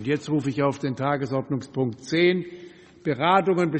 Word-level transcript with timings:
Und 0.00 0.06
jetzt 0.06 0.30
rufe 0.30 0.48
ich 0.48 0.62
auf 0.62 0.78
den 0.78 0.96
Tagesordnungspunkt 0.96 2.02
10, 2.02 2.46
Beratungen. 3.04 3.70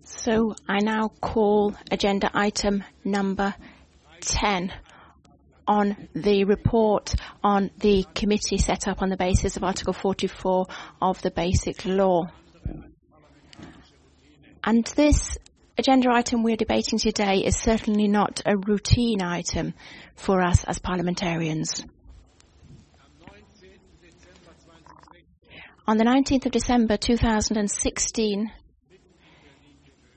So 0.00 0.56
I 0.68 0.82
now 0.82 1.08
call 1.20 1.76
agenda 1.88 2.32
item 2.34 2.82
number 3.04 3.54
10 4.20 4.72
on 5.68 5.96
the 6.14 6.42
report 6.42 7.14
on 7.44 7.70
the 7.78 8.06
committee 8.16 8.58
set 8.58 8.88
up 8.88 9.02
on 9.02 9.10
the 9.10 9.16
basis 9.16 9.56
of 9.56 9.62
Article 9.62 9.92
44 9.92 10.66
of 11.00 11.22
the 11.22 11.30
Basic 11.30 11.84
Law. 11.84 12.26
And 14.64 14.84
this 14.96 15.38
agenda 15.78 16.10
item 16.10 16.42
we're 16.42 16.56
debating 16.56 16.98
today 16.98 17.44
is 17.44 17.56
certainly 17.56 18.08
not 18.08 18.42
a 18.44 18.56
routine 18.56 19.22
item 19.22 19.74
for 20.16 20.42
us 20.42 20.64
as 20.64 20.80
parliamentarians. 20.80 21.84
On 25.88 25.96
the 25.96 26.04
19th 26.04 26.44
of 26.44 26.52
December 26.52 26.98
2016, 26.98 28.52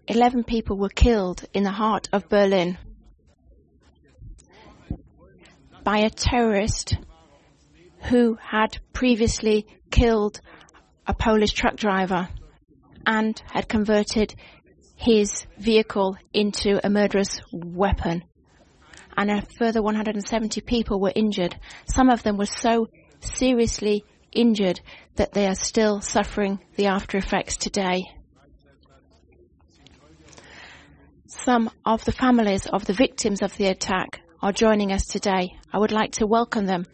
11 0.06 0.44
people 0.44 0.78
were 0.78 0.90
killed 0.90 1.46
in 1.54 1.64
the 1.64 1.72
heart 1.72 2.10
of 2.12 2.28
Berlin 2.28 2.78
by 5.82 6.00
a 6.00 6.10
terrorist 6.10 6.98
who 8.10 8.38
had 8.42 8.80
previously 8.92 9.66
killed 9.92 10.42
a 11.08 11.14
Polish 11.14 11.54
truck 11.54 11.78
driver 11.78 12.28
and 13.06 13.42
had 13.50 13.70
converted 13.70 14.36
his 14.98 15.46
vehicle 15.58 16.18
into 16.34 16.86
a 16.86 16.90
murderous 16.90 17.40
weapon. 17.54 18.26
And 19.16 19.32
a 19.32 19.42
further 19.58 19.82
170 19.82 20.60
people 20.60 21.00
were 21.00 21.14
injured. 21.16 21.56
Some 21.86 22.10
of 22.10 22.24
them 22.24 22.36
were 22.36 22.46
so 22.46 22.90
seriously 23.22 24.04
injured 24.32 24.80
that 25.16 25.34
they 25.34 25.48
are 25.48 25.56
still 25.56 26.02
suffering 26.02 26.60
the 26.76 26.88
after 26.88 27.18
effects 27.18 27.58
today. 27.58 28.04
Some 31.28 31.70
of 31.86 32.06
the 32.06 32.12
families 32.12 32.68
of 32.68 32.86
the 32.86 32.94
victims 32.94 33.42
of 33.42 33.56
the 33.58 33.68
attack 33.68 34.22
are 34.42 34.52
joining 34.52 34.92
us 34.92 35.06
today. 35.06 35.56
I 35.74 35.80
would 35.80 35.92
like 35.92 36.14
to 36.14 36.28
welcome 36.28 36.66
them. 36.66 36.86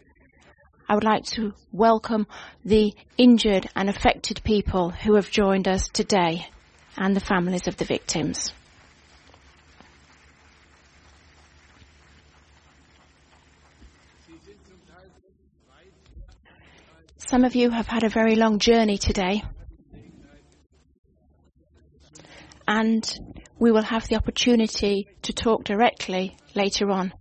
I 0.88 0.94
would 0.94 1.04
like 1.04 1.24
to 1.34 1.52
welcome 1.70 2.26
the 2.64 2.94
injured 3.18 3.68
and 3.76 3.88
affected 3.88 4.42
people 4.44 4.90
who 4.90 5.16
have 5.16 5.30
joined 5.30 5.68
us 5.68 5.88
today 5.88 6.46
and 6.96 7.14
the 7.14 7.20
families 7.20 7.68
of 7.68 7.76
the 7.76 7.84
victims. 7.84 8.52
Some 17.18 17.44
of 17.44 17.56
you 17.56 17.70
have 17.70 17.88
had 17.88 18.04
a 18.04 18.08
very 18.08 18.36
long 18.36 18.60
journey 18.60 18.96
today. 18.96 19.42
And 22.66 23.04
we 23.58 23.72
will 23.72 23.82
have 23.82 24.06
the 24.06 24.16
opportunity 24.16 25.08
to 25.22 25.32
talk 25.32 25.64
directly 25.64 26.36
later 26.54 26.90
on. 26.90 27.12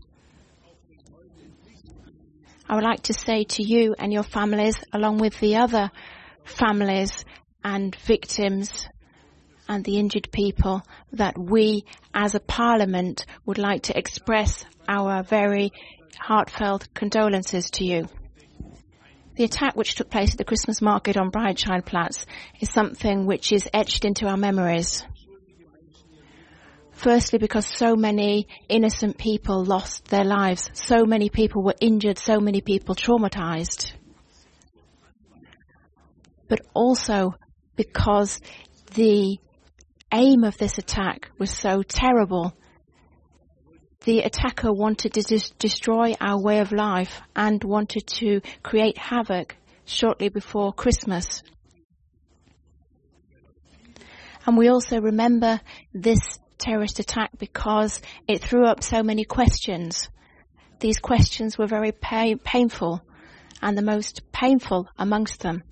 I 2.70 2.76
would 2.76 2.84
like 2.84 3.04
to 3.04 3.14
say 3.14 3.44
to 3.44 3.64
you 3.64 3.96
and 3.98 4.14
your 4.14 4.24
families, 4.24 4.78
along 4.94 5.18
with 5.18 5.40
the 5.40 5.56
other 5.56 5.90
families 6.46 7.26
and 7.64 7.96
victims 7.96 8.88
and 9.68 9.84
the 9.84 9.98
injured 9.98 10.32
people, 10.32 10.84
that 11.14 11.38
we 11.38 11.86
as 12.14 12.36
a 12.36 12.40
parliament 12.40 13.26
would 13.46 13.58
like 13.58 13.84
to 13.84 13.98
express 13.98 14.64
our 14.88 15.24
very 15.24 15.72
heartfelt 16.20 16.94
condolences 16.94 17.72
to 17.72 17.84
you. 17.84 18.08
The 19.38 19.44
attack 19.44 19.76
which 19.76 19.94
took 19.94 20.10
place 20.10 20.32
at 20.32 20.40
the 20.40 20.44
Christmas 20.44 20.82
market 20.82 21.16
on 21.16 21.30
Breitscheidplatz 21.30 22.26
is 22.60 22.72
something 22.72 23.28
which 23.28 23.52
is 23.52 23.70
etched 23.72 24.04
into 24.04 24.26
our 24.26 24.36
memories. 24.36 25.04
Firstly, 26.94 27.38
because 27.38 27.68
so 27.68 27.96
many 27.96 28.48
innocent 28.68 29.20
people 29.20 29.64
lost 29.64 30.06
their 30.06 30.24
lives. 30.24 30.72
So 30.74 31.06
many 31.06 31.30
people 31.30 31.62
were 31.62 31.76
injured. 31.80 32.18
So 32.18 32.40
many 32.40 32.62
people 32.62 32.96
traumatized. 32.96 33.92
But 36.48 36.62
also 36.74 37.36
because 37.76 38.40
the 38.96 39.38
aim 40.12 40.44
of 40.46 40.58
this 40.58 40.80
attack 40.80 41.30
was 41.38 41.52
so 41.52 41.84
terrible 41.84 42.58
the 44.08 44.22
attacker 44.22 44.72
wanted 44.72 45.14
to 45.14 45.22
dis- 45.22 45.50
destroy 45.60 46.14
our 46.22 46.42
way 46.42 46.60
of 46.60 46.72
life 46.72 47.20
and 47.36 47.62
wanted 47.62 48.08
to 48.08 48.40
create 48.64 48.98
havoc 48.98 49.58
shortly 49.84 50.30
before 50.30 50.72
Christmas. 50.72 51.44
And 54.46 54.58
we 54.58 54.70
also 54.70 55.02
remember 55.02 55.60
this 55.94 56.40
terrorist 56.58 57.00
attack 57.00 57.32
because 57.38 58.02
it 58.30 58.42
threw 58.42 58.66
up 58.66 58.82
so 58.82 59.04
many 59.04 59.26
questions. 59.26 60.08
These 60.80 61.00
questions 61.00 61.58
were 61.58 61.68
very 61.68 61.92
pa- 61.92 62.36
painful 62.46 63.02
and 63.62 63.78
the 63.78 63.82
most 63.82 64.22
painful 64.32 64.88
amongst 64.98 65.42
them 65.42 65.64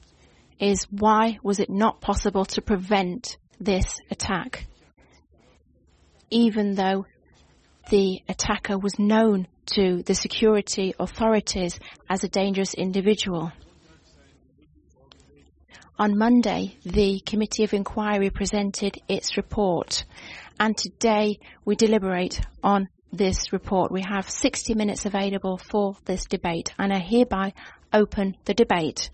is 0.60 0.86
why 0.92 1.38
was 1.42 1.62
it 1.62 1.70
not 1.70 2.02
possible 2.02 2.44
to 2.48 2.62
prevent 2.62 3.38
this 3.62 4.02
attack? 4.12 4.68
Even 6.30 6.76
though 6.76 7.06
the 7.90 8.22
attacker 8.28 8.78
was 8.78 8.98
known 8.98 9.48
to 9.68 10.04
the 10.04 10.16
security 10.16 10.94
authorities 11.00 11.80
as 12.10 12.24
a 12.24 12.30
dangerous 12.30 12.74
individual. 12.74 13.52
On 15.98 16.18
Monday, 16.18 16.78
the 16.84 17.22
Committee 17.26 17.64
of 17.64 17.74
Inquiry 17.74 18.30
presented 18.30 19.00
its 19.08 19.38
report, 19.38 20.04
and 20.60 20.78
today 20.78 21.40
we 21.64 21.76
deliberate 21.76 22.42
on 22.62 22.90
this 23.14 23.54
report. 23.54 23.92
We 23.92 24.02
have 24.02 24.30
60 24.30 24.74
minutes 24.74 25.06
available 25.06 25.58
for 25.58 25.96
this 26.04 26.26
debate, 26.26 26.74
and 26.78 26.92
I 26.92 27.00
hereby 27.00 27.54
open 27.94 28.36
the 28.44 28.54
debate. 28.54 29.10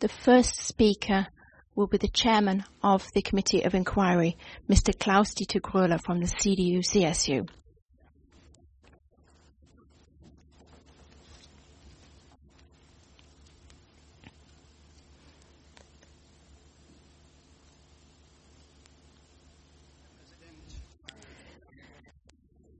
The 0.00 0.08
first 0.08 0.56
speaker 0.66 1.28
will 1.74 1.86
be 1.86 1.96
the 1.96 2.08
chairman 2.08 2.64
of 2.82 3.10
the 3.12 3.22
Committee 3.22 3.62
of 3.62 3.74
Inquiry, 3.74 4.36
Mr. 4.68 4.98
Klaus 4.98 5.34
Dieter 5.34 5.60
Gröhler 5.60 6.00
from 6.00 6.20
the 6.20 6.26
CDU-CSU. 6.26 7.48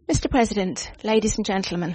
Mr. 0.08 0.30
President, 0.30 0.92
ladies 1.02 1.36
and 1.38 1.46
gentlemen, 1.46 1.94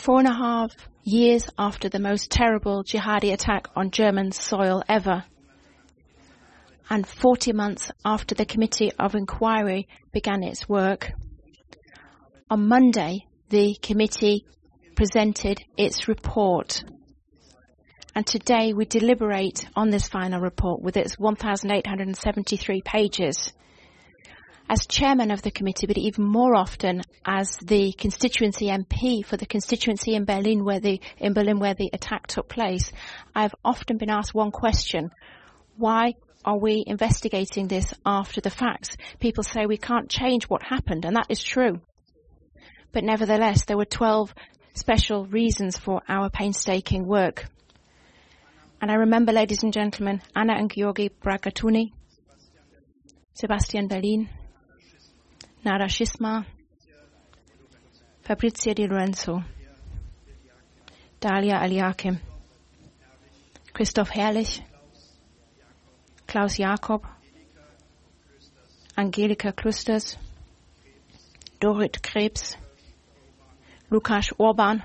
four 0.00 0.18
and 0.18 0.28
a 0.28 0.32
half 0.32 0.72
years 1.04 1.46
after 1.58 1.90
the 1.90 1.98
most 1.98 2.30
terrible 2.30 2.82
jihadi 2.82 3.34
attack 3.34 3.68
on 3.76 3.90
German 3.90 4.32
soil 4.32 4.82
ever, 4.88 5.24
and 6.88 7.06
40 7.06 7.52
months 7.52 7.90
after 8.02 8.34
the 8.34 8.46
Committee 8.46 8.92
of 8.98 9.14
Inquiry 9.14 9.86
began 10.10 10.42
its 10.42 10.66
work. 10.66 11.12
On 12.48 12.66
Monday, 12.66 13.26
the 13.50 13.76
committee 13.82 14.46
presented 14.96 15.62
its 15.76 16.08
report. 16.08 16.82
And 18.14 18.26
today 18.26 18.72
we 18.72 18.86
deliberate 18.86 19.68
on 19.76 19.90
this 19.90 20.08
final 20.08 20.40
report 20.40 20.80
with 20.82 20.96
its 20.96 21.18
1,873 21.18 22.80
pages 22.82 23.52
as 24.70 24.86
chairman 24.86 25.32
of 25.32 25.42
the 25.42 25.50
committee, 25.50 25.88
but 25.88 25.98
even 25.98 26.24
more 26.24 26.54
often 26.54 27.02
as 27.26 27.56
the 27.56 27.92
constituency 27.92 28.66
MP 28.66 29.26
for 29.26 29.36
the 29.36 29.44
constituency 29.44 30.14
in 30.14 30.24
Berlin 30.24 30.64
where 30.64 30.78
the, 30.78 31.00
in 31.18 31.32
Berlin 31.32 31.58
where 31.58 31.74
the 31.74 31.90
attack 31.92 32.28
took 32.28 32.48
place, 32.48 32.92
I've 33.34 33.54
often 33.64 33.96
been 33.96 34.10
asked 34.10 34.32
one 34.32 34.52
question. 34.52 35.10
Why 35.76 36.14
are 36.44 36.56
we 36.56 36.84
investigating 36.86 37.66
this 37.66 37.92
after 38.06 38.40
the 38.40 38.48
facts? 38.48 38.96
People 39.18 39.42
say 39.42 39.66
we 39.66 39.76
can't 39.76 40.08
change 40.08 40.44
what 40.44 40.62
happened, 40.62 41.04
and 41.04 41.16
that 41.16 41.26
is 41.28 41.42
true. 41.42 41.80
But 42.92 43.02
nevertheless, 43.02 43.64
there 43.64 43.76
were 43.76 43.84
12 43.84 44.32
special 44.74 45.26
reasons 45.26 45.76
for 45.78 46.00
our 46.08 46.30
painstaking 46.30 47.08
work. 47.08 47.46
And 48.80 48.88
I 48.88 48.94
remember, 48.94 49.32
ladies 49.32 49.64
and 49.64 49.72
gentlemen, 49.72 50.22
Anna 50.36 50.54
and 50.54 50.72
Georgi 50.72 51.08
Bagratuni, 51.08 51.90
Sebastian 53.34 53.88
Berlin, 53.88 54.28
Nara 55.64 55.88
Schisma, 55.88 56.46
Fabrizia 58.22 58.74
Di 58.74 58.86
Lorenzo, 58.86 59.42
Dalia 61.20 61.62
Elyakim, 61.62 62.18
Christoph 63.74 64.10
Herrlich, 64.10 64.62
Klaus 66.26 66.58
Jakob, 66.58 67.06
Angelika 68.96 69.52
Klösters, 69.52 70.16
Dorit 71.60 72.02
Krebs, 72.02 72.56
Lukas 73.90 74.32
Urban, 74.40 74.82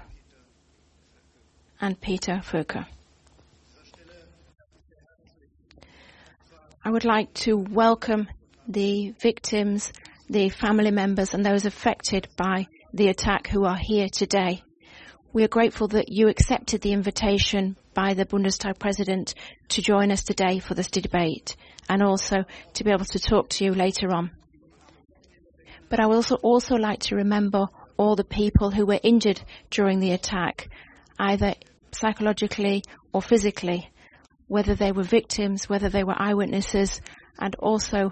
and 1.80 2.02
Peter 2.02 2.42
Völker. 2.44 2.86
I 6.84 6.90
would 6.90 7.06
like 7.06 7.34
to 7.46 7.56
welcome 7.56 8.28
the 8.68 9.14
victims, 9.20 9.94
the 10.30 10.50
family 10.50 10.92
members, 10.92 11.34
and 11.34 11.46
those 11.46 11.66
affected 11.66 12.28
by 12.36 12.68
the 12.94 13.10
attack 13.10 13.48
who 13.48 13.66
are 13.66 13.78
here 13.80 14.08
today. 14.10 14.64
We 15.34 15.44
are 15.44 15.50
grateful 15.50 15.90
that 15.90 16.10
you 16.10 16.30
accepted 16.30 16.82
the 16.82 16.94
invitation 16.94 17.76
by 17.94 18.14
the 18.14 18.26
Bundestag 18.26 18.80
President 18.80 19.36
to 19.70 19.82
join 19.82 20.12
us 20.12 20.24
today 20.24 20.60
for 20.60 20.74
this 20.74 20.88
debate 20.88 21.56
and 21.90 22.02
also 22.02 22.46
to 22.74 22.84
be 22.84 22.92
able 22.92 23.06
to 23.06 23.20
talk 23.20 23.50
to 23.50 23.66
you 23.66 23.74
later 23.74 24.14
on. 24.14 24.32
But 25.90 26.00
I 26.00 26.08
would 26.08 26.16
also, 26.16 26.36
also 26.36 26.76
like 26.76 27.00
to 27.02 27.18
remember 27.18 27.68
all 27.98 28.16
the 28.16 28.24
people 28.24 28.72
who 28.72 28.86
were 28.86 29.00
injured 29.04 29.42
during 29.70 30.00
the 30.00 30.12
attack, 30.12 30.70
either 31.20 31.56
psychologically 31.92 32.84
or 33.14 33.22
physically, 33.22 33.90
whether 34.48 34.76
they 34.76 34.92
were 34.92 35.04
victims, 35.04 35.70
whether 35.70 35.90
they 35.90 36.04
were 36.04 36.16
eyewitnesses, 36.18 37.02
and 37.40 37.56
also 37.56 38.12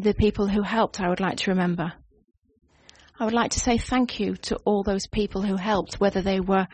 the 0.00 0.14
people 0.14 0.46
who 0.46 0.62
helped 0.62 1.00
I 1.00 1.08
would 1.08 1.20
like 1.20 1.36
to 1.38 1.50
remember. 1.50 1.92
I 3.18 3.24
would 3.24 3.34
like 3.34 3.50
to 3.50 3.60
say 3.60 3.76
thank 3.76 4.18
you 4.18 4.34
to 4.36 4.56
all 4.64 4.82
those 4.82 5.06
people 5.06 5.42
who 5.42 5.56
helped, 5.56 6.00
whether 6.00 6.22
they 6.22 6.40
were 6.40 6.66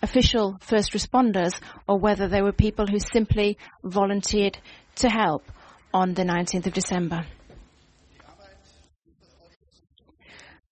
official 0.00 0.56
first 0.60 0.92
responders 0.92 1.58
or 1.88 1.98
whether 1.98 2.28
they 2.28 2.40
were 2.40 2.52
people 2.52 2.86
who 2.86 3.00
simply 3.00 3.58
volunteered 3.82 4.58
to 4.94 5.08
help 5.08 5.42
on 5.92 6.14
the 6.14 6.22
19th 6.22 6.66
of 6.66 6.72
December. 6.72 7.26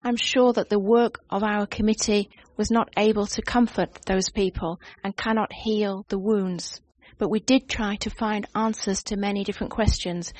I'm 0.04 0.16
sure 0.16 0.52
that 0.52 0.68
the 0.68 0.78
work 0.78 1.18
of 1.28 1.42
our 1.42 1.66
committee 1.66 2.30
was 2.56 2.70
not 2.70 2.88
able 2.96 3.26
to 3.26 3.42
comfort 3.42 3.98
those 4.06 4.30
people 4.30 4.80
and 5.02 5.16
cannot 5.16 5.52
heal 5.52 6.06
the 6.08 6.18
wounds. 6.18 6.80
But 7.18 7.30
we 7.30 7.40
did 7.40 7.68
try 7.68 7.96
to 7.96 8.10
find 8.10 8.46
answers 8.54 9.02
to 9.04 9.16
many 9.16 9.42
different 9.42 9.72
questions 9.72 10.32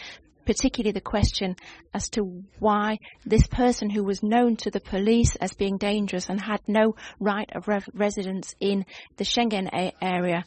particularly 0.46 0.92
the 0.92 1.00
question 1.00 1.56
as 1.92 2.08
to 2.10 2.44
why 2.58 2.98
this 3.26 3.46
person 3.46 3.90
who 3.90 4.04
was 4.04 4.22
known 4.22 4.56
to 4.56 4.70
the 4.70 4.80
police 4.80 5.36
as 5.36 5.52
being 5.52 5.76
dangerous 5.76 6.28
and 6.28 6.40
had 6.40 6.60
no 6.66 6.94
right 7.20 7.50
of 7.54 7.68
re- 7.68 7.80
residence 7.92 8.54
in 8.60 8.86
the 9.16 9.24
Schengen 9.24 9.68
a- 9.72 9.92
area 10.02 10.44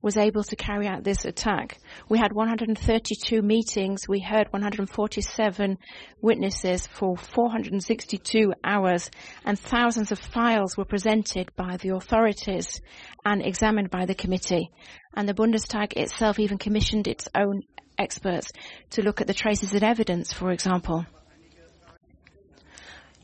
was 0.00 0.16
able 0.16 0.44
to 0.44 0.56
carry 0.56 0.86
out 0.86 1.02
this 1.02 1.24
attack. 1.24 1.76
We 2.08 2.18
had 2.18 2.32
132 2.32 3.42
meetings. 3.42 4.08
We 4.08 4.20
heard 4.20 4.46
147 4.50 5.78
witnesses 6.20 6.86
for 6.86 7.16
462 7.16 8.52
hours 8.62 9.10
and 9.44 9.58
thousands 9.58 10.12
of 10.12 10.18
files 10.18 10.76
were 10.76 10.84
presented 10.84 11.50
by 11.56 11.78
the 11.78 11.94
authorities 11.96 12.80
and 13.24 13.44
examined 13.44 13.90
by 13.90 14.06
the 14.06 14.14
committee. 14.14 14.70
And 15.16 15.28
the 15.28 15.34
Bundestag 15.34 15.94
itself 15.96 16.38
even 16.38 16.58
commissioned 16.58 17.08
its 17.08 17.28
own 17.34 17.62
experts 17.98 18.52
to 18.90 19.02
look 19.02 19.20
at 19.20 19.26
the 19.26 19.34
traces 19.34 19.74
of 19.74 19.82
evidence, 19.82 20.32
for 20.32 20.50
example. 20.52 21.04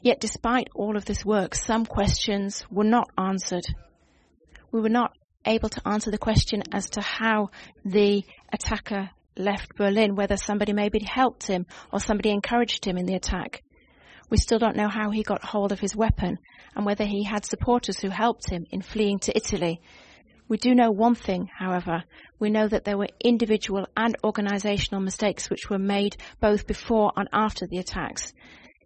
Yet 0.02 0.20
despite 0.20 0.68
all 0.74 0.96
of 0.96 1.06
this 1.06 1.24
work, 1.24 1.54
some 1.54 1.86
questions 1.86 2.64
were 2.70 2.84
not 2.84 3.08
answered. 3.16 3.64
We 4.70 4.80
were 4.80 4.90
not 4.90 5.16
able 5.46 5.68
to 5.70 5.88
answer 5.88 6.10
the 6.10 6.18
question 6.18 6.62
as 6.72 6.90
to 6.90 7.00
how 7.00 7.50
the 7.84 8.24
attacker 8.52 9.10
left 9.36 9.76
Berlin, 9.76 10.14
whether 10.14 10.36
somebody 10.36 10.72
maybe 10.72 11.00
helped 11.00 11.46
him 11.46 11.66
or 11.92 12.00
somebody 12.00 12.30
encouraged 12.30 12.84
him 12.84 12.96
in 12.96 13.06
the 13.06 13.14
attack. 13.14 13.62
We 14.30 14.38
still 14.38 14.58
don't 14.58 14.76
know 14.76 14.88
how 14.88 15.10
he 15.10 15.22
got 15.22 15.44
hold 15.44 15.72
of 15.72 15.80
his 15.80 15.96
weapon 15.96 16.38
and 16.74 16.84
whether 16.84 17.04
he 17.04 17.24
had 17.24 17.44
supporters 17.44 17.98
who 18.00 18.10
helped 18.10 18.50
him 18.50 18.66
in 18.70 18.82
fleeing 18.82 19.18
to 19.20 19.36
Italy 19.36 19.80
we 20.46 20.58
do 20.58 20.74
know 20.74 20.90
one 20.90 21.14
thing, 21.14 21.48
however. 21.56 22.04
We 22.38 22.50
know 22.50 22.68
that 22.68 22.84
there 22.84 22.98
were 22.98 23.08
individual 23.18 23.86
and 23.96 24.14
organizational 24.22 25.00
mistakes 25.00 25.48
which 25.48 25.70
were 25.70 25.78
made 25.78 26.16
both 26.38 26.66
before 26.66 27.12
and 27.16 27.28
after 27.32 27.66
the 27.66 27.78
attacks. 27.78 28.34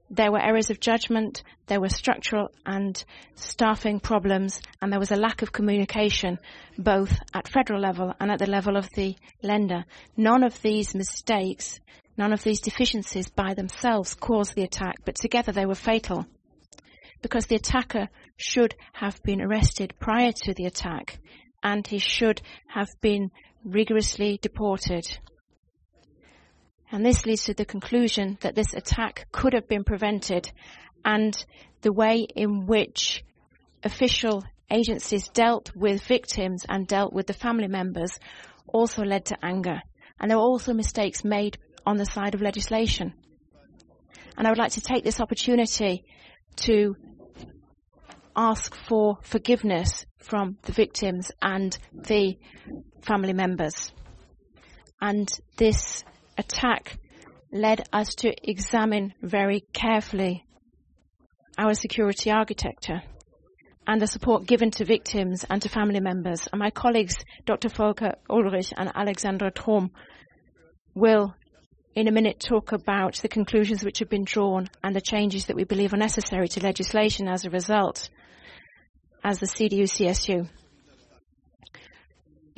There 0.08 0.30
were 0.30 0.40
errors 0.40 0.70
of 0.70 0.80
judgment, 0.80 1.42
there 1.66 1.80
were 1.80 1.88
structural 1.88 2.50
and 2.64 3.04
staffing 3.34 3.98
problems, 3.98 4.62
and 4.80 4.92
there 4.92 5.00
was 5.00 5.10
a 5.10 5.16
lack 5.16 5.42
of 5.42 5.52
communication 5.52 6.38
both 6.78 7.18
at 7.34 7.48
federal 7.48 7.80
level 7.80 8.14
and 8.20 8.30
at 8.30 8.38
the 8.38 8.48
level 8.48 8.76
of 8.76 8.88
the 8.94 9.16
Länder. 9.42 9.84
None 10.16 10.44
of 10.44 10.62
these 10.62 10.94
mistakes, 10.94 11.80
none 12.16 12.32
of 12.32 12.42
these 12.44 12.60
deficiencies 12.60 13.28
by 13.28 13.54
themselves 13.54 14.14
caused 14.14 14.54
the 14.54 14.62
attack, 14.62 14.98
but 15.04 15.16
together 15.16 15.50
they 15.50 15.66
were 15.66 15.74
fatal. 15.74 16.24
Because 17.20 17.46
the 17.46 17.56
attacker 17.56 18.08
should 18.36 18.76
have 18.92 19.20
been 19.24 19.42
arrested 19.42 19.92
prior 19.98 20.30
to 20.30 20.54
the 20.54 20.66
attack 20.66 21.18
and 21.62 21.86
he 21.86 21.98
should 21.98 22.40
have 22.68 22.88
been 23.00 23.30
rigorously 23.64 24.38
deported. 24.40 25.18
And 26.90 27.04
this 27.04 27.26
leads 27.26 27.44
to 27.44 27.54
the 27.54 27.64
conclusion 27.64 28.38
that 28.40 28.54
this 28.54 28.72
attack 28.74 29.26
could 29.30 29.52
have 29.52 29.68
been 29.68 29.84
prevented 29.84 30.50
and 31.04 31.34
the 31.82 31.92
way 31.92 32.26
in 32.34 32.66
which 32.66 33.22
official 33.82 34.42
agencies 34.70 35.28
dealt 35.28 35.74
with 35.76 36.02
victims 36.02 36.64
and 36.68 36.86
dealt 36.86 37.12
with 37.12 37.26
the 37.26 37.32
family 37.32 37.68
members 37.68 38.18
also 38.66 39.02
led 39.02 39.26
to 39.26 39.36
anger. 39.42 39.80
And 40.20 40.30
there 40.30 40.38
were 40.38 40.44
also 40.44 40.72
mistakes 40.72 41.24
made 41.24 41.58
on 41.86 41.96
the 41.96 42.04
side 42.04 42.34
of 42.34 42.42
legislation. 42.42 43.14
And 44.36 44.46
I 44.46 44.50
would 44.50 44.58
like 44.58 44.72
to 44.72 44.80
take 44.80 45.04
this 45.04 45.20
opportunity 45.20 46.04
to 46.56 46.96
ask 48.38 48.72
for 48.72 49.18
forgiveness 49.22 50.06
from 50.18 50.56
the 50.62 50.70
victims 50.70 51.32
and 51.42 51.76
the 51.92 52.38
family 53.02 53.32
members. 53.32 53.90
And 55.00 55.28
this 55.56 56.04
attack 56.36 56.98
led 57.52 57.88
us 57.92 58.14
to 58.16 58.32
examine 58.48 59.12
very 59.22 59.64
carefully 59.72 60.44
our 61.58 61.74
security 61.74 62.30
architecture 62.30 63.02
and 63.88 64.00
the 64.00 64.06
support 64.06 64.46
given 64.46 64.70
to 64.70 64.84
victims 64.84 65.44
and 65.50 65.60
to 65.62 65.68
family 65.68 65.98
members. 65.98 66.46
And 66.52 66.60
my 66.60 66.70
colleagues, 66.70 67.16
Dr. 67.44 67.70
Volker 67.70 68.14
Ullrich 68.30 68.72
and 68.76 68.92
Alexander 68.94 69.50
Throm, 69.50 69.90
will 70.94 71.34
in 71.96 72.06
a 72.06 72.12
minute 72.12 72.38
talk 72.38 72.70
about 72.70 73.16
the 73.16 73.28
conclusions 73.28 73.82
which 73.82 73.98
have 73.98 74.08
been 74.08 74.24
drawn 74.24 74.68
and 74.84 74.94
the 74.94 75.00
changes 75.00 75.46
that 75.46 75.56
we 75.56 75.64
believe 75.64 75.92
are 75.92 75.96
necessary 75.96 76.46
to 76.46 76.62
legislation 76.62 77.26
as 77.26 77.44
a 77.44 77.50
result 77.50 78.10
as 79.24 79.38
the 79.38 79.46
CDU-CSU. 79.46 80.48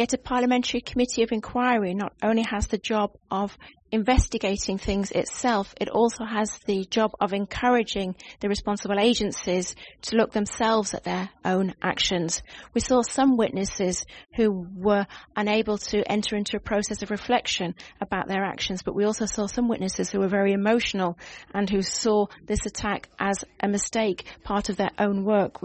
Yet 0.00 0.14
a 0.14 0.18
parliamentary 0.18 0.80
committee 0.80 1.23
of 1.23 1.30
inquiry 1.30 1.92
not 1.92 2.14
only 2.23 2.42
has 2.50 2.68
the 2.68 2.78
job 2.78 3.11
of 3.30 3.54
investigating 3.92 4.78
things 4.78 5.11
itself, 5.11 5.75
it 5.78 5.90
also 5.90 6.25
has 6.25 6.58
the 6.61 6.87
job 6.87 7.12
of 7.20 7.34
encouraging 7.34 8.14
the 8.40 8.49
responsible 8.49 8.99
agencies 8.99 9.75
to 10.00 10.16
look 10.16 10.32
themselves 10.32 10.94
at 10.94 11.04
their 11.04 11.28
own 11.44 11.75
actions. 11.82 12.42
We 12.73 12.80
saw 12.80 13.02
some 13.02 13.37
witnesses 13.37 14.06
who 14.37 14.66
were 14.75 15.06
unable 15.37 15.76
to 15.76 16.02
enter 16.11 16.34
into 16.34 16.56
a 16.56 16.61
process 16.61 17.02
of 17.02 17.11
reflection 17.11 17.75
about 18.00 18.26
their 18.26 18.42
actions, 18.42 18.82
but 18.82 18.94
we 18.94 19.04
also 19.04 19.26
saw 19.26 19.49
some 19.49 19.68
witnesses 19.68 20.11
who 20.11 20.20
were 20.20 20.28
very 20.28 20.54
emotional 20.54 21.18
and 21.52 21.68
who 21.68 21.82
saw 21.82 22.25
this 22.46 22.64
attack 22.64 23.11
as 23.18 23.44
a 23.61 23.68
mistake, 23.68 24.25
part 24.44 24.70
of 24.70 24.76
their 24.76 24.92
own 24.99 25.25
work, 25.25 25.61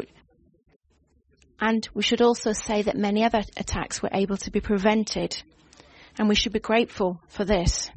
and 1.59 1.87
we 1.93 2.03
should 2.03 2.21
also 2.21 2.51
say 2.51 2.81
that 2.81 2.97
many 2.97 3.23
other 3.23 3.43
attacks 3.57 4.01
were 4.01 4.09
able 4.11 4.37
to 4.37 4.51
be 4.51 4.59
prevented. 4.59 5.41
And 6.17 6.27
we 6.27 6.35
should 6.35 6.53
be 6.53 6.59
grateful 6.59 7.21
for 7.27 7.45
this. 7.45 7.89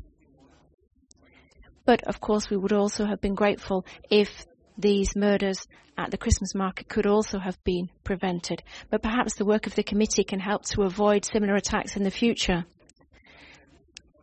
But 1.85 2.07
of 2.07 2.21
course, 2.21 2.51
we 2.51 2.57
would 2.57 2.73
also 2.73 3.07
have 3.07 3.21
been 3.21 3.35
grateful 3.35 3.85
if 4.11 4.47
these 4.77 5.17
murders 5.17 5.67
at 5.97 6.11
the 6.11 6.19
Christmas 6.19 6.55
market 6.55 6.89
could 6.89 7.07
also 7.07 7.39
have 7.39 7.63
been 7.65 7.91
prevented. 8.05 8.63
But 8.91 9.03
perhaps 9.03 9.35
the 9.35 9.45
work 9.45 9.67
of 9.67 9.75
the 9.75 9.83
committee 9.83 10.25
can 10.25 10.39
help 10.39 10.65
to 10.67 10.83
avoid 10.83 11.25
similar 11.25 11.55
attacks 11.55 11.97
in 11.97 12.05
the 12.05 12.11
future. 12.11 12.65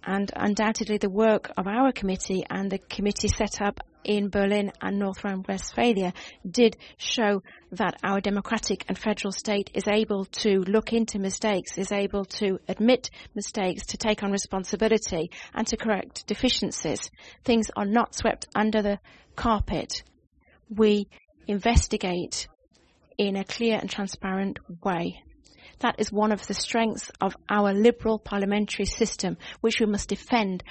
And 0.03 0.31
undoubtedly 0.35 0.97
the 0.97 1.09
work 1.09 1.51
of 1.57 1.67
our 1.67 1.91
committee 1.91 2.45
and 2.49 2.71
the 2.71 2.77
committee 2.77 3.27
set 3.27 3.61
up 3.61 3.81
in 4.05 4.29
Berlin 4.29 4.71
and 4.81 4.99
North 4.99 5.23
Rhine-Westphalia 5.23 6.13
did 6.49 6.77
show 6.97 7.41
that 7.71 7.95
our 8.03 8.21
democratic 8.21 8.85
and 8.87 8.97
federal 8.97 9.31
state 9.31 9.71
is 9.73 9.87
able 9.87 10.25
to 10.25 10.59
look 10.61 10.93
into 10.93 11.19
mistakes, 11.19 11.77
is 11.77 11.91
able 11.91 12.25
to 12.25 12.59
admit 12.67 13.09
mistakes, 13.33 13.87
to 13.87 13.97
take 13.97 14.23
on 14.23 14.31
responsibility 14.31 15.31
and 15.53 15.67
to 15.67 15.77
correct 15.77 16.27
deficiencies. 16.27 17.09
Things 17.43 17.69
are 17.75 17.85
not 17.85 18.15
swept 18.15 18.47
under 18.55 18.81
the 18.81 18.99
carpet. 19.35 20.03
We 20.69 21.07
investigate 21.47 22.47
in 23.17 23.35
a 23.35 23.43
clear 23.43 23.77
and 23.79 23.89
transparent 23.89 24.59
way. 24.83 25.21
That 25.79 25.95
is 25.99 26.11
one 26.11 26.31
of 26.31 26.45
the 26.47 26.53
strengths 26.53 27.11
of 27.19 27.35
our 27.49 27.73
liberal 27.73 28.19
parliamentary 28.19 28.85
system, 28.85 29.37
which 29.61 29.79
we 29.79 29.85
must 29.85 30.09
defend 30.09 30.63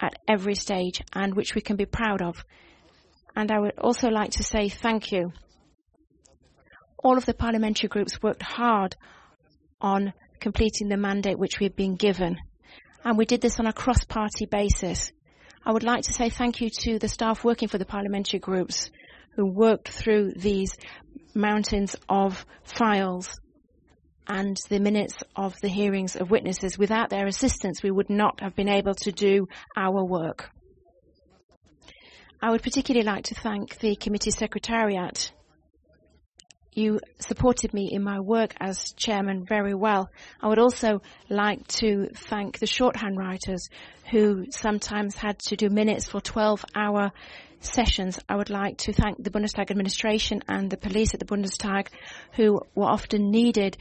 at 0.00 0.18
every 0.26 0.54
stage 0.54 1.02
and 1.12 1.34
which 1.34 1.54
we 1.54 1.60
can 1.60 1.76
be 1.76 1.86
proud 1.86 2.22
of. 2.22 2.44
And 3.34 3.50
I 3.50 3.58
would 3.58 3.78
also 3.78 4.08
like 4.08 4.32
to 4.32 4.42
say 4.42 4.68
thank 4.68 5.12
you. 5.12 5.32
All 6.98 7.16
of 7.16 7.26
the 7.26 7.34
parliamentary 7.34 7.88
groups 7.88 8.22
worked 8.22 8.42
hard 8.42 8.96
on 9.80 10.12
completing 10.40 10.88
the 10.88 10.96
mandate 10.96 11.38
which 11.38 11.60
we 11.60 11.64
had 11.64 11.76
been 11.76 11.96
given. 11.96 12.38
And 13.04 13.16
we 13.16 13.24
did 13.24 13.40
this 13.40 13.60
on 13.60 13.66
a 13.66 13.72
cross-party 13.72 14.46
basis. 14.46 15.12
I 15.64 15.72
would 15.72 15.84
like 15.84 16.02
to 16.04 16.12
say 16.12 16.30
thank 16.30 16.60
you 16.60 16.70
to 16.70 16.98
the 16.98 17.08
staff 17.08 17.44
working 17.44 17.68
for 17.68 17.78
the 17.78 17.84
parliamentary 17.84 18.40
groups 18.40 18.90
who 19.36 19.46
worked 19.46 19.88
through 19.88 20.32
these 20.34 20.76
mountains 21.34 21.94
of 22.08 22.44
files 22.64 23.38
and 24.28 24.56
the 24.68 24.78
minutes 24.78 25.14
of 25.34 25.58
the 25.60 25.68
hearings 25.68 26.14
of 26.14 26.30
witnesses. 26.30 26.78
Without 26.78 27.10
their 27.10 27.26
assistance, 27.26 27.82
we 27.82 27.90
would 27.90 28.10
not 28.10 28.40
have 28.40 28.54
been 28.54 28.68
able 28.68 28.94
to 28.94 29.10
do 29.10 29.48
our 29.76 30.04
work. 30.04 30.50
I 32.40 32.50
would 32.50 32.62
particularly 32.62 33.04
like 33.04 33.24
to 33.24 33.34
thank 33.34 33.78
the 33.78 33.96
committee 33.96 34.30
secretariat. 34.30 35.32
You 36.72 37.00
supported 37.18 37.74
me 37.74 37.88
in 37.90 38.04
my 38.04 38.20
work 38.20 38.54
as 38.60 38.92
chairman 38.92 39.44
very 39.44 39.74
well. 39.74 40.10
I 40.40 40.46
would 40.46 40.60
also 40.60 41.02
like 41.28 41.66
to 41.78 42.08
thank 42.14 42.60
the 42.60 42.66
shorthand 42.66 43.16
writers 43.16 43.68
who 44.12 44.46
sometimes 44.50 45.16
had 45.16 45.40
to 45.48 45.56
do 45.56 45.68
minutes 45.68 46.06
for 46.06 46.20
12 46.20 46.64
hour 46.76 47.10
sessions. 47.60 48.20
I 48.28 48.36
would 48.36 48.50
like 48.50 48.78
to 48.78 48.92
thank 48.92 49.22
the 49.22 49.30
Bundestag 49.30 49.72
administration 49.72 50.42
and 50.46 50.70
the 50.70 50.76
police 50.76 51.14
at 51.14 51.20
the 51.20 51.26
Bundestag 51.26 51.88
who 52.34 52.60
were 52.76 52.86
often 52.86 53.32
needed 53.32 53.76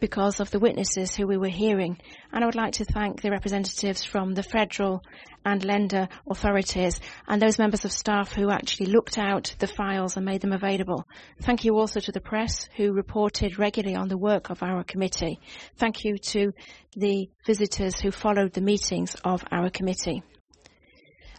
because 0.00 0.40
of 0.40 0.50
the 0.50 0.58
witnesses 0.58 1.14
who 1.14 1.26
we 1.26 1.36
were 1.36 1.48
hearing. 1.48 1.98
And 2.32 2.42
I 2.42 2.46
would 2.46 2.54
like 2.54 2.74
to 2.74 2.84
thank 2.84 3.22
the 3.22 3.30
representatives 3.30 4.04
from 4.04 4.34
the 4.34 4.42
federal 4.42 5.02
and 5.44 5.62
Länder 5.62 6.08
authorities 6.28 7.00
and 7.26 7.40
those 7.40 7.58
members 7.58 7.84
of 7.84 7.92
staff 7.92 8.32
who 8.32 8.50
actually 8.50 8.86
looked 8.86 9.16
out 9.16 9.54
the 9.58 9.66
files 9.66 10.16
and 10.16 10.26
made 10.26 10.40
them 10.40 10.52
available. 10.52 11.06
Thank 11.40 11.64
you 11.64 11.78
also 11.78 12.00
to 12.00 12.12
the 12.12 12.20
press 12.20 12.68
who 12.76 12.92
reported 12.92 13.58
regularly 13.58 13.96
on 13.96 14.08
the 14.08 14.18
work 14.18 14.50
of 14.50 14.62
our 14.62 14.84
committee. 14.84 15.40
Thank 15.76 16.04
you 16.04 16.18
to 16.18 16.52
the 16.96 17.30
visitors 17.46 18.00
who 18.00 18.10
followed 18.10 18.52
the 18.52 18.60
meetings 18.60 19.14
of 19.24 19.44
our 19.50 19.70
committee. 19.70 20.22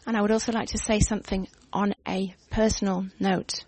And 0.05 0.15
I 0.15 0.21
would 0.21 0.31
also 0.31 0.53
like 0.53 0.69
to 0.69 0.77
say 0.77 1.01
something 1.01 1.47
on 1.73 1.93
a 2.07 2.33
personal 2.49 3.07
note. 3.19 3.65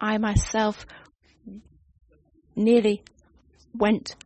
I 0.00 0.18
myself 0.18 0.86
nearly 2.54 3.02
went 3.74 4.16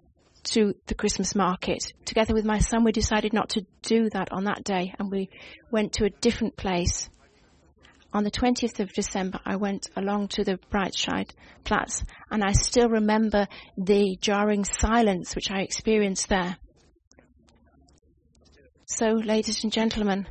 to 0.44 0.74
the 0.86 0.94
Christmas 0.94 1.34
market. 1.34 1.92
Together 2.04 2.34
with 2.34 2.44
my 2.44 2.58
son, 2.58 2.84
we 2.84 2.92
decided 2.92 3.32
not 3.32 3.50
to 3.50 3.66
do 3.82 4.10
that 4.10 4.32
on 4.32 4.44
that 4.44 4.64
day 4.64 4.94
and 4.98 5.10
we 5.10 5.30
went 5.70 5.94
to 5.94 6.04
a 6.04 6.10
different 6.10 6.56
place. 6.56 7.08
On 8.12 8.22
the 8.22 8.30
20th 8.30 8.78
of 8.78 8.92
December, 8.92 9.40
I 9.44 9.56
went 9.56 9.90
along 9.96 10.28
to 10.28 10.44
the 10.44 10.58
Breitscheid 10.70 11.30
Platz 11.64 12.04
and 12.30 12.44
I 12.44 12.52
still 12.52 12.88
remember 12.88 13.48
the 13.76 14.16
jarring 14.20 14.64
silence 14.64 15.34
which 15.34 15.50
I 15.50 15.62
experienced 15.62 16.28
there. 16.28 16.56
So, 18.86 19.06
ladies 19.06 19.64
and 19.64 19.72
gentlemen, 19.72 20.28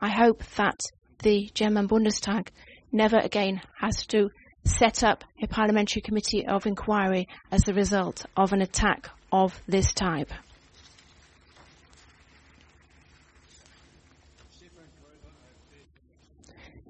I 0.00 0.10
hope 0.10 0.42
that 0.56 0.80
the 1.22 1.48
German 1.54 1.86
Bundestag 1.86 2.48
never 2.90 3.18
again 3.18 3.60
has 3.80 4.06
to 4.06 4.30
set 4.66 5.04
up 5.04 5.24
a 5.40 5.46
parliamentary 5.46 6.02
committee 6.02 6.46
of 6.46 6.66
inquiry 6.66 7.28
as 7.50 7.68
a 7.68 7.74
result 7.74 8.26
of 8.36 8.52
an 8.52 8.62
attack 8.62 9.08
of 9.32 9.60
this 9.66 9.92
type. 9.92 10.32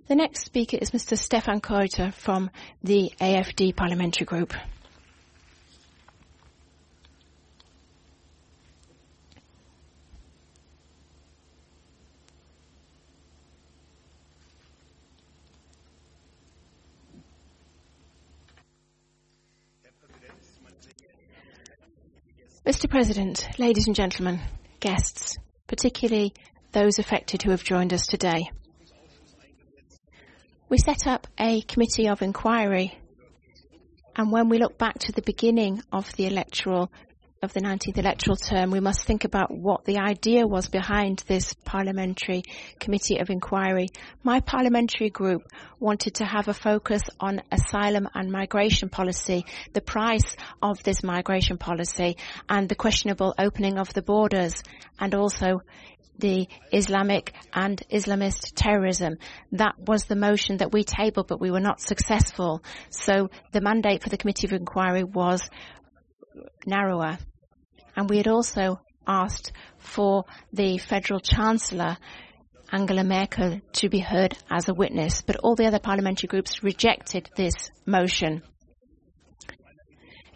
The 0.08 0.14
next 0.14 0.44
speaker 0.44 0.78
is 0.80 0.92
Mr. 0.92 1.18
Stefan 1.18 1.60
Keuter 1.60 2.12
from 2.12 2.50
the 2.84 3.12
AFD 3.20 3.74
Parliamentary 3.74 4.24
Group. 4.24 4.54
Mr. 22.66 22.90
President, 22.90 23.46
ladies 23.60 23.86
and 23.86 23.94
gentlemen, 23.94 24.40
guests, 24.80 25.36
particularly 25.68 26.34
those 26.72 26.98
affected 26.98 27.40
who 27.40 27.52
have 27.52 27.62
joined 27.62 27.92
us 27.92 28.08
today. 28.08 28.50
We 30.68 30.78
set 30.78 31.06
up 31.06 31.28
a 31.38 31.60
committee 31.60 32.08
of 32.08 32.22
inquiry 32.22 32.98
and 34.16 34.32
when 34.32 34.48
we 34.48 34.58
look 34.58 34.78
back 34.78 34.98
to 34.98 35.12
the 35.12 35.22
beginning 35.22 35.80
of 35.92 36.12
the 36.16 36.26
electoral 36.26 36.90
of 37.46 37.52
the 37.52 37.60
19th 37.60 37.96
electoral 37.96 38.36
term, 38.36 38.72
we 38.72 38.80
must 38.80 39.04
think 39.04 39.22
about 39.22 39.52
what 39.52 39.84
the 39.84 39.98
idea 39.98 40.44
was 40.44 40.68
behind 40.68 41.22
this 41.28 41.54
parliamentary 41.64 42.42
committee 42.80 43.20
of 43.20 43.30
inquiry. 43.30 43.86
My 44.24 44.40
parliamentary 44.40 45.10
group 45.10 45.42
wanted 45.78 46.16
to 46.16 46.24
have 46.24 46.48
a 46.48 46.52
focus 46.52 47.02
on 47.20 47.40
asylum 47.52 48.08
and 48.14 48.32
migration 48.32 48.88
policy, 48.88 49.44
the 49.74 49.80
price 49.80 50.34
of 50.60 50.82
this 50.82 51.04
migration 51.04 51.56
policy, 51.56 52.16
and 52.48 52.68
the 52.68 52.74
questionable 52.74 53.32
opening 53.38 53.78
of 53.78 53.94
the 53.94 54.02
borders, 54.02 54.54
and 54.98 55.14
also 55.14 55.62
the 56.18 56.48
Islamic 56.72 57.32
and 57.52 57.80
Islamist 57.92 58.54
terrorism. 58.56 59.18
That 59.52 59.74
was 59.78 60.06
the 60.06 60.16
motion 60.16 60.56
that 60.56 60.72
we 60.72 60.82
tabled, 60.82 61.28
but 61.28 61.40
we 61.40 61.52
were 61.52 61.60
not 61.60 61.80
successful. 61.80 62.64
So 62.90 63.30
the 63.52 63.60
mandate 63.60 64.02
for 64.02 64.08
the 64.08 64.18
Committee 64.18 64.48
of 64.48 64.52
Inquiry 64.52 65.04
was 65.04 65.48
narrower. 66.66 67.18
And 67.96 68.08
we 68.10 68.18
had 68.18 68.28
also 68.28 68.80
asked 69.06 69.52
for 69.78 70.24
the 70.52 70.78
Federal 70.78 71.20
Chancellor, 71.20 71.96
Angela 72.70 73.04
Merkel, 73.04 73.60
to 73.72 73.88
be 73.88 74.00
heard 74.00 74.36
as 74.50 74.68
a 74.68 74.74
witness, 74.74 75.22
but 75.22 75.36
all 75.36 75.54
the 75.54 75.66
other 75.66 75.78
parliamentary 75.78 76.28
groups 76.28 76.62
rejected 76.62 77.30
this 77.36 77.70
motion. 77.86 78.42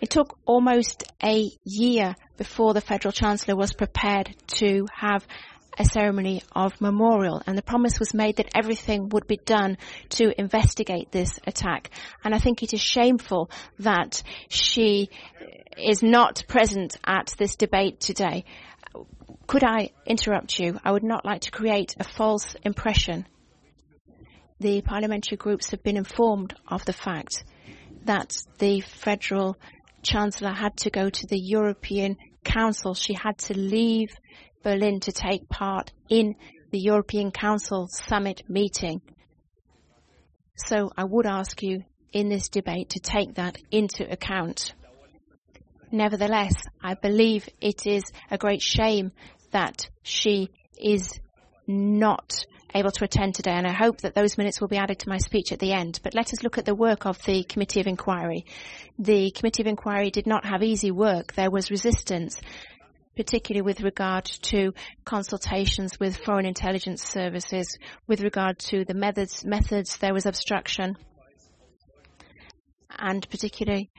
It 0.00 0.08
took 0.08 0.38
almost 0.46 1.04
a 1.22 1.50
year 1.64 2.16
before 2.38 2.72
the 2.72 2.80
Federal 2.80 3.12
Chancellor 3.12 3.54
was 3.54 3.74
prepared 3.74 4.34
to 4.58 4.86
have 4.94 5.26
a 5.80 5.84
ceremony 5.84 6.42
of 6.54 6.78
memorial 6.78 7.42
and 7.46 7.56
the 7.56 7.62
promise 7.62 7.98
was 7.98 8.12
made 8.12 8.36
that 8.36 8.50
everything 8.54 9.08
would 9.08 9.26
be 9.26 9.38
done 9.38 9.78
to 10.10 10.38
investigate 10.38 11.10
this 11.10 11.40
attack. 11.46 11.90
And 12.22 12.34
I 12.34 12.38
think 12.38 12.62
it 12.62 12.74
is 12.74 12.82
shameful 12.82 13.50
that 13.78 14.22
she 14.50 15.08
is 15.78 16.02
not 16.02 16.44
present 16.46 16.98
at 17.02 17.34
this 17.38 17.56
debate 17.56 17.98
today. 17.98 18.44
Could 19.46 19.64
I 19.64 19.90
interrupt 20.04 20.58
you? 20.58 20.78
I 20.84 20.92
would 20.92 21.02
not 21.02 21.24
like 21.24 21.40
to 21.42 21.50
create 21.50 21.96
a 21.98 22.04
false 22.04 22.54
impression. 22.62 23.26
The 24.60 24.82
parliamentary 24.82 25.38
groups 25.38 25.70
have 25.70 25.82
been 25.82 25.96
informed 25.96 26.54
of 26.68 26.84
the 26.84 26.92
fact 26.92 27.42
that 28.04 28.36
the 28.58 28.82
federal 28.82 29.56
chancellor 30.02 30.52
had 30.52 30.76
to 30.78 30.90
go 30.90 31.08
to 31.08 31.26
the 31.26 31.40
European 31.40 32.18
Council. 32.44 32.92
She 32.92 33.14
had 33.14 33.38
to 33.38 33.56
leave 33.56 34.10
Berlin 34.62 35.00
to 35.00 35.12
take 35.12 35.48
part 35.48 35.92
in 36.08 36.34
the 36.70 36.78
European 36.78 37.30
Council 37.30 37.88
summit 37.88 38.42
meeting. 38.48 39.00
So 40.56 40.90
I 40.96 41.04
would 41.04 41.26
ask 41.26 41.62
you 41.62 41.84
in 42.12 42.28
this 42.28 42.48
debate 42.48 42.90
to 42.90 43.00
take 43.00 43.34
that 43.34 43.58
into 43.70 44.10
account. 44.10 44.74
Nevertheless, 45.90 46.54
I 46.82 46.94
believe 46.94 47.48
it 47.60 47.86
is 47.86 48.04
a 48.30 48.38
great 48.38 48.62
shame 48.62 49.12
that 49.50 49.88
she 50.02 50.50
is 50.78 51.18
not 51.66 52.44
able 52.74 52.90
to 52.92 53.04
attend 53.04 53.34
today, 53.34 53.52
and 53.52 53.66
I 53.66 53.72
hope 53.72 54.02
that 54.02 54.14
those 54.14 54.38
minutes 54.38 54.60
will 54.60 54.68
be 54.68 54.76
added 54.76 55.00
to 55.00 55.08
my 55.08 55.18
speech 55.18 55.50
at 55.50 55.58
the 55.58 55.72
end. 55.72 55.98
But 56.02 56.14
let 56.14 56.32
us 56.32 56.42
look 56.42 56.58
at 56.58 56.64
the 56.64 56.74
work 56.74 57.06
of 57.06 57.20
the 57.24 57.42
Committee 57.42 57.80
of 57.80 57.88
Inquiry. 57.88 58.44
The 58.98 59.32
Committee 59.32 59.62
of 59.64 59.66
Inquiry 59.66 60.10
did 60.10 60.26
not 60.26 60.44
have 60.44 60.62
easy 60.62 60.90
work. 60.92 61.34
There 61.34 61.50
was 61.50 61.70
resistance 61.70 62.40
particularly 63.20 63.60
with 63.60 63.82
regard 63.82 64.24
to 64.24 64.72
consultations 65.04 66.00
with 66.00 66.16
foreign 66.16 66.46
intelligence 66.46 67.02
services, 67.02 67.76
with 68.06 68.22
regard 68.22 68.58
to 68.58 68.82
the 68.86 68.94
methods, 68.94 69.44
methods 69.44 69.98
there 69.98 70.14
was 70.14 70.24
obstruction, 70.24 70.96
and 72.98 73.28
particularly 73.28 73.90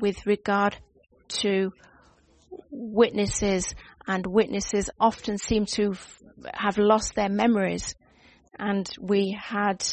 with 0.00 0.26
regard 0.26 0.76
to 1.28 1.72
witnesses, 2.72 3.76
and 4.08 4.26
witnesses 4.26 4.90
often 4.98 5.38
seem 5.38 5.66
to 5.66 5.94
have 6.52 6.76
lost 6.76 7.14
their 7.14 7.28
memories. 7.28 7.94
And 8.58 8.90
we 9.00 9.38
had 9.40 9.86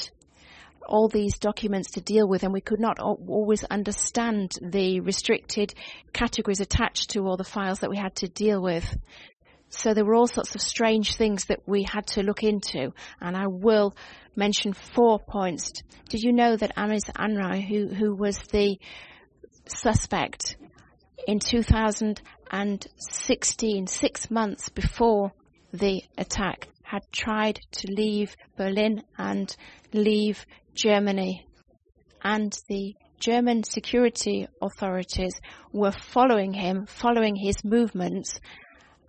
all 0.88 1.07
these 1.07 1.38
documents 1.38 1.91
to 1.91 2.01
deal 2.01 2.27
with 2.27 2.43
and 2.43 2.53
we 2.53 2.61
could 2.61 2.79
not 2.79 3.00
always 3.00 3.63
understand 3.65 4.53
the 4.61 5.00
restricted 5.00 5.73
categories 6.13 6.59
attached 6.59 7.11
to 7.11 7.21
all 7.21 7.38
the 7.38 7.43
files 7.43 7.79
that 7.79 7.89
we 7.89 7.97
had 7.97 8.15
to 8.15 8.27
deal 8.27 8.61
with. 8.61 8.85
So 9.69 9.93
there 9.93 10.03
were 10.03 10.15
all 10.15 10.27
sorts 10.27 10.55
of 10.55 10.61
strange 10.61 11.15
things 11.15 11.45
that 11.45 11.61
we 11.65 11.83
had 11.83 12.07
to 12.07 12.23
look 12.23 12.43
into 12.43 12.93
and 13.19 13.38
I 13.38 13.47
will 13.47 13.95
mention 14.35 14.73
four 14.73 15.19
points. 15.19 15.71
Did 16.09 16.23
you 16.23 16.33
know 16.33 16.57
that 16.57 16.77
Anis 16.77 17.05
Amri, 17.15 17.65
who, 17.65 17.88
who 17.88 18.15
was 18.15 18.38
the 18.51 18.77
suspect 19.65 20.57
in 21.27 21.39
2016, 21.39 23.88
six 23.88 24.31
months 24.31 24.69
before 24.69 25.31
the 25.71 26.03
attack, 26.17 26.67
had 26.83 27.03
tried 27.11 27.59
to 27.71 27.91
leave 27.91 28.35
Berlin 28.57 29.03
and 29.17 29.55
leave 29.93 30.45
Germany. 30.73 31.45
And 32.23 32.53
the 32.67 32.95
German 33.19 33.63
security 33.63 34.47
authorities 34.61 35.33
were 35.71 35.91
following 35.91 36.53
him, 36.53 36.85
following 36.87 37.35
his 37.35 37.63
movements, 37.63 38.39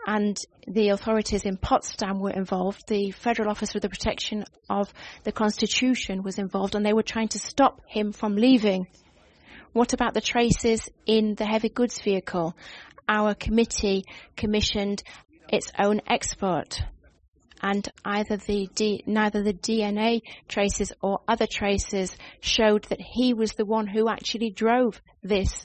and 0.07 0.37
the 0.67 0.91
authorities 0.91 1.45
in 1.45 1.57
Potsdam 1.57 2.21
were 2.21 2.31
involved. 2.31 2.83
The 2.89 3.11
Federal 3.13 3.51
Office 3.51 3.73
for 3.73 3.81
the 3.81 3.89
Protection 3.89 4.45
of 4.69 4.93
the 5.25 5.33
Constitution 5.33 6.23
was 6.23 6.39
involved, 6.39 6.75
and 6.75 6.85
they 6.85 6.93
were 6.93 7.03
trying 7.03 7.29
to 7.29 7.39
stop 7.39 7.81
him 7.87 8.13
from 8.13 8.37
leaving. 8.37 8.87
What 9.73 9.95
about 9.95 10.13
the 10.13 10.21
traces 10.21 10.89
in 11.07 11.35
the 11.35 11.47
heavy 11.47 11.71
goods 11.71 12.01
vehicle? 12.03 12.55
Our 13.09 13.35
committee 13.35 14.05
commissioned 14.37 15.03
its 15.49 15.73
own 15.79 16.01
expert 16.07 16.83
and 17.63 17.89
either 18.05 18.37
the 18.37 18.69
D, 18.75 19.03
neither 19.07 19.43
the 19.43 19.55
DNA 19.55 20.23
traces 20.49 20.93
or 21.01 21.21
other 21.29 21.47
traces 21.47 22.17
showed 22.41 22.85
that 22.85 23.01
he 23.01 23.33
was 23.33 23.53
the 23.53 23.65
one 23.65 23.87
who 23.87 24.09
actually 24.09 24.51
drove 24.51 25.01
this 25.23 25.65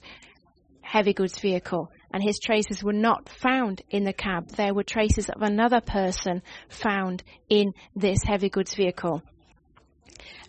heavy 0.82 1.14
goods 1.14 1.40
vehicle 1.40 1.92
and 2.12 2.24
his 2.24 2.40
traces 2.40 2.84
were 2.84 2.94
not 2.94 3.28
found 3.28 3.82
in 3.90 4.04
the 4.04 4.14
cab. 4.14 4.48
There 4.50 4.74
were 4.74 4.84
traces 4.84 5.30
of 5.30 5.42
another 5.42 5.82
person 5.82 6.42
found 6.70 7.24
in 7.50 7.74
this 7.96 8.20
heavy 8.24 8.50
goods 8.50 8.76
vehicle. 8.76 9.22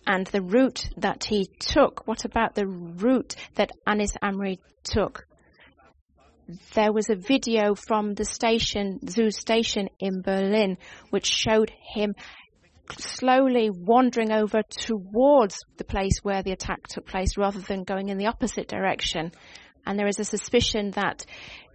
And 0.06 0.26
the 0.28 0.40
route 0.40 0.88
that 0.96 1.24
he 1.24 1.50
took, 1.58 2.06
what 2.06 2.24
about 2.24 2.54
the 2.54 2.66
route 2.66 3.34
that 3.56 3.72
Anis 3.86 4.12
Amri 4.22 4.58
took? 4.84 5.26
There 6.74 6.92
was 6.92 7.10
a 7.10 7.14
video 7.14 7.74
from 7.74 8.14
the 8.14 8.24
station, 8.24 9.00
Zoo 9.06 9.30
station 9.30 9.88
in 9.98 10.22
Berlin, 10.22 10.78
which 11.10 11.26
showed 11.26 11.70
him 11.94 12.14
slowly 12.96 13.68
wandering 13.70 14.32
over 14.32 14.62
towards 14.62 15.58
the 15.76 15.84
place 15.84 16.20
where 16.22 16.42
the 16.42 16.52
attack 16.52 16.86
took 16.88 17.06
place 17.06 17.36
rather 17.36 17.60
than 17.60 17.84
going 17.84 18.08
in 18.08 18.16
the 18.16 18.26
opposite 18.26 18.66
direction. 18.66 19.30
And 19.84 19.98
there 19.98 20.06
is 20.06 20.18
a 20.18 20.24
suspicion 20.24 20.92
that 20.92 21.26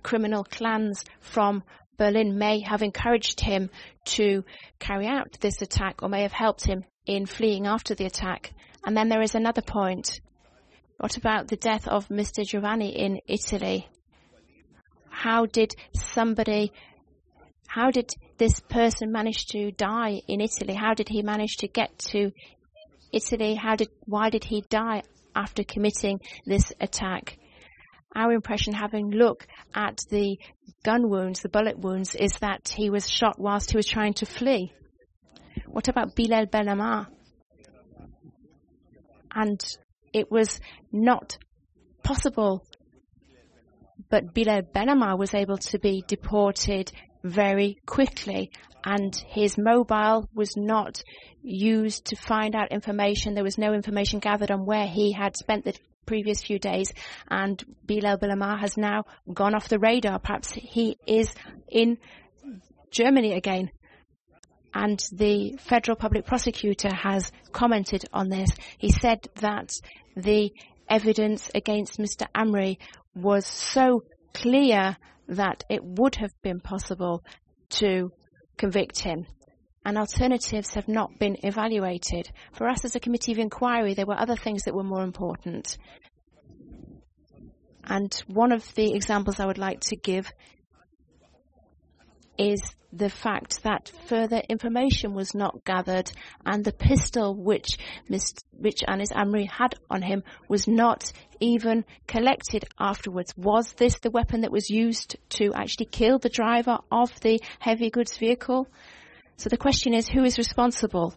criminal 0.01 0.43
clans 0.43 1.03
from 1.19 1.63
Berlin 1.97 2.37
may 2.39 2.61
have 2.61 2.81
encouraged 2.81 3.39
him 3.39 3.69
to 4.05 4.43
carry 4.79 5.07
out 5.07 5.37
this 5.39 5.61
attack 5.61 6.01
or 6.01 6.09
may 6.09 6.23
have 6.23 6.31
helped 6.31 6.65
him 6.65 6.83
in 7.05 7.27
fleeing 7.27 7.67
after 7.67 7.93
the 7.93 8.05
attack. 8.05 8.53
And 8.83 8.97
then 8.97 9.09
there 9.09 9.21
is 9.21 9.35
another 9.35 9.61
point. 9.61 10.19
What 10.97 11.17
about 11.17 11.47
the 11.47 11.57
death 11.57 11.87
of 11.87 12.07
Mr. 12.07 12.43
Giovanni 12.43 12.97
in 12.97 13.19
Italy? 13.27 13.87
How 15.23 15.45
did 15.45 15.73
somebody 15.93 16.73
how 17.65 17.91
did 17.91 18.09
this 18.37 18.59
person 18.59 19.13
manage 19.13 19.45
to 19.47 19.71
die 19.71 20.19
in 20.27 20.41
Italy? 20.41 20.73
How 20.73 20.93
did 20.93 21.07
he 21.07 21.21
manage 21.21 21.55
to 21.59 21.69
get 21.69 21.97
to 22.11 22.31
Italy? 23.13 23.55
How 23.55 23.77
did 23.77 23.87
why 24.03 24.29
did 24.29 24.43
he 24.43 24.65
die 24.69 25.03
after 25.33 25.63
committing 25.63 26.19
this 26.45 26.73
attack? 26.81 27.37
Our 28.13 28.33
impression, 28.33 28.73
having 28.73 29.11
looked 29.11 29.47
at 29.73 30.01
the 30.09 30.37
gun 30.83 31.09
wounds, 31.09 31.39
the 31.39 31.47
bullet 31.47 31.79
wounds, 31.79 32.15
is 32.15 32.33
that 32.41 32.73
he 32.75 32.89
was 32.89 33.09
shot 33.09 33.39
whilst 33.39 33.71
he 33.71 33.77
was 33.77 33.87
trying 33.87 34.15
to 34.15 34.25
flee. 34.25 34.73
What 35.67 35.87
about 35.87 36.17
Bilal 36.17 36.47
Ben 36.47 36.67
Ammar? 36.67 37.07
And 39.33 39.61
it 40.11 40.29
was 40.29 40.59
not 40.91 41.37
possible 42.03 42.67
but 44.13 44.31
Bilal 44.31 44.61
Ben 44.71 44.89
Ammar 44.89 45.17
was 45.17 45.33
able 45.33 45.57
to 45.57 45.79
be 45.79 46.03
deported 46.05 46.91
very 47.23 47.79
quickly 47.87 48.51
and 48.85 49.15
his 49.27 49.57
mobile 49.57 50.29
was 50.35 50.55
not 50.55 51.01
used 51.41 52.05
to 52.05 52.15
find 52.15 52.53
out 52.53 52.71
information. 52.71 53.33
There 53.33 53.43
was 53.43 53.57
no 53.57 53.73
information 53.73 54.19
gathered 54.19 54.51
on 54.51 54.67
where 54.67 54.85
he 54.85 55.13
had 55.13 55.35
spent 55.35 55.65
the 55.65 55.75
previous 56.05 56.43
few 56.43 56.59
days 56.59 56.93
and 57.27 57.63
Bilal 57.87 58.17
Ben 58.17 58.29
Ammar 58.29 58.59
has 58.59 58.77
now 58.77 59.05
gone 59.33 59.55
off 59.55 59.67
the 59.67 59.79
radar. 59.79 60.19
Perhaps 60.19 60.51
he 60.53 60.95
is 61.07 61.33
in 61.67 61.97
Germany 62.91 63.33
again. 63.33 63.71
And 64.75 65.03
the 65.11 65.57
federal 65.57 65.97
public 65.97 66.27
prosecutor 66.27 66.93
has 66.93 67.31
commented 67.51 68.05
on 68.13 68.29
this. 68.29 68.51
He 68.77 68.91
said 68.91 69.27
that 69.37 69.73
the 70.15 70.53
evidence 70.87 71.49
against 71.55 71.97
Mr. 71.97 72.27
Amri 72.35 72.77
was 73.15 73.45
so 73.45 74.03
clear 74.33 74.97
that 75.27 75.63
it 75.69 75.83
would 75.83 76.15
have 76.15 76.33
been 76.41 76.59
possible 76.59 77.23
to 77.69 78.11
convict 78.57 78.99
him. 78.99 79.25
And 79.85 79.97
alternatives 79.97 80.73
have 80.73 80.87
not 80.87 81.19
been 81.19 81.37
evaluated. 81.43 82.29
For 82.53 82.67
us 82.67 82.85
as 82.85 82.95
a 82.95 82.99
committee 82.99 83.33
of 83.33 83.39
inquiry, 83.39 83.93
there 83.93 84.05
were 84.05 84.19
other 84.19 84.37
things 84.37 84.63
that 84.63 84.73
were 84.73 84.83
more 84.83 85.03
important. 85.03 85.77
And 87.83 88.13
one 88.27 88.53
of 88.53 88.73
the 88.75 88.93
examples 88.93 89.39
I 89.39 89.45
would 89.45 89.57
like 89.57 89.81
to 89.81 89.97
give 89.97 90.31
is 92.37 92.61
the 92.91 93.09
fact 93.09 93.63
that 93.63 93.91
further 94.07 94.41
information 94.47 95.13
was 95.13 95.33
not 95.33 95.65
gathered 95.65 96.11
and 96.45 96.63
the 96.63 96.71
pistol 96.71 97.35
which 97.35 97.77
Ms. 98.07 98.35
which 98.51 98.83
Anis 98.87 99.11
Amri 99.11 99.49
had 99.49 99.73
on 99.89 100.03
him 100.03 100.23
was 100.47 100.67
not 100.67 101.11
even 101.39 101.85
collected 102.07 102.65
afterwards. 102.79 103.33
Was 103.35 103.73
this 103.73 103.99
the 103.99 104.11
weapon 104.11 104.41
that 104.41 104.51
was 104.51 104.69
used 104.69 105.15
to 105.29 105.51
actually 105.55 105.87
kill 105.87 106.19
the 106.19 106.29
driver 106.29 106.77
of 106.91 107.19
the 107.21 107.41
heavy 107.59 107.89
goods 107.89 108.17
vehicle? 108.17 108.67
So 109.37 109.49
the 109.49 109.57
question 109.57 109.93
is, 109.93 110.07
who 110.07 110.23
is 110.23 110.37
responsible? 110.37 111.15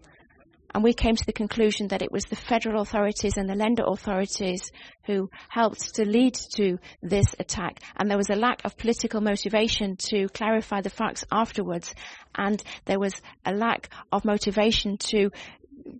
And 0.74 0.84
we 0.84 0.94
came 0.94 1.16
to 1.16 1.26
the 1.26 1.32
conclusion 1.32 1.88
that 1.88 2.02
it 2.02 2.12
was 2.12 2.24
the 2.24 2.36
federal 2.36 2.82
authorities 2.82 3.36
and 3.36 3.48
the 3.48 3.54
Länder 3.54 3.90
authorities 3.90 4.72
who 5.04 5.30
helped 5.48 5.94
to 5.94 6.04
lead 6.04 6.34
to 6.56 6.78
this 7.02 7.34
attack. 7.38 7.80
And 7.96 8.10
there 8.10 8.18
was 8.18 8.30
a 8.30 8.36
lack 8.36 8.64
of 8.64 8.76
political 8.76 9.20
motivation 9.20 9.96
to 10.10 10.28
clarify 10.28 10.80
the 10.80 10.90
facts 10.90 11.24
afterwards. 11.30 11.94
And 12.34 12.62
there 12.84 12.98
was 12.98 13.14
a 13.44 13.52
lack 13.52 13.90
of 14.12 14.24
motivation 14.24 14.98
to 14.98 15.30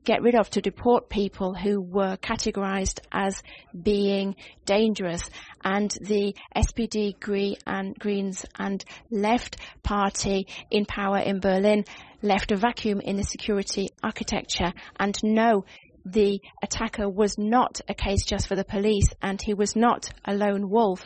get 0.05 0.23
rid 0.23 0.35
of, 0.35 0.51
to 0.51 0.61
deport 0.61 1.09
people 1.09 1.55
who 1.55 1.81
were 1.81 2.17
categorized 2.17 3.01
as 3.13 3.43
being 3.81 4.37
dangerous. 4.65 5.29
And 5.65 5.91
the 6.01 6.35
SPD 6.57 7.19
Green 7.19 7.57
and 7.67 7.99
Greens 7.99 8.45
and 8.59 8.85
Left 9.11 9.57
Party 9.83 10.47
in 10.71 10.85
power 10.85 11.19
in 11.19 11.41
Berlin 11.41 11.85
left 12.23 12.53
a 12.53 12.57
vacuum 12.57 13.01
in 13.01 13.17
the 13.17 13.25
security 13.25 13.91
architecture. 14.03 14.73
And 14.99 15.19
no, 15.23 15.65
the 16.05 16.41
attacker 16.63 17.09
was 17.09 17.37
not 17.37 17.81
a 17.89 17.95
case 17.95 18.25
just 18.25 18.47
for 18.47 18.55
the 18.55 18.65
police 18.65 19.09
and 19.23 19.41
he 19.43 19.55
was 19.55 19.75
not 19.75 20.09
a 20.25 20.35
lone 20.35 20.71
wolf 20.71 21.03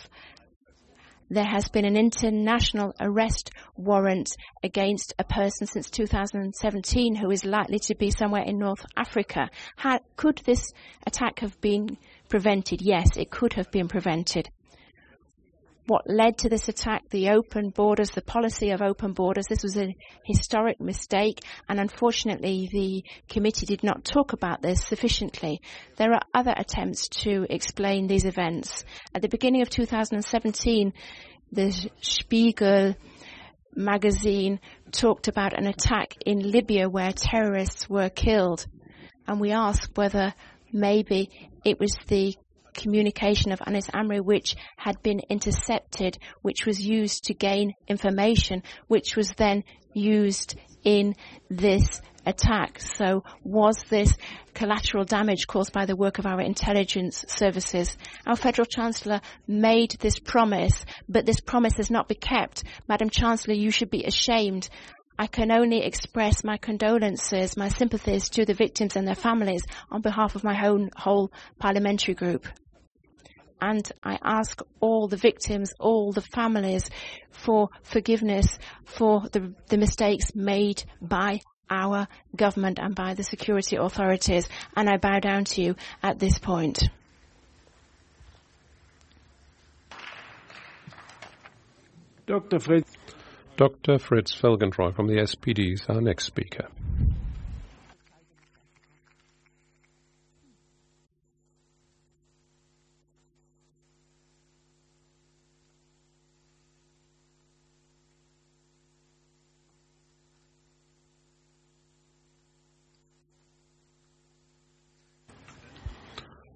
there 1.31 1.47
has 1.47 1.69
been 1.69 1.85
an 1.85 1.97
international 1.97 2.93
arrest 3.01 3.51
warrant 3.77 4.37
against 4.63 5.15
a 5.19 5.25
person 5.25 5.67
since 5.67 5.89
2017 5.89 7.15
who 7.15 7.31
is 7.31 7.45
likely 7.45 7.79
to 7.79 7.95
be 7.95 8.11
somewhere 8.11 8.43
in 8.43 8.59
North 8.59 8.85
Africa. 8.97 9.49
How, 9.77 10.01
could 10.17 10.39
this 10.45 10.73
attack 11.07 11.39
have 11.39 11.59
been 11.61 11.97
prevented? 12.29 12.83
Yes, 12.83 13.17
it 13.17 13.31
could 13.31 13.53
have 13.55 13.71
been 13.71 13.89
prevented 13.89 14.51
what 15.91 16.09
led 16.09 16.39
to 16.39 16.49
this 16.49 16.69
attack, 16.69 17.03
the 17.11 17.31
open 17.31 17.71
borders, 17.71 18.11
the 18.11 18.23
policy 18.23 18.71
of 18.71 18.81
open 18.81 19.13
borders. 19.13 19.47
This 19.49 19.65
was 19.65 19.77
a 19.77 19.97
historic 20.25 20.81
mistake, 20.81 21.41
and 21.69 21.81
unfortunately, 21.81 22.69
the 22.71 23.03
committee 23.29 23.67
did 23.67 23.83
not 23.83 24.05
talk 24.05 24.33
about 24.33 24.63
this 24.63 24.87
sufficiently. 24.87 25.61
There 25.97 26.13
are 26.13 26.23
other 26.33 26.55
attempts 26.57 27.09
to 27.25 27.45
explain 27.51 28.07
these 28.07 28.25
events. 28.25 28.85
At 29.17 29.23
the 29.23 29.29
beginning 29.29 29.63
of 29.63 29.71
2017, 29.71 30.93
the 31.51 31.91
Spiegel 32.03 32.95
magazine 33.75 34.61
talked 34.93 35.27
about 35.27 35.59
an 35.59 35.67
attack 35.67 36.15
in 36.25 36.53
Libya 36.53 36.89
where 36.89 37.11
terrorists 37.11 37.91
were 37.91 38.11
killed. 38.11 38.65
And 39.27 39.41
we 39.41 39.51
asked 39.51 39.97
whether 39.97 40.35
maybe 40.73 41.31
it 41.65 41.81
was 41.81 41.97
the 42.07 42.37
communication 42.81 43.53
of 43.53 43.61
Anis 43.67 43.89
Amri 43.89 44.21
which 44.25 44.57
had 44.77 45.03
been 45.03 45.21
intercepted, 45.29 46.19
which 46.43 46.67
was 46.67 46.81
used 46.81 47.25
to 47.25 47.35
gain 47.35 47.75
information, 47.87 48.63
which 48.89 49.17
was 49.17 49.31
then 49.37 49.65
used 49.93 50.57
in 50.85 51.15
this 51.49 52.01
attack. 52.27 52.81
So 52.81 53.25
was 53.45 53.83
this 53.89 54.15
collateral 54.55 55.05
damage 55.05 55.47
caused 55.47 55.73
by 55.73 55.87
the 55.87 55.97
work 55.97 56.19
of 56.19 56.27
our 56.27 56.41
intelligence 56.41 57.25
services? 57.29 57.97
Our 58.27 58.37
Federal 58.37 58.67
Chancellor 58.67 59.21
made 59.47 59.93
this 60.01 60.19
promise, 60.19 60.85
but 61.09 61.27
this 61.27 61.41
promise 61.41 61.75
has 61.75 61.91
not 61.91 62.09
been 62.09 62.19
kept. 62.19 62.65
Madam 62.89 63.11
Chancellor, 63.11 63.55
you 63.55 63.71
should 63.71 63.91
be 63.91 64.05
ashamed. 64.05 64.69
I 65.19 65.27
can 65.27 65.53
only 65.53 65.83
express 65.83 66.45
my 66.45 66.57
condolences, 66.57 67.57
my 67.57 67.69
sympathies 67.69 68.31
to 68.31 68.47
the 68.47 68.55
victims 68.55 68.97
and 68.97 69.07
their 69.07 69.15
families 69.15 69.63
on 69.91 70.01
behalf 70.01 70.35
of 70.35 70.45
my 70.45 70.67
own 70.67 70.91
whole 70.97 71.31
parliamentary 71.59 72.15
group. 72.15 72.47
And 73.61 73.91
I 74.03 74.19
ask 74.23 74.61
all 74.81 75.09
the 75.09 75.17
victims, 75.17 75.73
all 75.79 76.13
the 76.13 76.23
families 76.23 76.89
for 77.31 77.71
forgiveness 77.83 78.59
for 78.85 79.23
the, 79.33 79.55
the 79.69 79.79
mistakes 79.79 80.35
made 80.35 80.85
by 81.01 81.41
our 81.69 82.09
government 82.35 82.79
and 82.81 82.95
by 82.95 83.15
the 83.15 83.23
security 83.23 83.77
authorities. 83.77 84.49
And 84.77 84.89
I 84.89 84.97
bow 84.97 85.21
down 85.21 85.45
to 85.45 85.63
you 85.63 85.77
at 86.03 86.19
this 86.19 86.39
point. 86.39 86.89
Dr. 92.27 92.59
Fritz. 92.61 92.93
Dr. 93.57 93.99
Fritz 93.99 94.35
Felgentreu 94.35 94.95
from 94.95 95.07
the 95.07 95.17
SPD 95.17 95.75
is 95.75 95.85
our 95.89 96.01
next 96.01 96.25
speaker. 96.25 96.69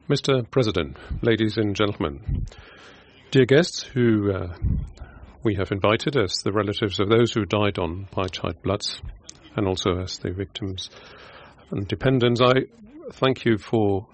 Mr. 0.06 0.44
President, 0.50 0.98
ladies 1.22 1.56
and 1.56 1.74
gentlemen, 1.74 2.44
dear 3.30 3.46
guests 3.46 3.82
who 3.82 4.30
uh, 4.30 4.54
we 5.42 5.54
have 5.54 5.72
invited 5.72 6.14
as 6.14 6.34
the 6.44 6.52
relatives 6.52 7.00
of 7.00 7.08
those 7.08 7.32
who 7.32 7.46
died 7.46 7.78
on 7.78 8.06
Breitscheidplatz 8.12 9.00
and 9.56 9.66
also 9.66 10.00
as 10.02 10.18
the 10.18 10.30
victims 10.30 10.90
and 11.70 11.88
dependents, 11.88 12.42
I 12.42 12.66
thank 13.14 13.46
you 13.46 13.56
for 13.56 14.06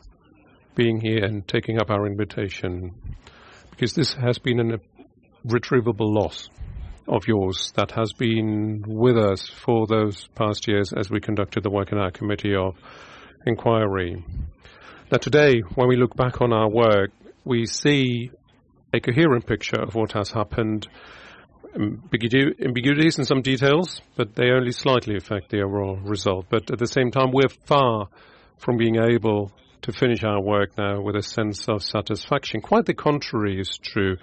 being 0.76 1.00
here 1.00 1.24
and 1.24 1.46
taking 1.48 1.81
up 1.81 1.90
our 1.90 2.07
invitation 2.07 2.94
because 3.70 3.92
this 3.92 4.12
has 4.12 4.38
been 4.38 4.61
an 4.61 4.79
irretrievable 5.44 6.14
loss 6.14 6.50
of 7.09 7.26
yours 7.26 7.72
that 7.74 7.90
has 7.90 8.12
been 8.12 8.85
with 8.87 9.18
us 9.18 9.48
for 9.48 9.88
those 9.88 10.29
past 10.37 10.68
years 10.68 10.92
as 10.96 11.11
we 11.11 11.20
conducted 11.20 11.64
the 11.64 11.70
work 11.70 11.90
in 11.90 11.98
our 11.98 12.12
committee 12.12 12.55
of 12.55 12.76
inquiry. 13.44 14.24
Now, 15.11 15.18
today, 15.18 15.62
when 15.75 15.88
we 15.88 15.96
look 15.96 16.14
back 16.14 16.40
on 16.40 16.53
our 16.53 16.68
work, 16.68 17.11
we 17.44 17.66
see 17.66 18.31
a 18.94 19.01
coherent 19.01 19.44
picture 19.44 19.81
of 19.83 19.96
what 19.96 20.12
has 20.12 20.31
happened. 20.31 20.87
Ambiguities 21.75 23.18
in 23.18 23.25
some 23.25 23.42
details, 23.42 24.03
but 24.14 24.37
they 24.37 24.51
only 24.51 24.70
slightly 24.70 25.16
affect 25.16 25.51
the 25.51 25.62
overall 25.62 25.96
result. 25.96 26.46
But 26.49 26.70
at 26.70 26.79
the 26.79 26.87
same 26.87 27.11
time, 27.11 27.33
we're 27.33 27.49
far 27.49 28.07
from 28.59 28.77
being 28.77 28.99
able 29.03 29.51
to 29.83 29.92
finish 29.92 30.23
our 30.23 30.40
work 30.40 30.79
now 30.79 31.01
with 31.01 31.16
a 31.16 31.23
sense 31.23 31.68
of 31.68 31.83
satisfaction. 31.83 32.61
Quite 32.61 32.87
the 32.87 32.94
contrary 32.94 33.61
is 33.61 33.79
true. 33.83 34.16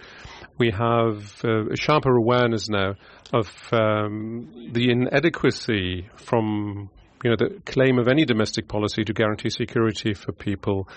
We 0.58 0.72
have 0.72 1.42
uh, 1.44 1.66
a 1.70 1.76
sharper 1.76 2.16
awareness 2.16 2.70
now 2.70 2.94
of 3.34 3.50
um, 3.74 4.70
the 4.72 4.90
inadequacy 4.90 6.08
from 6.16 6.90
you 7.24 7.30
know, 7.30 7.36
the 7.36 7.62
claim 7.66 8.00
of 8.00 8.08
any 8.08 8.26
domestic 8.26 8.68
policy 8.68 9.04
to 9.04 9.14
guarantee 9.14 9.50
security 9.50 10.14
for 10.14 10.32
people 10.32 10.88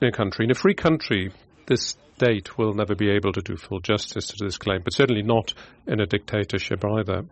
in 0.00 0.08
a 0.08 0.12
country. 0.12 0.44
In 0.44 0.50
a 0.50 0.54
free 0.54 0.74
country, 0.74 1.32
this 1.66 1.96
state 2.16 2.58
will 2.58 2.74
never 2.74 2.94
be 2.94 3.10
able 3.10 3.32
to 3.32 3.40
do 3.40 3.56
full 3.56 3.80
justice 3.80 4.26
to 4.28 4.44
this 4.44 4.58
claim, 4.58 4.80
but 4.82 4.92
certainly 4.92 5.22
not 5.22 5.54
in 5.86 6.00
a 6.00 6.06
dictatorship 6.06 6.84
either. 6.84 7.24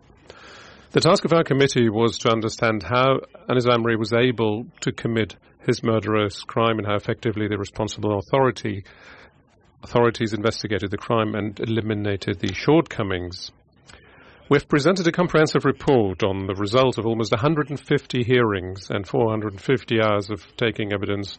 The 0.91 1.01
task 1.01 1.25
of 1.25 1.33
our 1.33 1.43
committee 1.43 1.89
was 1.89 2.17
to 2.19 2.31
understand 2.31 2.81
how 2.83 3.19
Anis 3.47 3.67
Amri 3.67 3.97
was 3.97 4.13
able 4.13 4.65
to 4.81 4.91
commit 4.91 5.35
his 5.65 5.83
murderous 5.83 6.41
crime 6.41 6.79
and 6.79 6.87
how 6.87 6.95
effectively 6.95 7.47
the 7.47 7.57
responsible 7.57 8.17
authority 8.17 8.83
authorities 9.83 10.33
investigated 10.33 10.91
the 10.91 10.97
crime 10.97 11.35
and 11.35 11.59
eliminated 11.59 12.39
the 12.39 12.53
shortcomings. 12.53 13.51
We've 14.49 14.67
presented 14.67 15.05
a 15.05 15.11
comprehensive 15.11 15.63
report 15.63 16.23
on 16.23 16.47
the 16.47 16.55
result 16.55 16.97
of 16.97 17.05
almost 17.05 17.31
150 17.31 18.23
hearings 18.23 18.89
and 18.89 19.07
450 19.07 20.01
hours 20.01 20.31
of 20.31 20.43
taking 20.57 20.91
evidence. 20.91 21.37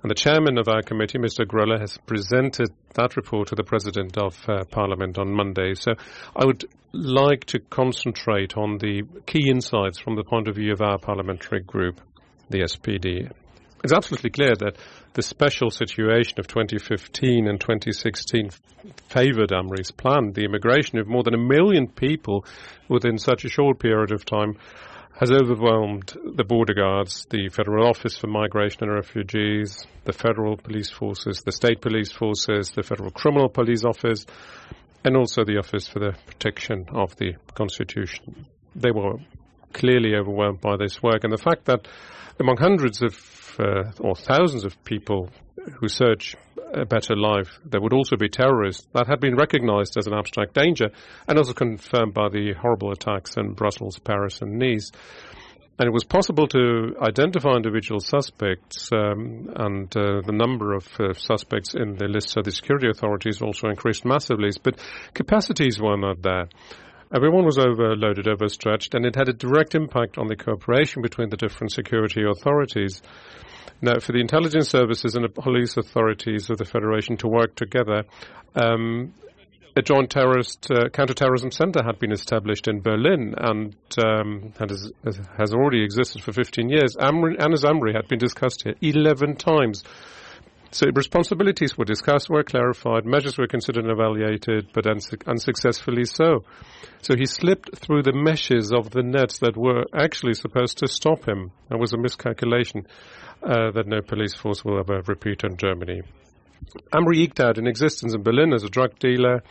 And 0.00 0.08
the 0.08 0.14
chairman 0.14 0.56
of 0.56 0.68
our 0.68 0.80
committee, 0.82 1.18
Mr. 1.18 1.44
Gröhler, 1.44 1.80
has 1.80 1.98
presented 2.06 2.68
that 2.94 3.16
report 3.16 3.48
to 3.48 3.56
the 3.56 3.64
President 3.64 4.16
of 4.16 4.38
uh, 4.48 4.62
Parliament 4.70 5.18
on 5.18 5.34
Monday. 5.34 5.74
So 5.74 5.94
I 6.36 6.44
would 6.44 6.64
like 6.92 7.46
to 7.46 7.58
concentrate 7.58 8.56
on 8.56 8.78
the 8.78 9.02
key 9.26 9.50
insights 9.50 9.98
from 9.98 10.14
the 10.14 10.22
point 10.22 10.46
of 10.46 10.54
view 10.54 10.72
of 10.72 10.80
our 10.80 10.98
parliamentary 10.98 11.62
group, 11.62 12.00
the 12.48 12.60
SPD. 12.60 13.28
It's 13.84 13.92
absolutely 13.92 14.30
clear 14.30 14.54
that 14.56 14.76
the 15.14 15.22
special 15.22 15.70
situation 15.70 16.40
of 16.40 16.46
2015 16.46 17.46
and 17.46 17.60
2016 17.60 18.50
favored 19.08 19.52
Amri's 19.52 19.90
plan. 19.90 20.32
The 20.32 20.44
immigration 20.44 20.98
of 20.98 21.06
more 21.06 21.22
than 21.22 21.34
a 21.34 21.38
million 21.38 21.88
people 21.88 22.44
within 22.88 23.18
such 23.18 23.44
a 23.44 23.48
short 23.48 23.78
period 23.78 24.12
of 24.12 24.24
time 24.24 24.56
has 25.18 25.30
overwhelmed 25.30 26.12
the 26.34 26.44
border 26.44 26.74
guards, 26.74 27.26
the 27.30 27.48
Federal 27.48 27.88
Office 27.88 28.18
for 28.18 28.26
Migration 28.26 28.82
and 28.82 28.92
Refugees, 28.92 29.86
the 30.04 30.12
federal 30.12 30.56
police 30.58 30.90
forces, 30.90 31.42
the 31.42 31.52
state 31.52 31.80
police 31.80 32.12
forces, 32.12 32.72
the 32.72 32.82
Federal 32.82 33.10
Criminal 33.10 33.48
Police 33.48 33.84
Office, 33.84 34.26
and 35.04 35.16
also 35.16 35.44
the 35.44 35.56
Office 35.56 35.88
for 35.88 36.00
the 36.00 36.14
Protection 36.26 36.84
of 36.92 37.16
the 37.16 37.32
Constitution. 37.54 38.46
They 38.74 38.90
were 38.90 39.16
clearly 39.72 40.14
overwhelmed 40.14 40.60
by 40.60 40.76
this 40.76 41.02
work, 41.02 41.24
and 41.24 41.32
the 41.32 41.38
fact 41.38 41.64
that 41.64 41.88
among 42.38 42.58
hundreds 42.58 43.00
of 43.02 43.14
uh, 43.58 43.90
or 44.00 44.14
thousands 44.14 44.64
of 44.64 44.82
people 44.84 45.30
who 45.80 45.88
search 45.88 46.36
a 46.72 46.84
better 46.84 47.16
life, 47.16 47.58
there 47.64 47.80
would 47.80 47.92
also 47.92 48.16
be 48.16 48.28
terrorists. 48.28 48.86
That 48.92 49.06
had 49.06 49.20
been 49.20 49.36
recognized 49.36 49.96
as 49.98 50.06
an 50.06 50.14
abstract 50.14 50.54
danger 50.54 50.90
and 51.26 51.38
also 51.38 51.52
confirmed 51.52 52.14
by 52.14 52.28
the 52.28 52.54
horrible 52.54 52.92
attacks 52.92 53.36
in 53.36 53.52
Brussels, 53.52 53.98
Paris, 53.98 54.42
and 54.42 54.58
Nice. 54.58 54.90
And 55.78 55.86
it 55.86 55.92
was 55.92 56.04
possible 56.04 56.46
to 56.48 56.96
identify 57.02 57.54
individual 57.54 58.00
suspects, 58.00 58.88
um, 58.92 59.50
and 59.56 59.94
uh, 59.94 60.22
the 60.24 60.32
number 60.32 60.72
of 60.72 60.88
uh, 60.98 61.12
suspects 61.12 61.74
in 61.74 61.96
the 61.96 62.06
list 62.06 62.34
of 62.38 62.44
the 62.44 62.50
security 62.50 62.88
authorities 62.88 63.42
also 63.42 63.68
increased 63.68 64.06
massively. 64.06 64.48
But 64.62 64.80
capacities 65.12 65.78
were 65.78 65.98
not 65.98 66.22
there. 66.22 66.48
Everyone 67.14 67.44
was 67.44 67.56
overloaded, 67.56 68.26
overstretched, 68.26 68.94
and 68.94 69.06
it 69.06 69.14
had 69.14 69.28
a 69.28 69.32
direct 69.32 69.76
impact 69.76 70.18
on 70.18 70.26
the 70.26 70.34
cooperation 70.34 71.02
between 71.02 71.28
the 71.28 71.36
different 71.36 71.72
security 71.72 72.22
authorities. 72.28 73.00
Now, 73.80 74.00
for 74.00 74.10
the 74.10 74.20
intelligence 74.20 74.68
services 74.70 75.14
and 75.14 75.24
the 75.24 75.28
police 75.28 75.76
authorities 75.76 76.50
of 76.50 76.58
the 76.58 76.64
Federation 76.64 77.16
to 77.18 77.28
work 77.28 77.54
together, 77.54 78.04
um, 78.56 79.14
a 79.76 79.82
joint 79.82 80.10
terrorist 80.10 80.66
uh, 80.68 80.88
counterterrorism 80.88 81.52
center 81.52 81.84
had 81.84 82.00
been 82.00 82.10
established 82.10 82.66
in 82.66 82.80
Berlin 82.80 83.34
and 83.36 83.76
um, 84.02 84.52
has, 84.58 84.90
has, 85.38 85.54
already 85.54 85.84
existed 85.84 86.24
for 86.24 86.32
15 86.32 86.70
years. 86.70 86.96
Amri, 86.96 87.36
Anis 87.38 87.62
Amri 87.62 87.94
had 87.94 88.08
been 88.08 88.18
discussed 88.18 88.64
here 88.64 88.74
11 88.80 89.36
times 89.36 89.84
so 90.70 90.86
responsibilities 90.94 91.76
were 91.76 91.84
discussed, 91.84 92.28
were 92.28 92.42
clarified, 92.42 93.06
measures 93.06 93.38
were 93.38 93.46
considered 93.46 93.84
and 93.84 93.92
evaluated, 93.92 94.68
but 94.72 94.86
unsuccessfully 94.86 96.04
so. 96.04 96.44
So 97.02 97.14
he 97.16 97.26
slipped 97.26 97.76
through 97.78 98.02
the 98.02 98.12
meshes 98.12 98.72
of 98.72 98.90
the 98.90 99.02
nets 99.02 99.38
that 99.38 99.56
were 99.56 99.84
actually 99.94 100.34
supposed 100.34 100.78
to 100.78 100.88
stop 100.88 101.26
him. 101.28 101.52
That 101.70 101.78
was 101.78 101.92
a 101.92 101.98
miscalculation 101.98 102.86
uh, 103.42 103.70
that 103.72 103.86
no 103.86 104.00
police 104.00 104.34
force 104.34 104.64
will 104.64 104.78
ever 104.78 105.02
repeat 105.06 105.44
in 105.44 105.56
Germany. 105.56 106.02
Amri 106.92 107.18
eked 107.18 107.58
in 107.58 107.66
existence 107.66 108.14
in 108.14 108.22
Berlin 108.22 108.52
as 108.52 108.64
a 108.64 108.68
drug 108.68 108.98
dealer. 108.98 109.42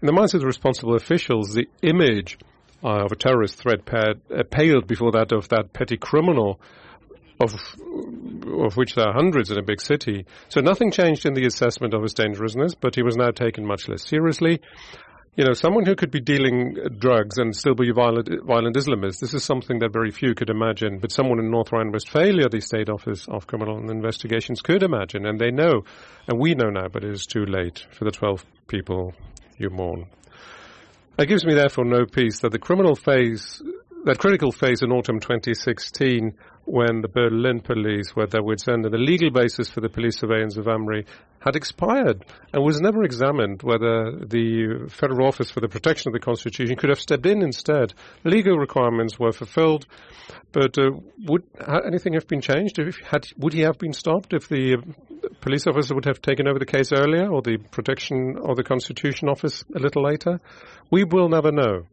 In 0.00 0.06
the 0.06 0.12
minds 0.12 0.34
of 0.34 0.40
the 0.40 0.46
responsible 0.46 0.94
officials, 0.94 1.54
the 1.54 1.68
image 1.82 2.38
uh, 2.84 3.04
of 3.04 3.12
a 3.12 3.16
terrorist 3.16 3.58
threat 3.58 3.80
uh, 3.92 4.42
paled 4.50 4.86
before 4.86 5.12
that 5.12 5.32
of 5.32 5.48
that 5.48 5.72
petty 5.72 5.96
criminal 5.96 6.60
of 7.42 7.54
of 8.52 8.76
which 8.76 8.94
there 8.94 9.06
are 9.06 9.14
hundreds 9.14 9.50
in 9.50 9.58
a 9.58 9.62
big 9.62 9.80
city. 9.80 10.26
So 10.48 10.60
nothing 10.60 10.90
changed 10.90 11.26
in 11.26 11.34
the 11.34 11.46
assessment 11.46 11.94
of 11.94 12.02
his 12.02 12.14
dangerousness, 12.14 12.74
but 12.74 12.94
he 12.94 13.02
was 13.02 13.16
now 13.16 13.30
taken 13.30 13.66
much 13.66 13.88
less 13.88 14.06
seriously. 14.06 14.60
You 15.34 15.46
know, 15.46 15.54
someone 15.54 15.86
who 15.86 15.94
could 15.94 16.10
be 16.10 16.20
dealing 16.20 16.76
drugs 16.98 17.38
and 17.38 17.56
still 17.56 17.74
be 17.74 17.88
a 17.88 17.94
violent, 17.94 18.28
violent 18.44 18.76
Islamist, 18.76 19.20
this 19.20 19.32
is 19.32 19.42
something 19.42 19.78
that 19.78 19.92
very 19.92 20.10
few 20.10 20.34
could 20.34 20.50
imagine. 20.50 20.98
But 20.98 21.10
someone 21.10 21.38
in 21.38 21.50
North 21.50 21.72
Rhine-Westphalia, 21.72 22.50
the 22.50 22.60
State 22.60 22.90
Office 22.90 23.26
of 23.28 23.46
Criminal 23.46 23.78
Investigations, 23.90 24.60
could 24.60 24.82
imagine, 24.82 25.24
and 25.24 25.40
they 25.40 25.50
know, 25.50 25.84
and 26.28 26.38
we 26.38 26.54
know 26.54 26.68
now, 26.68 26.88
but 26.92 27.02
it 27.02 27.10
is 27.10 27.24
too 27.24 27.46
late 27.46 27.86
for 27.92 28.04
the 28.04 28.10
12 28.10 28.44
people 28.66 29.14
you 29.56 29.70
mourn. 29.70 30.06
It 31.18 31.26
gives 31.26 31.46
me 31.46 31.54
therefore 31.54 31.86
no 31.86 32.04
peace 32.04 32.40
that 32.40 32.52
the 32.52 32.58
criminal 32.58 32.94
phase 32.94 33.62
that 34.04 34.18
critical 34.18 34.50
phase 34.50 34.82
in 34.82 34.90
autumn 34.90 35.20
2016 35.20 36.34
when 36.64 37.00
the 37.00 37.08
Berlin 37.08 37.60
police 37.60 38.14
were 38.14 38.26
there 38.26 38.42
would 38.42 38.60
send 38.60 38.84
the 38.84 38.90
legal 38.90 39.30
basis 39.30 39.68
for 39.68 39.80
the 39.80 39.88
police 39.88 40.18
surveillance 40.18 40.56
of 40.56 40.66
Amri 40.66 41.06
had 41.40 41.56
expired 41.56 42.24
and 42.52 42.62
was 42.62 42.80
never 42.80 43.02
examined 43.02 43.62
whether 43.62 44.12
the 44.12 44.88
Federal 44.88 45.26
Office 45.26 45.50
for 45.50 45.60
the 45.60 45.68
Protection 45.68 46.08
of 46.08 46.12
the 46.12 46.24
Constitution 46.24 46.76
could 46.76 46.90
have 46.90 47.00
stepped 47.00 47.26
in 47.26 47.42
instead. 47.42 47.94
Legal 48.24 48.56
requirements 48.56 49.18
were 49.18 49.32
fulfilled, 49.32 49.86
but 50.52 50.78
uh, 50.78 50.90
would 51.26 51.42
anything 51.84 52.12
have 52.12 52.28
been 52.28 52.40
changed? 52.40 52.78
If 52.78 52.96
had, 52.98 53.26
would 53.36 53.54
he 53.54 53.62
have 53.62 53.78
been 53.78 53.92
stopped 53.92 54.32
if 54.32 54.48
the 54.48 54.76
police 55.40 55.66
officer 55.66 55.94
would 55.96 56.04
have 56.04 56.22
taken 56.22 56.46
over 56.46 56.60
the 56.60 56.66
case 56.66 56.92
earlier 56.92 57.28
or 57.28 57.42
the 57.42 57.58
protection 57.72 58.36
of 58.42 58.56
the 58.56 58.62
Constitution 58.62 59.28
Office 59.28 59.64
a 59.74 59.80
little 59.80 60.04
later? 60.04 60.40
We 60.90 61.02
will 61.04 61.28
never 61.28 61.50
know. 61.50 61.86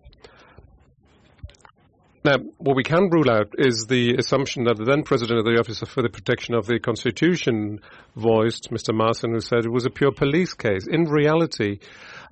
Now, 2.24 2.36
what 2.58 2.76
we 2.76 2.84
can 2.84 3.10
rule 3.10 3.32
out 3.32 3.54
is 3.58 3.86
the 3.88 4.16
assumption 4.16 4.66
that 4.66 4.78
the 4.78 4.84
then 4.84 5.04
president 5.04 5.40
of 5.40 5.46
the 5.46 5.58
Office 5.58 5.80
for 5.80 6.02
the 6.02 6.10
Protection 6.10 6.54
of 6.54 6.66
the 6.66 6.78
Constitution 6.78 7.80
voiced, 8.18 8.72
Mr. 8.72 8.94
Maassen, 8.94 9.32
who 9.32 9.40
said 9.40 9.64
it 9.64 9.72
was 9.72 9.86
a 9.86 9.90
pure 9.90 10.12
police 10.12 10.54
case. 10.54 10.86
In 10.86 11.06
reality, 11.06 11.80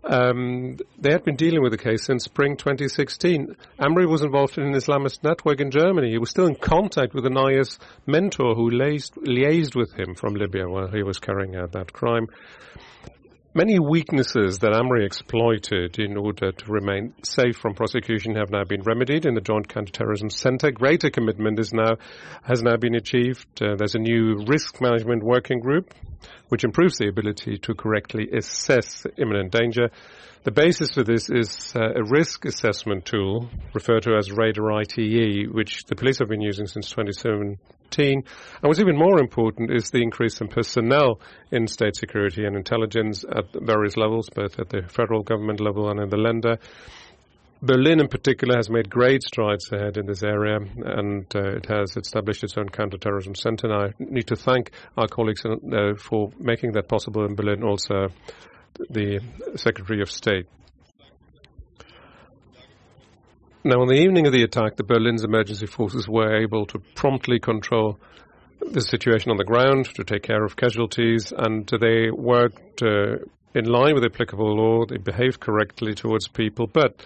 um, 0.04 0.76
they 1.00 1.12
had 1.12 1.24
been 1.24 1.38
dealing 1.38 1.64
with 1.64 1.72
the 1.72 1.78
case 1.78 2.04
since 2.04 2.26
spring 2.26 2.58
2016. 2.58 3.56
Amri 3.80 4.10
was 4.10 4.24
involved 4.24 4.58
in 4.58 4.66
an 4.66 4.74
Islamist 4.74 5.24
network 5.24 5.62
in 5.62 5.72
Germany. 5.72 6.12
He 6.12 6.18
was 6.18 6.32
still 6.32 6.48
in 6.48 6.56
contact 6.56 7.14
with 7.14 7.26
an 7.26 7.38
IS 7.38 7.80
mentor 8.06 8.56
who 8.56 8.70
liaised, 8.70 9.14
liaised 9.26 9.76
with 9.76 9.94
him 9.94 10.16
from 10.16 10.36
Libya 10.36 10.68
while 10.68 10.90
he 10.90 11.02
was 11.02 11.18
carrying 11.18 11.56
out 11.56 11.72
that 11.72 11.94
crime. 11.94 12.28
Many 13.58 13.80
weaknesses 13.80 14.60
that 14.60 14.74
Amri 14.74 15.04
exploited 15.04 15.98
in 15.98 16.16
order 16.16 16.52
to 16.52 16.72
remain 16.72 17.16
safe 17.24 17.58
from 17.58 17.74
prosecution 17.74 18.36
have 18.36 18.52
now 18.52 18.64
been 18.64 18.84
remedied 18.84 19.26
in 19.26 19.34
the 19.34 19.42
Joint 19.42 19.68
Counterterrorism 19.68 20.30
Center. 20.30 20.70
Greater 20.70 21.10
commitment 21.10 21.60
is 21.60 21.74
now, 21.74 21.96
has 22.44 22.62
now 22.62 22.78
been 22.78 22.94
achieved. 22.94 23.48
Uh, 23.60 23.76
there's 23.76 23.96
a 23.96 24.00
new 24.00 24.46
risk 24.46 24.80
management 24.80 25.24
working 25.24 25.60
group 25.60 25.92
which 26.50 26.64
improves 26.64 27.00
the 27.00 27.08
ability 27.08 27.58
to 27.58 27.74
correctly 27.74 28.30
assess 28.32 29.08
imminent 29.18 29.52
danger. 29.52 29.90
The 30.44 30.52
basis 30.52 30.92
for 30.92 31.04
this 31.04 31.30
is 31.30 31.74
uh, 31.76 31.94
a 31.96 32.04
risk 32.04 32.46
assessment 32.46 33.06
tool 33.06 33.50
referred 33.74 34.04
to 34.04 34.16
as 34.16 34.32
RADAR-iTE, 34.32 35.52
which 35.52 35.84
the 35.86 35.96
police 35.96 36.20
have 36.20 36.30
been 36.30 36.42
using 36.42 36.68
since 36.68 36.90
2017 36.90 37.60
and 38.00 38.24
what's 38.62 38.80
even 38.80 38.98
more 38.98 39.20
important 39.20 39.72
is 39.72 39.90
the 39.90 40.02
increase 40.02 40.40
in 40.42 40.48
personnel 40.48 41.20
in 41.52 41.68
state 41.68 41.96
security 41.96 42.46
and 42.46 42.56
intelligence 42.56 43.24
at 43.24 43.46
various 43.54 43.98
levels, 43.98 44.30
both 44.30 44.60
at 44.60 44.70
the 44.70 44.84
federal 44.88 45.24
government 45.24 45.60
level 45.60 45.90
and 45.90 46.00
in 46.00 46.10
the 46.10 46.18
Länder. 46.18 46.60
Berlin, 47.60 48.00
in 48.00 48.08
particular, 48.08 48.56
has 48.56 48.70
made 48.70 48.88
great 48.88 49.24
strides 49.24 49.72
ahead 49.72 49.98
in 49.98 50.06
this 50.06 50.22
area, 50.22 50.58
and 50.58 51.26
uh, 51.36 51.56
it 51.56 51.66
has 51.66 51.98
established 51.98 52.44
its 52.44 52.56
own 52.56 52.70
counterterrorism 52.70 53.34
center. 53.34 53.68
And 53.68 53.74
I 53.74 53.94
need 53.98 54.28
to 54.28 54.36
thank 54.36 54.72
our 54.96 55.08
colleagues 55.08 55.44
uh, 55.44 55.96
for 55.98 56.32
making 56.38 56.74
that 56.74 56.88
possible 56.88 57.26
in 57.26 57.34
Berlin, 57.34 57.64
also 57.64 58.10
the 58.90 59.20
Secretary 59.56 60.02
of 60.02 60.12
State. 60.12 60.48
Now, 63.64 63.82
on 63.82 63.88
the 63.88 63.96
evening 63.96 64.28
of 64.28 64.34
the 64.34 64.44
attack, 64.44 64.78
the 64.78 64.84
Berlin's 64.84 65.24
emergency 65.24 65.66
forces 65.66 66.08
were 66.08 66.42
able 66.42 66.66
to 66.68 66.80
promptly 66.96 67.40
control 67.40 68.00
the 68.62 68.82
situation 68.82 69.32
on 69.32 69.38
the 69.38 69.44
ground, 69.44 69.86
to 69.96 70.04
take 70.04 70.24
care 70.24 70.44
of 70.44 70.56
casualties, 70.56 71.34
and 71.36 71.68
they 71.80 72.10
worked 72.10 72.82
uh, 72.82 73.18
in 73.54 73.66
line 73.66 73.94
with 73.94 74.06
applicable 74.06 74.56
law. 74.56 74.86
They 74.86 74.98
behaved 74.98 75.40
correctly 75.40 75.96
towards 75.96 76.28
people, 76.28 76.68
but 76.68 77.04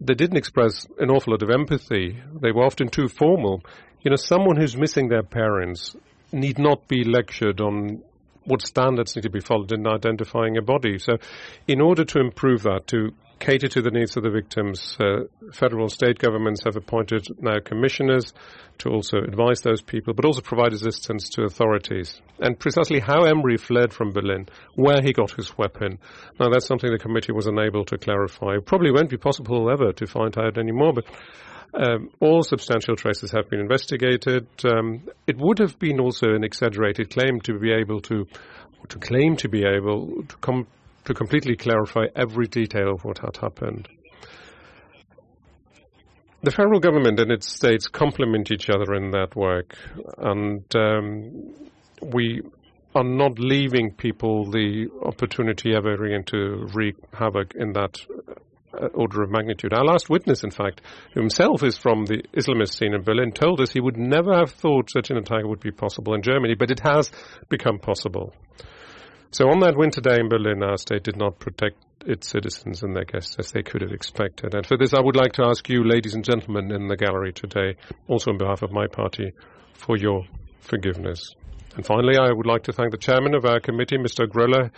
they 0.00 0.14
didn't 0.14 0.36
express 0.36 0.86
an 0.98 1.10
awful 1.10 1.32
lot 1.32 1.42
of 1.42 1.50
empathy. 1.50 2.22
They 2.40 2.52
were 2.52 2.64
often 2.64 2.88
too 2.88 3.08
formal. 3.08 3.62
You 4.02 4.10
know, 4.10 4.16
someone 4.16 4.56
who's 4.56 4.76
missing 4.76 5.08
their 5.08 5.22
parents 5.22 5.96
need 6.32 6.58
not 6.58 6.86
be 6.86 7.04
lectured 7.04 7.60
on 7.60 8.02
what 8.46 8.62
standards 8.62 9.16
need 9.16 9.22
to 9.22 9.30
be 9.30 9.40
followed 9.40 9.72
in 9.72 9.86
identifying 9.86 10.56
a 10.56 10.62
body. 10.62 10.98
So, 10.98 11.18
in 11.66 11.80
order 11.80 12.04
to 12.04 12.20
improve 12.20 12.62
that, 12.62 12.86
to 12.88 13.12
cater 13.38 13.68
to 13.68 13.82
the 13.82 13.90
needs 13.90 14.16
of 14.16 14.22
the 14.22 14.30
victims. 14.30 14.96
Uh, 14.98 15.24
federal 15.52 15.82
and 15.82 15.92
state 15.92 16.18
governments 16.18 16.62
have 16.64 16.76
appointed 16.76 17.26
now 17.40 17.58
commissioners 17.64 18.32
to 18.78 18.88
also 18.88 19.18
advise 19.18 19.60
those 19.60 19.82
people, 19.82 20.14
but 20.14 20.24
also 20.24 20.40
provide 20.40 20.72
assistance 20.72 21.28
to 21.30 21.42
authorities. 21.42 22.20
And 22.40 22.58
precisely 22.58 23.00
how 23.00 23.24
Amri 23.24 23.58
fled 23.58 23.92
from 23.92 24.12
Berlin, 24.12 24.48
where 24.74 25.02
he 25.02 25.12
got 25.12 25.32
his 25.32 25.56
weapon, 25.56 25.98
now 26.40 26.48
that's 26.50 26.66
something 26.66 26.90
the 26.90 26.98
committee 26.98 27.32
was 27.32 27.46
unable 27.46 27.84
to 27.86 27.98
clarify. 27.98 28.54
It 28.56 28.66
probably 28.66 28.90
won't 28.90 29.10
be 29.10 29.16
possible 29.16 29.70
ever 29.70 29.92
to 29.92 30.06
find 30.06 30.36
out 30.38 30.58
anymore, 30.58 30.92
but 30.94 31.04
um, 31.74 32.10
all 32.20 32.42
substantial 32.42 32.96
traces 32.96 33.30
have 33.32 33.50
been 33.50 33.60
investigated. 33.60 34.46
Um, 34.64 35.02
it 35.26 35.36
would 35.38 35.58
have 35.58 35.78
been 35.78 36.00
also 36.00 36.28
an 36.34 36.44
exaggerated 36.44 37.10
claim 37.10 37.40
to 37.40 37.58
be 37.58 37.72
able 37.72 38.00
to 38.02 38.26
to 38.88 38.98
claim 38.98 39.36
to 39.36 39.48
be 39.48 39.64
able 39.64 40.22
to 40.28 40.36
come 40.36 40.66
to 41.04 41.14
completely 41.14 41.56
clarify 41.56 42.04
every 42.14 42.46
detail 42.46 42.92
of 42.92 43.04
what 43.04 43.18
had 43.18 43.36
happened. 43.36 43.88
The 46.42 46.50
federal 46.50 46.78
government 46.78 47.18
and 47.18 47.32
its 47.32 47.52
states 47.52 47.88
complement 47.88 48.52
each 48.52 48.70
other 48.70 48.94
in 48.94 49.10
that 49.10 49.34
work, 49.34 49.76
and 50.18 50.64
um, 50.76 51.54
we 52.00 52.42
are 52.94 53.04
not 53.04 53.38
leaving 53.38 53.92
people 53.92 54.50
the 54.50 54.88
opportunity 55.02 55.74
ever 55.74 56.04
again 56.04 56.24
to 56.24 56.66
wreak 56.72 56.96
havoc 57.12 57.54
in 57.54 57.72
that 57.72 57.98
uh, 58.80 58.86
order 58.94 59.22
of 59.22 59.30
magnitude. 59.30 59.72
Our 59.72 59.84
last 59.84 60.08
witness, 60.08 60.44
in 60.44 60.50
fact, 60.50 60.80
himself 61.14 61.62
is 61.62 61.76
from 61.76 62.06
the 62.06 62.22
Islamist 62.36 62.76
scene 62.76 62.94
in 62.94 63.02
Berlin, 63.02 63.32
told 63.32 63.60
us 63.60 63.72
he 63.72 63.80
would 63.80 63.96
never 63.96 64.34
have 64.34 64.50
thought 64.50 64.90
such 64.90 65.10
an 65.10 65.16
attack 65.16 65.44
would 65.44 65.60
be 65.60 65.70
possible 65.70 66.14
in 66.14 66.22
Germany, 66.22 66.54
but 66.54 66.70
it 66.70 66.80
has 66.80 67.10
become 67.48 67.78
possible. 67.78 68.32
So 69.30 69.48
on 69.48 69.60
that 69.60 69.76
winter 69.76 70.00
day 70.00 70.18
in 70.20 70.28
Berlin, 70.28 70.62
our 70.62 70.76
state 70.78 71.02
did 71.02 71.16
not 71.16 71.38
protect 71.38 71.76
its 72.06 72.28
citizens 72.28 72.82
and 72.82 72.94
their 72.94 73.04
guests 73.04 73.36
as 73.38 73.52
they 73.52 73.62
could 73.62 73.82
have 73.82 73.92
expected. 73.92 74.54
And 74.54 74.64
for 74.64 74.76
this, 74.76 74.94
I 74.94 75.00
would 75.00 75.16
like 75.16 75.32
to 75.34 75.44
ask 75.44 75.68
you, 75.68 75.84
ladies 75.84 76.14
and 76.14 76.24
gentlemen 76.24 76.70
in 76.70 76.88
the 76.88 76.96
gallery 76.96 77.32
today, 77.32 77.76
also 78.08 78.30
on 78.30 78.38
behalf 78.38 78.62
of 78.62 78.70
my 78.72 78.86
party, 78.86 79.32
for 79.74 79.96
your 79.96 80.24
forgiveness. 80.60 81.34
And 81.76 81.84
finally, 81.84 82.16
I 82.16 82.32
would 82.32 82.46
like 82.46 82.62
to 82.64 82.72
thank 82.72 82.90
the 82.90 82.96
chairman 82.96 83.34
of 83.34 83.44
our 83.44 83.60
committee, 83.60 83.98
Mr. 83.98 84.26
Gröhler, 84.26 84.70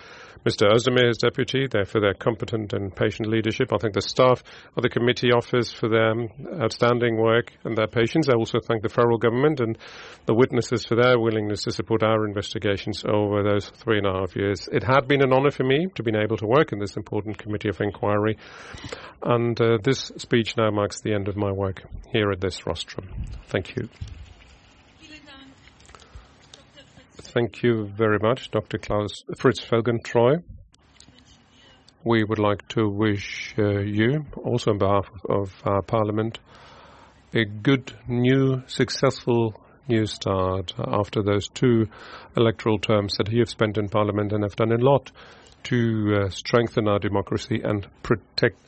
Mr. 0.45 0.69
Özdemir, 0.69 1.07
his 1.07 1.19
deputy, 1.19 1.67
there 1.71 1.85
for 1.85 2.01
their 2.01 2.15
competent 2.15 2.73
and 2.73 2.95
patient 2.95 3.29
leadership. 3.29 3.73
I 3.73 3.77
thank 3.79 3.95
the 3.95 4.03
staff 4.03 4.43
of 4.77 4.83
the 4.83 4.89
committee 4.89 5.31
office 5.31 5.73
for 5.73 5.89
their 5.89 6.13
outstanding 6.61 7.17
work 7.17 7.53
and 7.65 7.77
their 7.77 7.87
patience. 7.87 8.29
I 8.29 8.35
also 8.35 8.59
thank 8.59 8.83
the 8.83 8.89
federal 8.89 9.19
government 9.19 9.61
and 9.61 9.79
the 10.27 10.35
witnesses 10.35 10.85
for 10.85 10.97
their 10.97 11.19
willingness 11.19 11.63
to 11.65 11.73
support 11.73 12.03
our 12.03 12.27
investigations 12.27 13.05
over 13.05 13.43
those 13.43 13.69
three 13.69 13.99
and 13.99 14.07
a 14.07 14.13
half 14.13 14.35
years. 14.35 14.69
It 14.73 14.83
had 14.83 15.07
been 15.07 15.23
an 15.23 15.33
honor 15.33 15.51
for 15.53 15.65
me 15.65 15.87
to 15.95 16.03
be 16.03 16.13
able 16.17 16.37
to 16.39 16.47
work 16.47 16.73
in 16.73 16.81
this 16.81 16.97
important 16.97 17.39
committee 17.39 17.69
of 17.69 17.81
inquiry, 17.81 18.39
and 19.23 19.61
uh, 19.61 19.79
this 19.83 20.11
speech 20.17 20.57
now 20.57 20.71
marks 20.71 21.01
the 21.01 21.15
end 21.15 21.29
of 21.29 21.37
my 21.37 21.53
work 21.53 21.83
here 22.13 22.33
at 22.33 22.41
this 22.41 22.67
rostrum. 22.67 23.09
Thank 23.47 23.77
you. 23.77 23.89
Thank 27.39 27.63
you 27.63 27.87
very 27.97 28.19
much, 28.21 28.51
Dr. 28.51 28.79
Klaus 28.79 29.23
Fritz 29.37 29.61
Felgentreu. 29.61 30.43
We 32.03 32.25
would 32.25 32.41
like 32.41 32.67
to 32.71 32.89
wish 32.89 33.55
uh, 33.57 33.79
you, 33.79 34.27
also 34.43 34.73
on 34.73 34.79
behalf 34.79 35.07
of 35.29 35.55
our 35.65 35.83
Parliament, 35.83 36.41
a 37.33 37.45
good, 37.45 37.93
new, 38.09 38.65
successful 38.67 39.55
new 39.87 40.05
start 40.07 40.75
after 40.79 41.23
those 41.23 41.47
two 41.47 41.87
electoral 42.37 42.81
terms 42.81 43.15
that 43.19 43.31
you 43.31 43.39
have 43.39 43.49
spent 43.49 43.79
in 43.79 43.89
Parliament 43.89 44.33
and 44.33 44.43
have 44.43 44.57
done 44.57 44.73
a 44.73 44.85
lot 44.85 45.13
to 45.63 46.25
uh, 46.25 46.31
strengthen 46.31 46.89
our 46.89 46.99
democracy 46.99 47.61
and 47.63 47.87
protect 48.03 48.59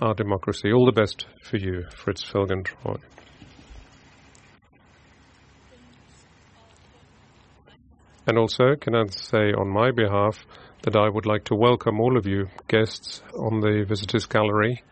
our 0.00 0.14
democracy. 0.14 0.72
All 0.72 0.84
the 0.84 1.00
best 1.00 1.26
for 1.44 1.58
you, 1.58 1.84
Fritz 1.94 2.24
Felgentreu. 2.24 2.98
And 8.26 8.38
also, 8.38 8.74
can 8.74 8.94
I 8.94 9.06
say 9.06 9.52
on 9.52 9.68
my 9.68 9.92
behalf 9.92 10.44
that 10.82 10.96
I 10.96 11.08
would 11.08 11.26
like 11.26 11.44
to 11.44 11.54
welcome 11.54 12.00
all 12.00 12.16
of 12.16 12.26
you 12.26 12.48
guests 12.68 13.20
on 13.34 13.60
the 13.60 13.84
visitors 13.86 14.26
gallery. 14.26 14.82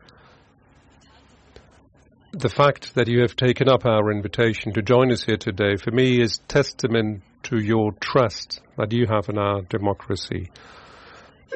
The 2.33 2.49
fact 2.49 2.94
that 2.97 3.07
you 3.07 3.20
have 3.20 3.37
taken 3.37 3.68
up 3.68 3.87
our 3.87 4.11
invitation 4.11 4.73
to 4.73 4.83
join 4.83 5.12
us 5.12 5.23
here 5.23 5.37
today 5.37 5.77
for 5.77 5.92
me 5.92 6.20
is 6.20 6.40
testament 6.49 7.23
to 7.44 7.59
your 7.59 7.92
trust 8.01 8.61
that 8.77 8.92
you 8.92 9.07
have 9.09 9.29
in 9.29 9.38
our 9.38 9.62
democracy. 9.62 10.51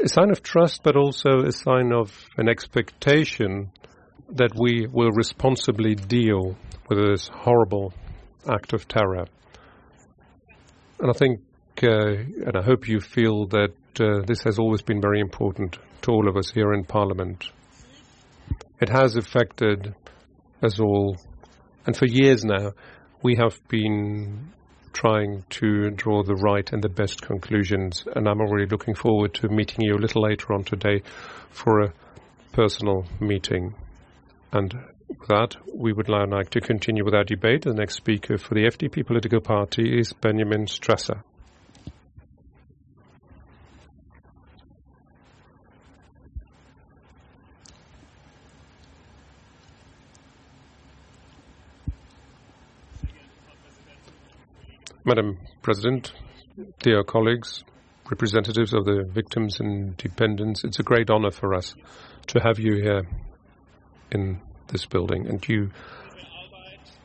A 0.03 0.09
sign 0.09 0.31
of 0.31 0.43
trust, 0.43 0.85
but 0.85 0.97
also 0.97 1.41
a 1.45 1.51
sign 1.51 1.93
of 1.93 2.29
an 2.37 2.49
expectation 2.49 3.73
that 4.31 4.53
we 4.55 4.87
will 4.87 5.11
responsibly 5.11 5.97
deal 5.97 6.57
with 6.89 6.99
this 6.99 7.29
horrible 7.33 7.93
act 8.49 8.73
of 8.73 8.87
terror. 8.87 9.27
And 11.01 11.11
I 11.11 11.13
think 11.13 11.41
and 11.83 12.57
I 12.57 12.63
hope 12.63 12.89
you 12.89 13.01
feel 13.01 13.47
that 13.47 13.75
uh, 14.01 14.23
this 14.27 14.43
has 14.45 14.59
always 14.59 14.83
been 14.83 15.01
very 15.01 15.21
important 15.21 15.79
to 16.03 16.11
all 16.11 16.29
of 16.29 16.37
us 16.37 16.51
here 16.51 16.73
in 16.73 16.85
Parliament. 16.85 17.45
It 18.81 18.89
has 18.89 19.17
affected 19.17 19.95
us 20.63 20.79
all, 20.81 21.17
and 21.87 21.97
for 21.97 22.07
years 22.07 22.45
now, 22.45 22.73
we 23.23 23.37
have 23.37 23.59
been 23.69 24.53
trying 24.93 25.45
to 25.51 25.91
draw 25.91 26.23
the 26.23 26.35
right 26.35 26.73
and 26.73 26.83
the 26.83 26.89
best 26.89 27.23
conclusions, 27.23 28.05
and 28.15 28.29
I'm 28.29 28.41
already 28.41 28.67
looking 28.67 28.95
forward 28.95 29.35
to 29.35 29.49
meeting 29.49 29.85
you 29.85 29.95
a 29.95 30.03
little 30.03 30.23
later 30.23 30.53
on 30.53 30.65
today 30.65 31.03
for 31.51 31.81
a 31.81 31.93
personal 32.53 33.07
meeting. 33.21 33.75
And 34.53 34.75
with 35.09 35.29
that, 35.29 35.57
we 35.75 35.93
would 35.93 36.09
now 36.09 36.27
like 36.27 36.51
to 36.51 36.61
continue 36.61 37.05
with 37.05 37.15
our 37.15 37.25
debate. 37.25 37.63
The 37.63 37.75
next 37.75 37.95
speaker 37.95 38.39
for 38.39 38.55
the 38.55 38.65
FDP 38.65 39.07
political 39.07 39.41
party 39.41 39.99
is 39.99 40.13
Benjamin 40.13 40.67
Strasser. 40.67 41.23
Madam 55.05 55.39
President, 55.63 56.13
dear 56.81 57.05
colleagues, 57.05 57.63
representatives 58.11 58.75
of 58.75 58.85
the 58.85 59.05
victims 59.09 59.61
and 59.61 59.97
dependents, 59.97 60.65
it's 60.65 60.81
a 60.81 60.83
great 60.83 61.09
honor 61.09 61.31
for 61.31 61.55
us 61.55 61.75
to 62.27 62.41
have 62.41 62.59
you 62.59 62.75
here 62.75 63.03
in 64.11 64.41
this 64.67 64.87
building, 64.87 65.29
and 65.29 65.47
you 65.49 65.71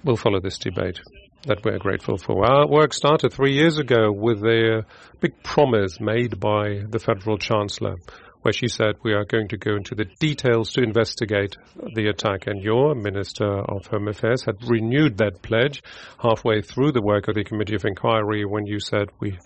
will 0.04 0.18
follow 0.18 0.40
this 0.40 0.58
debate 0.58 1.00
that 1.46 1.64
we're 1.64 1.78
grateful 1.78 2.18
for. 2.18 2.46
Our 2.46 2.68
work 2.68 2.94
started 2.94 3.32
three 3.32 3.54
years 3.54 3.78
ago 3.78 4.12
with 4.12 4.44
a 4.44 4.86
big 5.20 5.44
promise 5.44 6.00
made 6.00 6.40
by 6.40 6.82
the 6.90 7.00
Federal 7.00 7.38
Chancellor, 7.38 7.96
where 8.44 8.54
she 8.54 8.68
said 8.68 8.96
we 9.04 9.14
are 9.14 9.26
going 9.26 9.48
to 9.48 9.58
go 9.58 9.76
into 9.76 9.96
the 9.96 10.06
details 10.20 10.72
to 10.74 10.84
investigate 10.84 11.58
the 11.96 12.08
attack. 12.08 12.48
And 12.48 12.62
your 12.62 12.94
Minister 12.94 13.46
of 13.46 13.88
Home 13.88 14.08
Affairs 14.08 14.44
had 14.44 14.58
renewed 14.68 15.18
that 15.18 15.42
pledge 15.42 15.82
halfway 16.20 16.62
through 16.62 16.92
the 16.92 17.02
work 17.02 17.28
of 17.28 17.36
the 17.36 17.44
Committee 17.44 17.76
of 17.76 17.86
Inquiry 17.86 18.46
when 18.46 18.66
you 18.66 18.80
said 18.80 19.10
we 19.20 19.38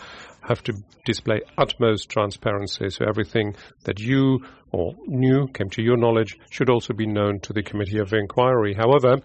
have 0.41 0.63
to 0.63 0.73
display 1.05 1.41
utmost 1.57 2.09
transparency. 2.09 2.89
So 2.89 3.05
everything 3.05 3.55
that 3.83 3.99
you 3.99 4.43
or 4.71 4.93
knew, 5.05 5.47
came 5.47 5.69
to 5.69 5.81
your 5.81 5.97
knowledge, 5.97 6.37
should 6.51 6.69
also 6.69 6.93
be 6.93 7.07
known 7.07 7.39
to 7.41 7.53
the 7.53 7.63
Committee 7.63 7.99
of 7.99 8.13
Inquiry. 8.13 8.73
However, 8.73 9.21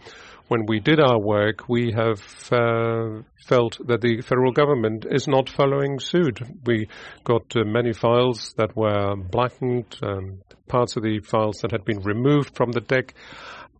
when 0.53 0.67
we 0.67 0.81
did 0.81 1.01
our 1.01 1.19
work, 1.19 1.67
we 1.67 1.93
have 1.93 2.21
uh, 2.53 3.23
felt 3.47 3.79
that 3.87 4.03
the 4.03 4.21
federal 4.21 4.53
government 4.53 5.07
is 5.11 5.27
not 5.27 5.49
following 5.49 5.99
suit. 5.99 6.41
We 6.67 6.88
got 7.25 7.57
uh, 7.57 7.65
many 7.65 7.95
files 7.95 8.53
that 8.59 8.77
were 8.77 9.17
blackened, 9.17 9.97
um, 10.03 10.43
parts 10.69 10.97
of 10.97 11.05
the 11.05 11.21
files 11.21 11.61
that 11.62 11.71
had 11.71 11.87
been 11.87 12.01
removed 12.01 12.55
from 12.55 12.71
the 12.71 12.83
deck. 12.83 13.15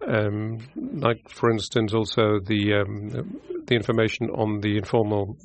Um, 0.09 0.61
like, 0.75 1.29
for 1.29 1.51
instance, 1.51 1.93
also 1.93 2.41
the 2.41 2.63
um, 2.81 3.39
the 3.67 3.75
information 3.75 4.31
on 4.31 4.61
the 4.63 4.79
informal 4.79 5.37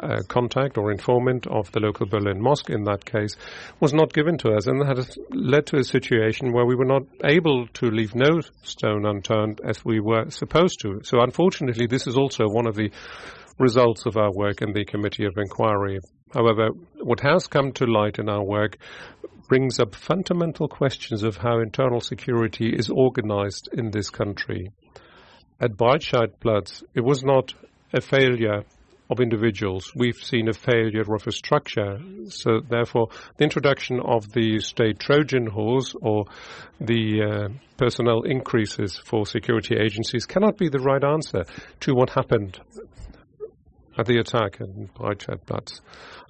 uh, 0.00 0.22
contact 0.28 0.76
or 0.76 0.90
informant 0.90 1.46
of 1.46 1.70
the 1.72 1.80
local 1.80 2.06
Berlin 2.06 2.40
mosque 2.40 2.70
in 2.70 2.84
that 2.84 3.04
case 3.04 3.36
was 3.80 3.92
not 3.92 4.12
given 4.12 4.38
to 4.38 4.50
us, 4.50 4.66
and 4.66 4.80
that 4.80 4.96
has 4.96 5.16
led 5.30 5.66
to 5.66 5.76
a 5.76 5.84
situation 5.84 6.52
where 6.52 6.66
we 6.66 6.74
were 6.74 6.84
not 6.84 7.02
able 7.24 7.66
to 7.74 7.86
leave 7.86 8.14
no 8.14 8.40
stone 8.62 9.06
unturned 9.06 9.60
as 9.64 9.84
we 9.84 10.00
were 10.00 10.30
supposed 10.30 10.80
to. 10.80 11.00
So, 11.04 11.20
unfortunately, 11.20 11.86
this 11.86 12.06
is 12.06 12.16
also 12.16 12.48
one 12.48 12.66
of 12.66 12.74
the 12.74 12.90
results 13.58 14.06
of 14.06 14.16
our 14.16 14.32
work 14.32 14.62
in 14.62 14.72
the 14.72 14.84
Committee 14.84 15.26
of 15.26 15.36
Inquiry. 15.36 16.00
However, 16.32 16.70
what 17.00 17.20
has 17.20 17.46
come 17.46 17.72
to 17.72 17.86
light 17.86 18.18
in 18.18 18.28
our 18.28 18.42
work 18.42 18.78
brings 19.48 19.78
up 19.78 19.94
fundamental 19.94 20.68
questions 20.68 21.22
of 21.22 21.36
how 21.36 21.60
internal 21.60 22.00
security 22.00 22.70
is 22.70 22.90
organized 22.90 23.68
in 23.72 23.90
this 23.90 24.10
country. 24.10 24.72
At 25.60 25.76
Breitscheidplatz, 25.76 26.82
it 26.94 27.02
was 27.02 27.22
not 27.22 27.54
a 27.92 28.00
failure 28.00 28.64
of 29.10 29.20
individuals. 29.20 29.92
We've 29.94 30.16
seen 30.16 30.48
a 30.48 30.52
failure 30.52 31.02
of 31.02 31.26
a 31.26 31.32
structure. 31.32 31.98
So 32.28 32.60
therefore, 32.60 33.08
the 33.36 33.44
introduction 33.44 34.00
of 34.00 34.32
the 34.32 34.60
state 34.60 34.98
Trojan 34.98 35.46
horse 35.46 35.94
or 36.00 36.26
the 36.80 37.22
uh, 37.22 37.48
personnel 37.76 38.22
increases 38.22 38.98
for 39.04 39.26
security 39.26 39.76
agencies 39.76 40.26
cannot 40.26 40.56
be 40.56 40.68
the 40.68 40.78
right 40.78 41.04
answer 41.04 41.44
to 41.80 41.94
what 41.94 42.10
happened 42.10 42.58
at 43.96 44.06
the 44.06 44.18
attack 44.18 44.60
in 44.60 44.88
Breitscheidplatz. 44.96 45.80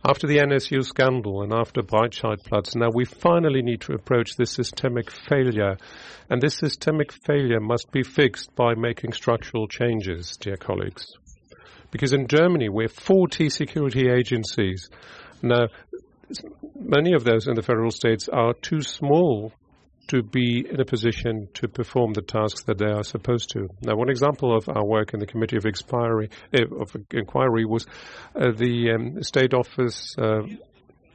After 0.06 0.26
the 0.26 0.38
NSU 0.38 0.84
scandal 0.84 1.42
and 1.42 1.52
after 1.52 1.80
Breitscheidplatz, 1.80 2.76
now 2.76 2.90
we 2.92 3.06
finally 3.06 3.62
need 3.62 3.80
to 3.82 3.94
approach 3.94 4.36
this 4.36 4.50
systemic 4.50 5.10
failure. 5.10 5.78
And 6.28 6.42
this 6.42 6.56
systemic 6.56 7.12
failure 7.12 7.60
must 7.60 7.90
be 7.90 8.02
fixed 8.02 8.54
by 8.54 8.74
making 8.74 9.12
structural 9.12 9.66
changes, 9.66 10.36
dear 10.36 10.56
colleagues. 10.56 11.16
Because 11.94 12.12
in 12.12 12.26
Germany, 12.26 12.68
we 12.68 12.82
have 12.82 12.92
40 12.92 13.48
security 13.50 14.08
agencies. 14.10 14.90
Now, 15.42 15.68
many 16.74 17.12
of 17.12 17.22
those 17.22 17.46
in 17.46 17.54
the 17.54 17.62
federal 17.62 17.92
states 17.92 18.28
are 18.28 18.52
too 18.52 18.80
small 18.80 19.52
to 20.08 20.24
be 20.24 20.66
in 20.68 20.80
a 20.80 20.84
position 20.84 21.46
to 21.54 21.68
perform 21.68 22.12
the 22.12 22.22
tasks 22.22 22.64
that 22.64 22.78
they 22.78 22.90
are 22.90 23.04
supposed 23.04 23.50
to. 23.50 23.68
Now, 23.82 23.94
one 23.94 24.10
example 24.10 24.56
of 24.56 24.68
our 24.68 24.84
work 24.84 25.14
in 25.14 25.20
the 25.20 25.26
Committee 25.26 25.56
of, 25.56 25.66
Expiry, 25.66 26.30
uh, 26.52 26.64
of 26.80 26.96
Inquiry 27.12 27.64
was 27.64 27.86
uh, 28.34 28.50
the 28.50 28.90
um, 28.90 29.22
State 29.22 29.54
Office 29.54 30.16
uh, 30.18 30.40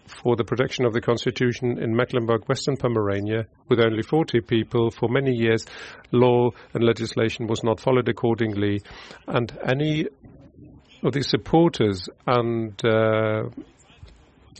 for 0.07 0.37
the 0.37 0.45
Protection 0.45 0.85
of 0.85 0.93
the 0.93 1.01
Constitution 1.01 1.77
in 1.83 1.93
Mecklenburg, 1.93 2.47
Western 2.47 2.77
Pomerania, 2.77 3.47
with 3.67 3.81
only 3.81 4.01
40 4.01 4.39
people. 4.39 4.91
For 4.91 5.09
many 5.09 5.33
years, 5.35 5.65
law 6.13 6.51
and 6.73 6.85
legislation 6.85 7.47
was 7.47 7.65
not 7.65 7.81
followed 7.81 8.07
accordingly, 8.07 8.81
and 9.27 9.51
any 9.67 10.07
of 11.03 11.13
these 11.13 11.29
supporters 11.29 12.09
and 12.27 12.73
uh, 12.85 13.43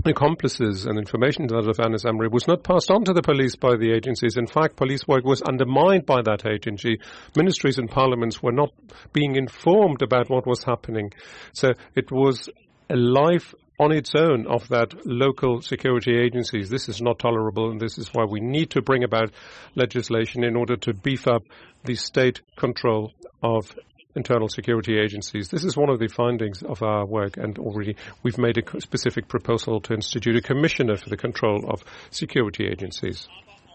accomplices 0.05 0.85
and 0.85 0.97
information 0.97 1.47
that 1.47 1.67
of 1.67 1.79
Anis 1.79 2.05
Amri 2.05 2.31
was 2.31 2.47
not 2.47 2.63
passed 2.63 2.89
on 2.91 3.03
to 3.05 3.13
the 3.13 3.21
police 3.21 3.55
by 3.55 3.75
the 3.75 3.91
agencies. 3.91 4.37
In 4.37 4.47
fact, 4.47 4.75
police 4.75 5.07
work 5.07 5.25
was 5.25 5.41
undermined 5.41 6.05
by 6.05 6.21
that 6.21 6.45
agency. 6.45 6.99
Ministries 7.35 7.77
and 7.77 7.89
parliaments 7.89 8.41
were 8.41 8.51
not 8.51 8.71
being 9.11 9.35
informed 9.35 10.01
about 10.01 10.29
what 10.29 10.47
was 10.47 10.63
happening. 10.63 11.11
So 11.53 11.73
it 11.95 12.11
was 12.11 12.49
a 12.89 12.95
life 12.95 13.53
on 13.79 13.93
its 13.93 14.11
own 14.15 14.45
of 14.47 14.67
that 14.69 14.93
local 15.05 15.61
security 15.61 16.17
agencies. 16.17 16.69
This 16.69 16.89
is 16.89 17.01
not 17.01 17.19
tolerable, 17.19 17.71
and 17.71 17.79
this 17.79 17.97
is 17.97 18.09
why 18.13 18.25
we 18.25 18.41
need 18.41 18.71
to 18.71 18.81
bring 18.81 19.03
about 19.03 19.31
legislation 19.75 20.43
in 20.43 20.55
order 20.55 20.75
to 20.75 20.93
beef 20.93 21.27
up 21.27 21.43
the 21.85 21.95
state 21.95 22.41
control 22.57 23.13
of 23.41 23.73
internal 24.19 24.49
security 24.49 24.99
agencies. 24.99 25.47
This 25.47 25.63
is 25.63 25.77
one 25.77 25.89
of 25.89 25.99
the 25.99 26.09
findings 26.09 26.61
of 26.61 26.83
our 26.83 27.05
work, 27.05 27.37
and 27.37 27.57
already 27.57 27.95
we've 28.21 28.37
made 28.37 28.57
a 28.57 28.81
specific 28.81 29.29
proposal 29.29 29.79
to 29.81 29.93
institute 29.93 30.35
a 30.35 30.41
commissioner 30.41 30.97
for 30.97 31.09
the 31.09 31.15
control 31.17 31.65
of 31.69 31.83
security 32.11 32.67
agencies. 32.67 33.27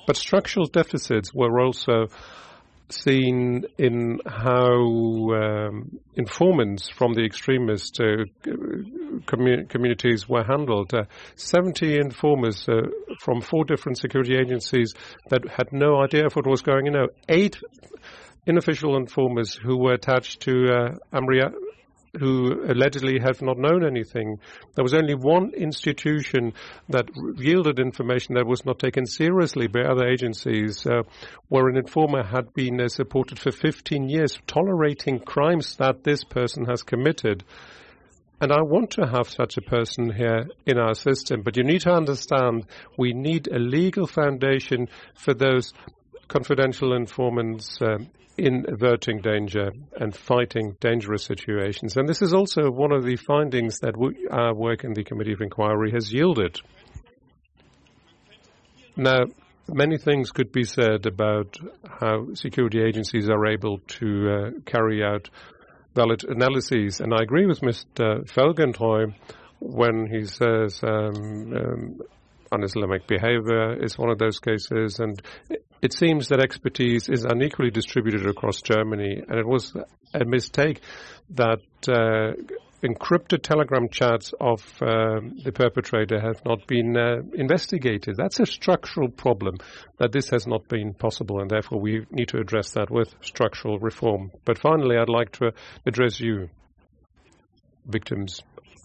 But 0.07 0.17
structural 0.17 0.67
deficits 0.67 1.33
were 1.33 1.61
also 1.61 2.09
seen 2.91 3.65
in 3.79 4.21
how 4.27 4.77
um, 5.33 5.99
informants 6.15 6.91
from 6.91 7.15
the 7.15 7.25
extremist 7.25 7.99
uh, 7.99 8.25
commu- 9.25 9.67
communities 9.69 10.29
were 10.29 10.45
handled. 10.45 10.93
Uh, 10.93 11.05
70 11.37 11.97
informers 11.97 12.69
uh, 12.69 12.83
from 13.21 13.41
four 13.41 13.65
different 13.65 13.97
security 13.99 14.37
agencies 14.37 14.93
that 15.31 15.43
had 15.49 15.73
no 15.73 16.03
idea 16.03 16.27
of 16.27 16.37
what 16.37 16.47
was 16.47 16.61
going 16.61 16.95
on. 16.95 17.09
Eight 17.29 17.57
unofficial 18.49 18.97
informers 18.97 19.55
who 19.55 19.79
were 19.79 19.95
attached 19.95 20.41
to 20.43 20.69
uh, 20.69 21.17
Amria 21.17 21.51
who 22.19 22.65
allegedly 22.71 23.19
have 23.19 23.43
not 23.43 23.59
known 23.59 23.85
anything. 23.85 24.39
There 24.75 24.85
was 24.85 24.95
only 24.95 25.15
one 25.15 25.53
institution 25.55 26.53
that 26.89 27.09
yielded 27.37 27.79
information 27.79 28.35
that 28.35 28.47
was 28.47 28.65
not 28.65 28.79
taken 28.79 29.07
seriously 29.07 29.67
by 29.67 29.81
other 29.81 30.07
agencies, 30.07 30.87
uh, 30.87 31.03
where 31.49 31.69
an 31.69 31.77
informer 31.77 32.23
had 32.23 32.53
been 32.55 32.81
uh, 32.81 32.89
supported 32.89 33.39
for 33.39 33.51
15 33.51 34.09
years, 34.09 34.39
tolerating 34.47 35.19
crimes 35.19 35.77
that 35.77 36.05
this 36.05 36.25
person 36.25 36.67
has 36.67 36.83
committed. 36.83 37.45
And 38.41 38.53
I 38.53 38.63
want 38.63 38.91
to 38.93 39.07
have 39.07 39.29
such 39.29 39.57
a 39.57 39.63
person 39.63 40.13
here 40.13 40.49
in 40.67 40.79
our 40.79 40.95
system, 40.95 41.43
but 41.43 41.57
you 41.57 41.65
need 41.65 41.83
to 41.83 41.93
understand 41.93 42.67
we 42.99 43.13
need 43.13 43.49
a 43.49 43.59
legal 43.59 44.07
foundation 44.07 44.89
for 45.15 45.35
those 45.35 45.73
confidential 46.29 46.95
informants 46.95 47.79
um, 47.81 48.09
in 48.37 48.67
averting 48.69 49.21
danger 49.21 49.71
and 49.99 50.15
fighting 50.15 50.77
dangerous 50.81 51.25
situations. 51.25 51.97
And 51.97 52.09
this 52.09 52.23
is 52.23 52.33
also 52.33 52.71
one 52.71 52.93
of 52.93 53.05
the 53.05 53.17
findings 53.17 53.79
that 53.81 53.97
we, 53.97 54.27
our 54.31 54.55
work 54.55 54.85
in 54.85 54.93
the 54.93 55.05
Committee 55.05 55.33
of 55.33 55.41
Inquiry 55.41 55.93
has 55.93 56.13
yielded. 56.13 56.59
Now, 58.97 59.27
many 59.69 59.99
things 59.99 60.31
could 60.31 60.53
be 60.53 60.65
said 60.65 61.07
about 61.07 61.57
how 62.01 62.35
security 62.35 62.83
agencies 62.83 63.29
are 63.29 63.47
able 63.47 63.79
to 63.79 64.29
uh, 64.29 64.51
carry 64.67 65.03
out 65.05 65.31
valid 65.95 66.25
analyses, 66.25 67.01
and 67.01 67.15
I 67.15 67.23
agree 67.23 67.47
with 67.47 67.61
Mr. 67.61 68.29
Felgentreu 68.29 69.15
when 69.61 70.07
he 70.07 70.25
says 70.27 70.81
um, 70.83 71.55
um, 71.57 72.01
un-Islamic 72.53 73.07
behavior 73.07 73.83
is 73.83 73.97
one 73.97 74.11
of 74.11 74.19
those 74.19 74.39
cases, 74.39 74.99
and 74.99 75.21
it 75.85 75.93
seems 75.93 76.29
that 76.29 76.41
expertise 76.41 77.11
is 77.11 77.27
unequally 77.27 77.71
distributed 77.71 78.27
across 78.27 78.63
Germany, 78.63 79.23
and 79.29 79.39
it 79.39 79.47
was 79.47 79.77
a 80.15 80.25
mistake 80.25 80.81
that 81.29 81.61
uh, 81.87 82.33
encrypted 82.83 83.43
telegram 83.43 83.91
chats 83.91 84.33
of 84.41 84.63
uh, 84.81 85.21
the 85.45 85.53
perpetrator 85.55 86.19
have 86.19 86.43
not 86.47 86.67
been 86.67 86.97
uh, 86.97 87.17
investigated. 87.35 88.17
That's 88.17 88.41
a 88.41 88.47
structural 88.47 89.11
problem 89.11 89.59
that 89.99 90.11
this 90.11 90.31
has 90.31 90.47
not 90.47 90.67
been 90.69 90.95
possible, 90.95 91.41
and 91.41 91.51
therefore 91.51 91.83
we 91.83 92.07
need 92.11 92.29
to 92.29 92.39
address 92.39 92.71
that 92.73 92.91
with 92.91 93.15
structural 93.21 93.79
reform. 93.79 94.33
But 94.47 94.59
finally, 94.59 94.97
I'd 94.97 95.11
like 95.11 95.33
to 95.33 95.53
address 95.85 96.19
you, 96.19 96.49
victims 97.85 98.41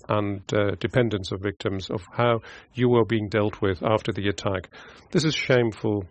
and 0.10 0.42
uh, 0.54 0.72
dependents 0.82 1.32
of 1.32 1.40
victims, 1.40 1.90
of 1.90 2.02
how 2.12 2.42
you 2.74 2.90
were 2.90 3.06
being 3.06 3.30
dealt 3.30 3.62
with 3.62 3.82
after 3.84 4.12
the 4.12 4.28
attack. 4.28 4.70
This 5.12 5.24
is 5.24 5.34
shameful 5.34 6.06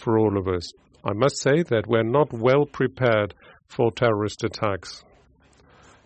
for 0.00 0.18
all 0.18 0.36
of 0.38 0.48
us. 0.48 0.72
I 1.04 1.12
must 1.12 1.38
say 1.40 1.62
that 1.62 1.86
we're 1.86 2.02
not 2.02 2.32
well 2.32 2.66
prepared 2.66 3.34
for 3.68 3.92
terrorist 3.92 4.44
attacks 4.44 5.04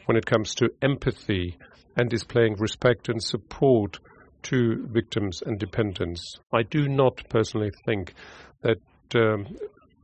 when 0.06 0.16
it 0.16 0.26
comes 0.26 0.54
to 0.56 0.70
empathy 0.82 1.56
and 1.96 2.10
displaying 2.10 2.56
respect 2.58 3.08
and 3.08 3.22
support 3.22 3.98
to 4.42 4.86
victims 4.90 5.42
and 5.44 5.58
dependents. 5.58 6.38
I 6.52 6.62
do 6.62 6.88
not 6.88 7.28
personally 7.28 7.70
think 7.86 8.14
that 8.62 8.78
um, 9.14 9.56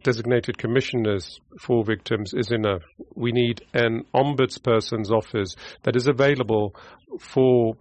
designated 0.03 0.57
commissioners 0.57 1.41
for 1.61 1.85
victims 1.85 2.33
is 2.33 2.51
enough. 2.51 2.83
We 3.15 3.33
need 3.33 3.63
an 3.75 4.05
ombudsperson's 4.15 5.11
office 5.11 5.55
that 5.83 5.97
is 5.97 6.09
available 6.09 6.75
for 7.21 7.75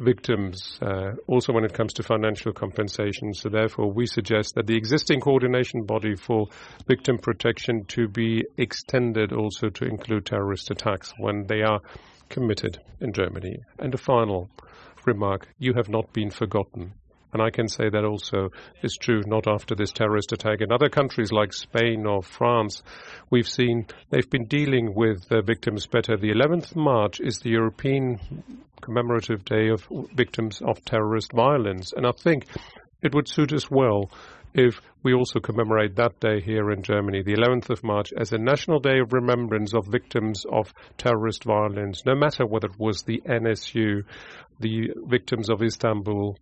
victims, 0.00 0.78
uh, 0.82 1.12
also 1.26 1.52
when 1.52 1.64
it 1.64 1.74
comes 1.74 1.92
to 1.94 2.02
financial 2.02 2.52
compensation. 2.52 3.34
So 3.34 3.48
therefore, 3.48 3.92
we 3.92 4.06
suggest 4.06 4.54
that 4.54 4.66
the 4.66 4.76
existing 4.76 5.20
coordination 5.20 5.84
body 5.84 6.16
for 6.16 6.46
victim 6.86 7.18
protection 7.18 7.84
to 7.88 8.08
be 8.08 8.44
extended 8.56 9.32
also 9.32 9.68
to 9.68 9.84
include 9.84 10.26
terrorist 10.26 10.70
attacks 10.70 11.12
when 11.18 11.46
they 11.46 11.62
are 11.62 11.80
committed 12.28 12.78
in 13.00 13.12
Germany. 13.12 13.56
And 13.78 13.94
a 13.94 13.98
final 13.98 14.50
remark, 15.04 15.48
you 15.58 15.74
have 15.74 15.88
not 15.88 16.12
been 16.12 16.30
forgotten. 16.30 16.94
And 17.32 17.42
I 17.42 17.50
can 17.50 17.68
say 17.68 17.88
that 17.88 18.04
also 18.04 18.50
is 18.82 18.96
true 18.96 19.22
not 19.26 19.46
after 19.46 19.74
this 19.74 19.92
terrorist 19.92 20.32
attack. 20.32 20.60
In 20.60 20.72
other 20.72 20.88
countries 20.88 21.32
like 21.32 21.52
Spain 21.52 22.06
or 22.06 22.22
France, 22.22 22.82
we've 23.30 23.48
seen 23.48 23.86
they've 24.10 24.28
been 24.28 24.46
dealing 24.46 24.94
with 24.94 25.28
the 25.28 25.42
victims 25.42 25.86
better. 25.86 26.16
The 26.16 26.32
11th 26.32 26.74
March 26.74 27.20
is 27.20 27.38
the 27.38 27.50
European 27.50 28.18
commemorative 28.80 29.44
day 29.44 29.68
of 29.68 29.86
victims 30.14 30.60
of 30.64 30.84
terrorist 30.84 31.32
violence. 31.32 31.92
And 31.94 32.06
I 32.06 32.12
think 32.12 32.46
it 33.02 33.14
would 33.14 33.28
suit 33.28 33.52
us 33.52 33.70
well 33.70 34.10
if 34.52 34.80
we 35.02 35.14
also 35.14 35.38
commemorate 35.38 35.96
that 35.96 36.18
day 36.20 36.40
here 36.40 36.70
in 36.70 36.82
Germany, 36.82 37.22
the 37.22 37.34
11th 37.34 37.70
of 37.70 37.84
March, 37.84 38.12
as 38.16 38.32
a 38.32 38.38
national 38.38 38.80
day 38.80 38.98
of 38.98 39.12
remembrance 39.12 39.74
of 39.74 39.86
victims 39.86 40.44
of 40.50 40.74
terrorist 40.98 41.44
violence, 41.44 42.02
no 42.04 42.14
matter 42.14 42.44
whether 42.44 42.66
it 42.66 42.78
was 42.78 43.02
the 43.02 43.22
NSU, 43.24 44.04
the 44.58 44.90
victims 45.06 45.48
of 45.48 45.62
Istanbul, 45.62 46.36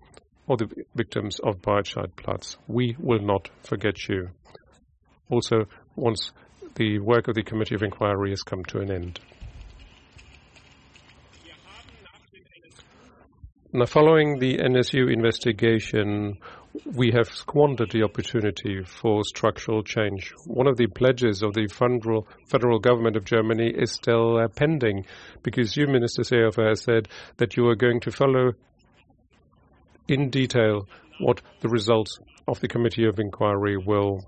or 0.49 0.57
the 0.57 0.69
victims 0.95 1.39
of 1.41 1.61
Breitscheidplatz. 1.63 2.57
We 2.67 2.97
will 2.99 3.21
not 3.21 3.51
forget 3.63 4.09
you. 4.09 4.31
Also, 5.31 5.67
once 5.95 6.33
the 6.75 6.99
work 6.99 7.29
of 7.29 7.35
the 7.35 7.43
Committee 7.43 7.75
of 7.75 7.83
Inquiry 7.83 8.31
has 8.31 8.43
come 8.43 8.65
to 8.65 8.79
an 8.79 8.91
end. 8.91 9.21
Now, 13.71 13.85
following 13.85 14.39
the 14.39 14.57
NSU 14.57 15.13
investigation, 15.13 16.39
we 16.87 17.13
have 17.15 17.29
squandered 17.29 17.91
the 17.91 18.03
opportunity 18.03 18.83
for 18.83 19.23
structural 19.25 19.83
change. 19.83 20.33
One 20.47 20.67
of 20.67 20.79
the 20.79 20.87
pledges 20.87 21.43
of 21.43 21.53
the 21.53 21.67
federal, 21.67 22.27
federal 22.47 22.79
government 22.79 23.17
of 23.17 23.27
Germany 23.27 23.71
is 23.77 23.93
still 23.93 24.39
uh, 24.39 24.49
pending 24.49 25.05
because 25.43 25.77
you, 25.77 25.87
Minister 25.87 26.23
Seehofer, 26.23 26.79
said 26.79 27.09
that 27.37 27.59
you 27.59 27.67
are 27.67 27.77
going 27.77 28.01
to 28.01 28.11
follow 28.11 28.53
in 30.09 30.31
detail 30.31 30.89
what 31.21 31.41
the 31.61 31.69
results 31.69 32.19
of 32.47 32.61
the 32.61 32.69
Committee 32.69 33.05
of 33.05 33.19
Inquiry 33.19 33.77
will 33.77 34.25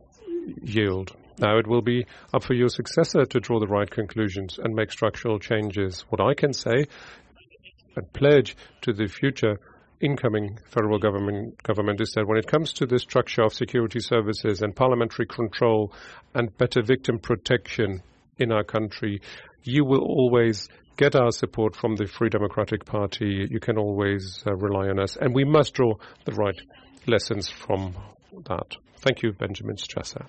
yield. 0.62 1.16
Now 1.38 1.58
it 1.58 1.66
will 1.66 1.82
be 1.82 2.06
up 2.34 2.44
for 2.44 2.54
your 2.54 2.68
successor 2.68 3.24
to 3.24 3.40
draw 3.40 3.58
the 3.60 3.66
right 3.66 3.90
conclusions 3.90 4.58
and 4.62 4.74
make 4.74 4.92
structural 4.92 5.38
changes. 5.38 6.04
What 6.10 6.20
I 6.20 6.34
can 6.34 6.52
say 6.52 6.86
and 7.96 8.12
pledge 8.12 8.56
to 8.82 8.92
the 8.92 9.06
future 9.06 9.58
incoming 10.00 10.58
federal 10.70 10.98
government, 10.98 11.62
government 11.62 12.00
is 12.00 12.12
that 12.12 12.26
when 12.26 12.38
it 12.38 12.46
comes 12.46 12.72
to 12.74 12.86
the 12.86 12.98
structure 12.98 13.42
of 13.42 13.52
security 13.52 14.00
services 14.00 14.62
and 14.62 14.74
parliamentary 14.74 15.26
control 15.26 15.92
and 16.34 16.56
better 16.56 16.82
victim 16.82 17.18
protection 17.18 18.02
in 18.38 18.52
our 18.52 18.64
country, 18.64 19.20
you 19.62 19.84
will 19.84 20.02
always 20.02 20.68
get 21.00 21.16
our 21.16 21.32
support 21.32 21.74
from 21.74 21.96
the 21.96 22.06
Free 22.06 22.28
Democratic 22.28 22.84
Party. 22.84 23.48
You 23.50 23.58
can 23.58 23.78
always 23.78 24.44
uh, 24.46 24.54
rely 24.54 24.88
on 24.88 25.00
us, 25.00 25.16
and 25.16 25.34
we 25.34 25.44
must 25.44 25.72
draw 25.72 25.94
the 26.26 26.32
right 26.32 26.60
lessons 27.06 27.48
from 27.48 27.96
that. 28.46 28.76
Thank 28.98 29.22
you, 29.22 29.32
Benjamin 29.32 29.76
Strasser. 29.76 30.26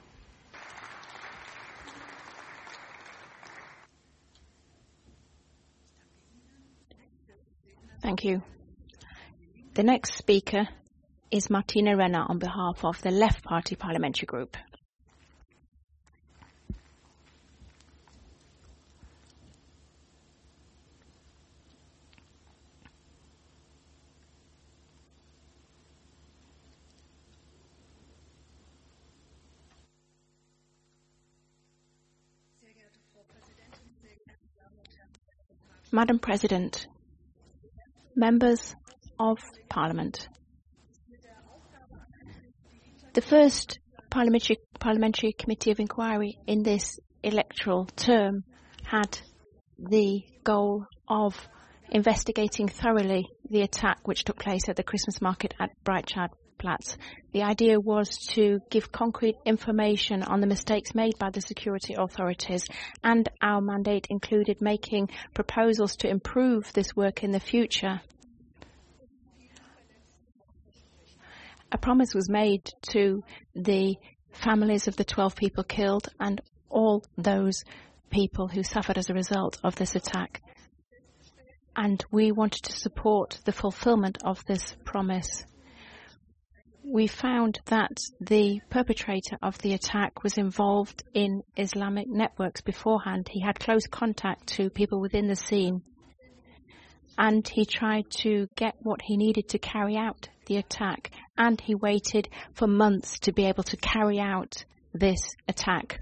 Thank 8.02 8.24
you. 8.24 8.42
The 9.74 9.84
next 9.84 10.16
speaker 10.16 10.70
is 11.32 11.50
Martina 11.50 11.98
Renner 11.98 12.26
on 12.30 12.40
behalf 12.40 12.86
of 12.86 13.02
the 13.02 13.12
Left 13.12 13.44
Party 13.44 13.76
Parliamentary 13.76 14.26
Group. 14.26 14.56
Madam 35.94 36.20
President, 36.20 36.88
members 38.16 38.74
of 39.20 39.38
Parliament. 39.70 40.26
The 43.14 43.22
first 43.22 43.78
parliamentary, 44.10 44.60
parliamentary 44.80 45.34
committee 45.34 45.72
of 45.72 45.82
inquiry 45.82 46.38
in 46.48 46.64
this 46.64 46.98
electoral 47.24 47.88
term 47.98 48.46
had 48.86 49.20
the 49.78 50.22
goal 50.46 50.86
of 51.10 51.36
investigating 51.90 52.70
thoroughly 52.70 53.28
the 53.50 53.62
attack 53.62 54.08
which 54.08 54.24
took 54.24 54.40
place 54.40 54.70
at 54.70 54.78
the 54.78 54.84
Christmas 54.84 55.22
market 55.22 55.54
at 55.60 55.72
Breitscheid 55.84 56.30
The 57.32 57.44
idea 57.44 57.80
was 57.80 58.18
to 58.34 58.60
give 58.70 58.92
concrete 58.92 59.38
information 59.46 60.22
on 60.22 60.42
the 60.42 60.48
mistakes 60.48 60.94
made 60.94 61.18
by 61.18 61.32
the 61.32 61.42
security 61.42 61.96
authorities, 61.98 62.68
and 63.04 63.28
our 63.42 63.62
mandate 63.62 64.08
included 64.10 64.62
making 64.62 65.10
proposals 65.34 65.96
to 65.98 66.10
improve 66.10 66.72
this 66.74 66.96
work 66.96 67.24
in 67.24 67.32
the 67.32 67.40
future. 67.40 68.02
A 71.72 71.78
promise 71.78 72.14
was 72.14 72.30
made 72.30 72.66
to 72.92 73.24
the 73.56 73.96
families 74.32 74.88
of 74.88 74.98
the 74.98 75.06
12 75.06 75.36
people 75.36 75.64
killed 75.64 76.10
and 76.20 76.42
all 76.70 77.04
those 77.18 77.64
people 78.10 78.48
who 78.48 78.62
suffered 78.62 78.98
as 78.98 79.10
a 79.10 79.14
result 79.14 79.58
of 79.64 79.76
this 79.78 79.96
attack. 79.96 80.42
And 81.76 82.04
we 82.12 82.32
wanted 82.32 82.64
to 82.64 82.78
support 82.78 83.40
the 83.46 83.54
fulfillment 83.54 84.18
of 84.24 84.44
this 84.46 84.76
promise 84.84 85.46
we 86.92 87.08
found 87.08 87.58
that 87.68 87.98
the 88.20 88.60
perpetrator 88.70 89.38
of 89.42 89.58
the 89.60 89.74
attack 89.74 90.24
was 90.24 90.38
involved 90.38 91.04
in 91.14 91.42
Islamic 91.56 92.06
networks 92.10 92.60
beforehand. 92.60 93.30
He 93.32 93.40
had 93.40 93.58
close 93.58 93.88
contact 93.88 94.48
to 94.58 94.70
people 94.70 95.00
within 95.00 95.28
the 95.28 95.38
scene. 95.38 95.84
And 97.18 97.48
he 97.48 97.66
tried 97.66 98.10
to 98.22 98.48
get 98.58 98.76
what 98.82 99.02
he 99.02 99.16
needed 99.16 99.50
to 99.50 99.58
carry 99.58 99.96
out 99.96 100.28
the 100.48 100.58
attack. 100.58 101.12
And 101.38 101.62
he 101.62 101.76
waited 101.76 102.28
for 102.56 102.68
months 102.68 103.20
to 103.20 103.32
be 103.32 103.46
able 103.46 103.64
to 103.64 103.78
carry 103.78 104.20
out 104.20 104.66
this 104.94 105.22
attack. 105.48 106.02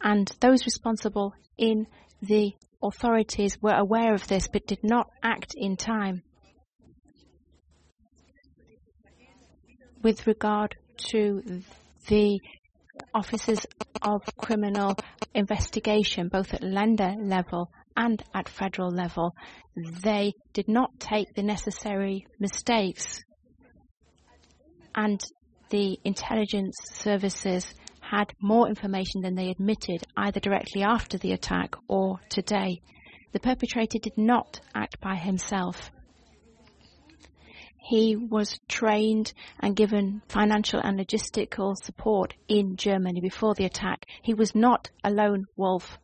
And 0.00 0.30
those 0.40 0.64
responsible 0.64 1.34
in 1.58 1.86
the 2.22 2.54
authorities 2.82 3.60
were 3.60 3.74
aware 3.74 4.14
of 4.14 4.26
this 4.28 4.48
but 4.48 4.66
did 4.66 4.82
not 4.82 5.10
act 5.22 5.52
in 5.56 5.76
time. 5.76 6.22
With 10.04 10.26
regard 10.26 10.76
to 10.98 11.42
the 12.08 12.38
offices 13.14 13.66
of 14.02 14.20
criminal 14.36 14.94
investigation, 15.34 16.28
both 16.28 16.52
at 16.52 16.60
Länder 16.60 17.16
level 17.18 17.70
and 17.96 18.22
at 18.34 18.48
federal 18.48 18.90
level, 18.90 19.34
they 20.02 20.32
did 20.52 20.68
not 20.68 21.00
take 21.00 21.34
the 21.34 21.42
necessary 21.42 22.26
mistakes. 22.38 23.24
And 24.94 25.20
the 25.70 25.98
intelligence 26.04 26.76
services 26.92 27.74
had 28.00 28.32
more 28.40 28.68
information 28.68 29.22
than 29.22 29.34
they 29.34 29.48
admitted, 29.48 30.04
either 30.16 30.38
directly 30.38 30.82
after 30.82 31.16
the 31.16 31.32
attack 31.32 31.74
or 31.88 32.20
today. 32.28 32.80
The 33.32 33.40
perpetrator 33.40 33.98
did 33.98 34.18
not 34.18 34.60
act 34.74 35.00
by 35.00 35.16
himself. 35.16 35.90
He 37.86 38.16
was 38.16 38.58
trained 38.66 39.34
and 39.60 39.76
given 39.76 40.22
financial 40.28 40.80
and 40.80 40.98
logistical 40.98 41.76
support 41.76 42.32
in 42.48 42.76
Germany 42.76 43.20
before 43.20 43.54
the 43.54 43.66
attack. 43.66 44.06
He 44.22 44.32
was 44.32 44.54
not 44.54 44.90
a 45.04 45.10
lone 45.10 45.44
wolf. 45.54 45.98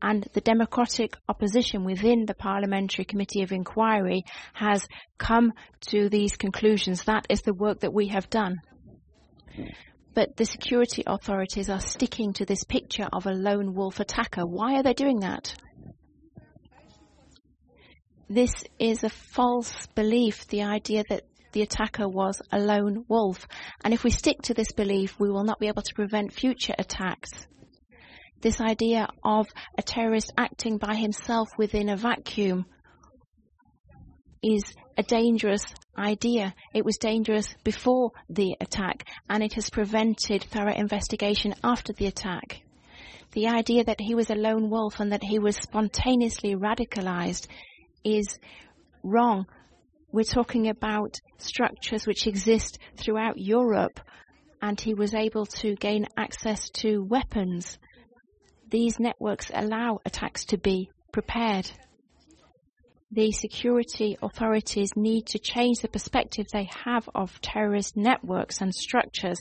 And 0.00 0.26
the 0.32 0.40
democratic 0.40 1.18
opposition 1.28 1.84
within 1.84 2.24
the 2.24 2.32
Parliamentary 2.32 3.04
Committee 3.04 3.42
of 3.42 3.52
Inquiry 3.52 4.24
has 4.54 4.88
come 5.18 5.52
to 5.88 6.08
these 6.08 6.38
conclusions. 6.38 7.04
That 7.04 7.26
is 7.28 7.42
the 7.42 7.52
work 7.52 7.80
that 7.80 7.92
we 7.92 8.08
have 8.08 8.30
done. 8.30 8.62
But 10.14 10.38
the 10.38 10.46
security 10.46 11.02
authorities 11.06 11.68
are 11.68 11.80
sticking 11.80 12.32
to 12.34 12.46
this 12.46 12.64
picture 12.64 13.06
of 13.12 13.26
a 13.26 13.32
lone 13.32 13.74
wolf 13.74 14.00
attacker. 14.00 14.46
Why 14.46 14.76
are 14.76 14.82
they 14.82 14.94
doing 14.94 15.20
that? 15.20 15.54
This 18.32 18.52
is 18.78 19.02
a 19.02 19.08
false 19.08 19.88
belief, 19.96 20.46
the 20.46 20.62
idea 20.62 21.02
that 21.08 21.24
the 21.50 21.62
attacker 21.62 22.08
was 22.08 22.40
a 22.52 22.60
lone 22.60 23.04
wolf. 23.08 23.48
And 23.82 23.92
if 23.92 24.04
we 24.04 24.12
stick 24.12 24.40
to 24.42 24.54
this 24.54 24.70
belief, 24.70 25.18
we 25.18 25.28
will 25.28 25.42
not 25.42 25.58
be 25.58 25.66
able 25.66 25.82
to 25.82 25.94
prevent 25.94 26.32
future 26.32 26.76
attacks. 26.78 27.32
This 28.40 28.60
idea 28.60 29.08
of 29.24 29.48
a 29.76 29.82
terrorist 29.82 30.32
acting 30.38 30.78
by 30.78 30.94
himself 30.94 31.48
within 31.58 31.88
a 31.88 31.96
vacuum 31.96 32.66
is 34.44 34.62
a 34.96 35.02
dangerous 35.02 35.64
idea. 35.98 36.54
It 36.72 36.84
was 36.84 36.98
dangerous 36.98 37.52
before 37.64 38.12
the 38.28 38.56
attack, 38.60 39.08
and 39.28 39.42
it 39.42 39.54
has 39.54 39.70
prevented 39.70 40.44
thorough 40.44 40.72
investigation 40.72 41.56
after 41.64 41.92
the 41.92 42.06
attack. 42.06 42.62
The 43.32 43.48
idea 43.48 43.82
that 43.82 44.00
he 44.00 44.14
was 44.14 44.30
a 44.30 44.36
lone 44.36 44.70
wolf 44.70 45.00
and 45.00 45.10
that 45.10 45.24
he 45.24 45.40
was 45.40 45.56
spontaneously 45.56 46.54
radicalized 46.54 47.48
is 48.04 48.38
wrong. 49.02 49.46
We're 50.12 50.24
talking 50.24 50.68
about 50.68 51.16
structures 51.38 52.06
which 52.06 52.26
exist 52.26 52.78
throughout 52.96 53.38
Europe, 53.38 54.00
and 54.60 54.80
he 54.80 54.94
was 54.94 55.14
able 55.14 55.46
to 55.46 55.74
gain 55.76 56.06
access 56.16 56.68
to 56.80 57.02
weapons. 57.02 57.78
These 58.68 58.98
networks 58.98 59.50
allow 59.52 60.00
attacks 60.04 60.44
to 60.46 60.58
be 60.58 60.90
prepared 61.12 61.70
the 63.12 63.32
security 63.32 64.16
authorities 64.22 64.92
need 64.94 65.26
to 65.26 65.40
change 65.40 65.80
the 65.80 65.88
perspective 65.88 66.46
they 66.52 66.68
have 66.84 67.08
of 67.12 67.40
terrorist 67.40 67.96
networks 67.96 68.60
and 68.60 68.72
structures. 68.72 69.40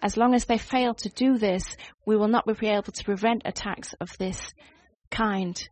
As 0.00 0.16
long 0.16 0.34
as 0.34 0.44
they 0.44 0.58
fail 0.58 0.94
to 0.94 1.08
do 1.08 1.36
this, 1.36 1.64
we 2.06 2.16
will 2.16 2.28
not 2.28 2.46
be 2.60 2.68
able 2.68 2.92
to 2.92 3.04
prevent 3.04 3.42
attacks 3.44 3.92
of 4.00 4.16
this 4.18 4.54
kind. 5.10 5.68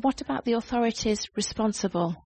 What 0.00 0.20
about 0.20 0.44
the 0.44 0.52
authorities 0.52 1.28
responsible? 1.34 2.24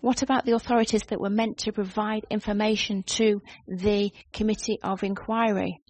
What 0.00 0.22
about 0.22 0.44
the 0.44 0.52
authorities 0.52 1.04
that 1.04 1.20
were 1.20 1.30
meant 1.30 1.58
to 1.58 1.72
provide 1.72 2.26
information 2.28 3.02
to 3.18 3.40
the 3.66 4.12
Committee 4.32 4.78
of 4.82 5.02
Inquiry? 5.02 5.80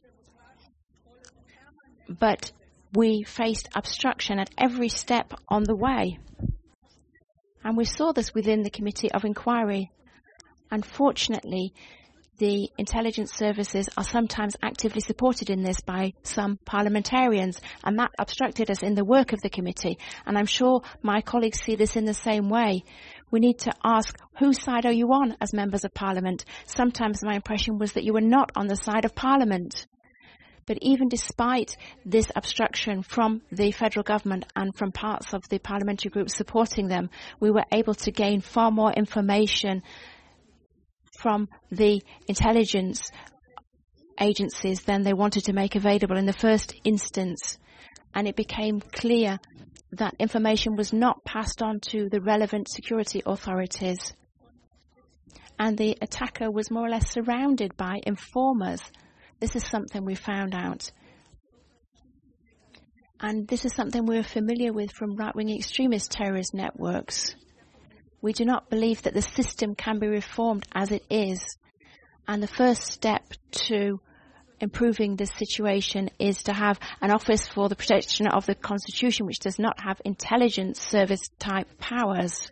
But 2.09 2.53
we 2.93 3.25
faced 3.25 3.69
obstruction 3.75 4.39
at 4.39 4.51
every 4.59 4.89
step 4.89 5.33
on 5.49 5.65
the 5.65 5.77
way. 5.77 6.19
And 7.65 7.77
we 7.77 7.85
saw 7.85 8.13
this 8.13 8.33
within 8.33 8.63
the 8.63 8.71
Committee 8.71 9.11
of 9.11 9.25
Inquiry. 9.25 9.91
Unfortunately, 10.71 11.73
the 12.41 12.71
intelligence 12.79 13.35
services 13.35 13.87
are 13.99 14.03
sometimes 14.03 14.57
actively 14.63 15.03
supported 15.03 15.51
in 15.51 15.63
this 15.63 15.83
by 15.83 16.15
some 16.23 16.59
parliamentarians, 16.65 17.61
and 17.85 17.99
that 17.99 18.13
obstructed 18.19 18.71
us 18.71 18.83
in 18.83 18.95
the 18.95 19.05
work 19.05 19.35
of 19.35 19.43
the 19.43 19.51
committee. 19.51 19.99
And 20.25 20.39
I'm 20.39 20.47
sure 20.47 20.81
my 21.03 21.21
colleagues 21.21 21.61
see 21.61 21.77
this 21.77 21.97
in 21.97 22.07
the 22.07 22.15
same 22.15 22.49
way. 22.49 22.83
We 23.31 23.41
need 23.41 23.59
to 23.61 23.73
ask, 23.85 24.19
whose 24.39 24.63
side 24.63 24.87
are 24.87 24.93
you 24.93 25.09
on 25.09 25.37
as 25.39 25.53
members 25.53 25.85
of 25.85 25.93
parliament? 25.93 26.47
Sometimes 26.65 27.23
my 27.23 27.35
impression 27.35 27.79
was 27.79 27.93
that 27.93 28.05
you 28.05 28.15
were 28.15 28.23
not 28.23 28.51
on 28.57 28.69
the 28.69 28.77
side 28.77 29.05
of 29.05 29.15
parliament. 29.15 29.87
But 30.65 30.79
even 30.81 31.09
despite 31.09 31.77
this 32.07 32.33
obstruction 32.35 33.03
from 33.03 33.43
the 33.53 33.71
federal 33.71 34.03
government 34.03 34.47
and 34.57 34.75
from 34.75 34.93
parts 34.93 35.35
of 35.35 35.47
the 35.51 35.59
parliamentary 35.59 36.11
groups 36.11 36.35
supporting 36.35 36.89
them, 36.89 37.11
we 37.39 37.51
were 37.51 37.67
able 37.71 37.95
to 37.97 38.11
gain 38.11 38.41
far 38.41 38.71
more 38.71 38.93
information 38.93 39.83
from 41.21 41.49
the 41.71 42.03
intelligence 42.27 43.11
agencies 44.21 44.83
than 44.83 45.03
they 45.03 45.13
wanted 45.13 45.45
to 45.45 45.53
make 45.53 45.77
available 45.77 46.17
in 46.17 46.27
the 46.27 46.33
first 46.33 46.75
instance. 46.85 47.59
And 48.15 48.27
it 48.27 48.37
became 48.37 48.81
clear 48.81 49.39
that 49.93 50.15
information 50.19 50.77
was 50.77 50.93
not 50.93 51.25
passed 51.25 51.63
on 51.63 51.81
to 51.91 52.09
the 52.09 52.21
relevant 52.21 52.69
security 52.69 53.23
authorities. 53.25 54.13
And 55.59 55.77
the 55.77 55.97
attacker 56.01 56.51
was 56.51 56.71
more 56.71 56.87
or 56.87 56.91
less 56.91 57.11
surrounded 57.11 57.77
by 57.77 58.01
informers 58.07 58.81
this 59.41 59.57
is 59.57 59.67
something 59.67 60.05
we 60.05 60.15
found 60.15 60.55
out. 60.55 60.93
And 63.21 63.49
this 63.49 63.65
is 63.65 63.75
something 63.75 64.05
we're 64.05 64.23
familiar 64.23 64.73
with 64.73 64.93
from 64.93 65.17
right-wing 65.17 65.51
extremist 65.51 66.11
terrorist 66.11 66.55
networks. 66.55 67.35
We 68.23 68.33
do 68.33 68.45
not 68.45 68.69
believe 68.69 69.03
that 69.03 69.15
the 69.15 69.23
system 69.23 69.75
can 69.75 69.99
be 69.99 70.07
reformed 70.07 70.67
as 70.75 70.91
it 70.91 71.05
is. 71.09 71.57
And 72.29 72.43
the 72.43 72.47
first 72.49 72.85
step 72.85 73.25
to 73.69 74.01
improving 74.61 75.17
this 75.17 75.33
situation 75.37 76.11
is 76.19 76.43
to 76.45 76.53
have 76.53 76.79
an 77.01 77.11
office 77.11 77.49
for 77.49 77.69
the 77.69 77.77
protection 77.77 78.27
of 78.27 78.45
the 78.45 78.55
constitution 78.55 79.27
which 79.27 79.39
does 79.39 79.59
not 79.59 79.81
have 79.81 80.01
intelligence 80.05 80.81
service 80.81 81.23
type 81.39 81.67
powers. 81.79 82.51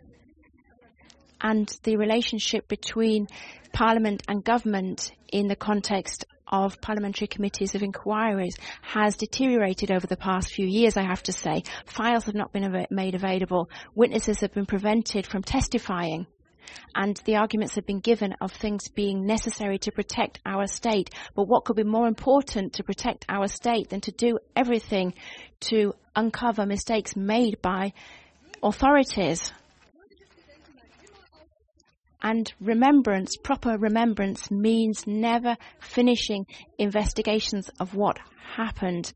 And 1.39 1.71
the 1.83 1.97
relationship 1.97 2.67
between 2.67 3.27
parliament 3.71 4.23
and 4.27 4.43
government 4.43 5.11
in 5.31 5.47
the 5.47 5.55
context 5.55 6.25
of 6.49 6.81
parliamentary 6.81 7.27
committees 7.27 7.75
of 7.75 7.83
inquiries 7.83 8.57
has 8.81 9.15
deteriorated 9.15 9.91
over 9.91 10.07
the 10.07 10.17
past 10.17 10.51
few 10.51 10.65
years, 10.67 10.97
I 10.97 11.03
have 11.03 11.23
to 11.23 11.33
say. 11.33 11.63
Files 11.85 12.25
have 12.25 12.35
not 12.35 12.51
been 12.51 12.63
av- 12.63 12.91
made 12.91 13.15
available. 13.15 13.69
Witnesses 13.95 14.41
have 14.41 14.53
been 14.53 14.65
prevented 14.65 15.25
from 15.25 15.43
testifying. 15.43 16.27
And 16.95 17.17
the 17.25 17.37
arguments 17.37 17.75
have 17.75 17.85
been 17.85 17.99
given 17.99 18.35
of 18.41 18.51
things 18.51 18.89
being 18.89 19.25
necessary 19.25 19.79
to 19.79 19.91
protect 19.91 20.39
our 20.45 20.67
state. 20.67 21.09
But 21.35 21.47
what 21.47 21.65
could 21.65 21.75
be 21.75 21.83
more 21.83 22.07
important 22.07 22.73
to 22.73 22.83
protect 22.83 23.25
our 23.29 23.47
state 23.47 23.89
than 23.89 24.01
to 24.01 24.11
do 24.11 24.39
everything 24.55 25.13
to 25.61 25.93
uncover 26.15 26.65
mistakes 26.65 27.15
made 27.15 27.61
by 27.61 27.93
authorities? 28.61 29.51
And 32.21 32.51
remembrance, 32.59 33.37
proper 33.37 33.77
remembrance, 33.77 34.51
means 34.51 35.07
never 35.07 35.55
finishing 35.79 36.45
investigations 36.77 37.69
of 37.79 37.95
what 37.95 38.19
happened. 38.55 39.13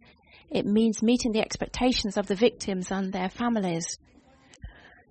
It 0.50 0.66
means 0.66 1.04
meeting 1.04 1.32
the 1.32 1.42
expectations 1.42 2.18
of 2.18 2.28
the 2.28 2.36
victims 2.36 2.92
and 2.92 3.12
their 3.12 3.30
families. 3.30 3.98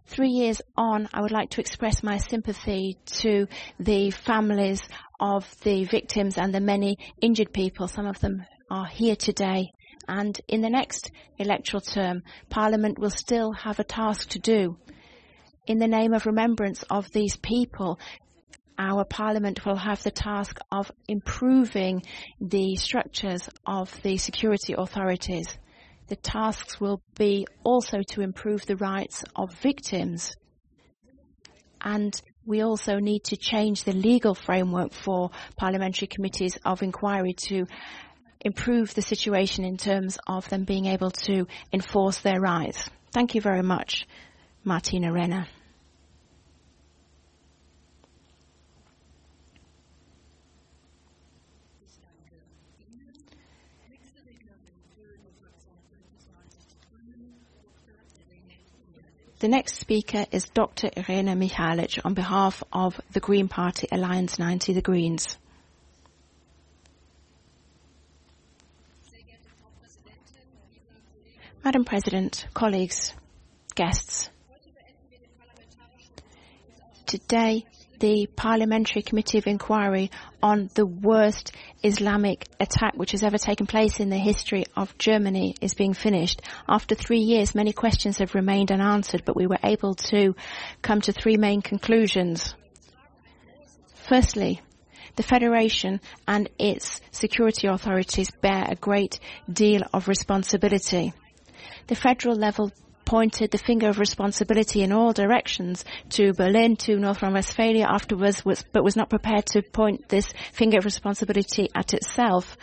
Three 0.06 0.30
years 0.30 0.62
on, 0.76 1.08
I 1.12 1.20
would 1.20 1.32
like 1.32 1.50
to 1.50 1.60
express 1.60 2.02
my 2.02 2.16
sympathy 2.16 2.98
to 3.22 3.46
the 3.78 4.10
families 4.10 4.82
of 5.20 5.44
the 5.60 5.84
victims 5.84 6.38
and 6.38 6.54
the 6.54 6.60
many 6.60 6.96
injured 7.20 7.52
people. 7.52 7.88
Some 7.88 8.06
of 8.06 8.20
them 8.20 8.44
are 8.70 8.86
here 8.86 9.16
today. 9.16 9.72
And 10.08 10.38
in 10.48 10.62
the 10.62 10.70
next 10.70 11.10
electoral 11.38 11.80
term, 11.80 12.22
Parliament 12.48 12.98
will 12.98 13.10
still 13.10 13.52
have 13.52 13.78
a 13.78 13.84
task 13.84 14.30
to 14.30 14.38
do 14.38 14.76
in 15.66 15.78
the 15.78 15.88
name 15.88 16.12
of 16.12 16.26
remembrance 16.26 16.82
of 16.90 17.10
these 17.12 17.36
people, 17.36 17.98
our 18.78 19.04
parliament 19.04 19.64
will 19.64 19.76
have 19.76 20.02
the 20.02 20.10
task 20.10 20.58
of 20.70 20.90
improving 21.06 22.02
the 22.40 22.74
structures 22.76 23.48
of 23.66 24.00
the 24.02 24.16
security 24.16 24.74
authorities. 24.76 25.46
The 26.08 26.16
tasks 26.16 26.80
will 26.80 27.00
be 27.16 27.46
also 27.64 28.02
to 28.10 28.22
improve 28.22 28.66
the 28.66 28.76
rights 28.76 29.24
of 29.36 29.54
victims. 29.54 30.34
And 31.80 32.12
we 32.44 32.62
also 32.62 32.98
need 32.98 33.24
to 33.24 33.36
change 33.36 33.84
the 33.84 33.92
legal 33.92 34.34
framework 34.34 34.92
for 34.92 35.30
parliamentary 35.56 36.08
committees 36.08 36.58
of 36.64 36.82
inquiry 36.82 37.34
to 37.48 37.66
improve 38.40 38.94
the 38.94 39.02
situation 39.02 39.64
in 39.64 39.76
terms 39.76 40.18
of 40.26 40.48
them 40.48 40.64
being 40.64 40.86
able 40.86 41.10
to 41.10 41.46
enforce 41.72 42.20
their 42.20 42.40
rights. 42.40 42.90
Thank 43.12 43.34
you 43.34 43.40
very 43.40 43.62
much. 43.62 44.06
Martina 44.64 45.12
Renner. 45.12 45.48
The 59.40 59.48
next 59.48 59.78
speaker 59.78 60.24
is 60.30 60.44
Dr. 60.44 60.90
Irene 60.96 61.36
Mihalic 61.36 61.98
on 62.04 62.14
behalf 62.14 62.62
of 62.72 63.00
the 63.10 63.18
Green 63.18 63.48
Party 63.48 63.88
Alliance 63.90 64.38
90 64.38 64.74
The 64.74 64.82
Greens. 64.82 65.36
Madam 71.64 71.84
President, 71.84 72.46
colleagues, 72.54 73.14
guests, 73.74 74.30
today 77.12 77.66
the 78.00 78.26
Parliamentary 78.36 79.02
Committee 79.02 79.36
of 79.36 79.46
Inquiry 79.46 80.10
on 80.42 80.70
the 80.72 80.86
worst 80.86 81.52
Islamic 81.82 82.46
attack 82.58 82.94
which 82.96 83.10
has 83.10 83.22
ever 83.22 83.36
taken 83.36 83.66
place 83.66 84.00
in 84.00 84.08
the 84.08 84.16
history 84.16 84.64
of 84.74 84.96
Germany 84.96 85.54
is 85.60 85.74
being 85.74 85.92
finished. 85.92 86.40
After 86.66 86.94
three 86.94 87.18
years, 87.18 87.54
many 87.54 87.74
questions 87.74 88.16
have 88.16 88.34
remained 88.34 88.72
unanswered, 88.72 89.26
but 89.26 89.36
we 89.36 89.46
were 89.46 89.58
able 89.62 89.94
to 89.94 90.34
come 90.80 91.02
to 91.02 91.12
three 91.12 91.36
main 91.36 91.60
conclusions. 91.60 92.54
Firstly, 94.08 94.62
the 95.16 95.22
Federation 95.22 96.00
and 96.26 96.48
its 96.58 97.02
security 97.10 97.68
authorities 97.68 98.30
bear 98.30 98.68
a 98.70 98.74
great 98.74 99.20
deal 99.52 99.82
of 99.92 100.08
responsibility. 100.08 101.12
The 101.88 101.94
federal 101.94 102.36
level 102.36 102.72
pointed 103.04 103.50
the 103.50 103.58
finger 103.58 103.88
of 103.88 103.98
responsibility 103.98 104.82
in 104.82 104.92
all 104.92 105.12
directions 105.12 105.84
to 106.10 106.32
Berlin, 106.32 106.76
to 106.76 106.96
North 106.96 107.22
Rhine-Westphalia 107.22 107.86
afterwards, 107.88 108.44
was, 108.44 108.64
but 108.72 108.84
was 108.84 108.96
not 108.96 109.10
prepared 109.10 109.46
to 109.46 109.62
point 109.62 110.08
this 110.08 110.32
finger 110.52 110.78
of 110.78 110.84
responsibility 110.84 111.68
at 111.74 111.94
itself. 111.94 112.56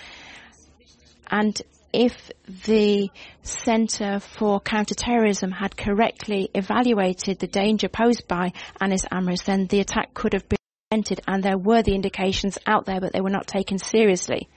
And 1.29 1.61
if 1.91 2.31
the 2.65 3.09
Center 3.41 4.19
for 4.19 4.59
Counterterrorism 4.59 5.51
had 5.51 5.75
correctly 5.75 6.49
evaluated 6.53 7.39
the 7.39 7.47
danger 7.47 7.89
posed 7.89 8.27
by 8.27 8.53
Anis 8.79 9.05
Amri's, 9.05 9.43
then 9.43 9.67
the 9.67 9.79
attack 9.79 10.13
could 10.13 10.33
have 10.33 10.47
been 10.47 10.57
prevented 10.89 11.21
and 11.27 11.43
there 11.43 11.57
were 11.57 11.83
the 11.83 11.95
indications 11.95 12.57
out 12.65 12.85
there, 12.85 12.99
but 12.99 13.13
they 13.13 13.21
were 13.21 13.29
not 13.29 13.47
taken 13.47 13.77
seriously. 13.77 14.49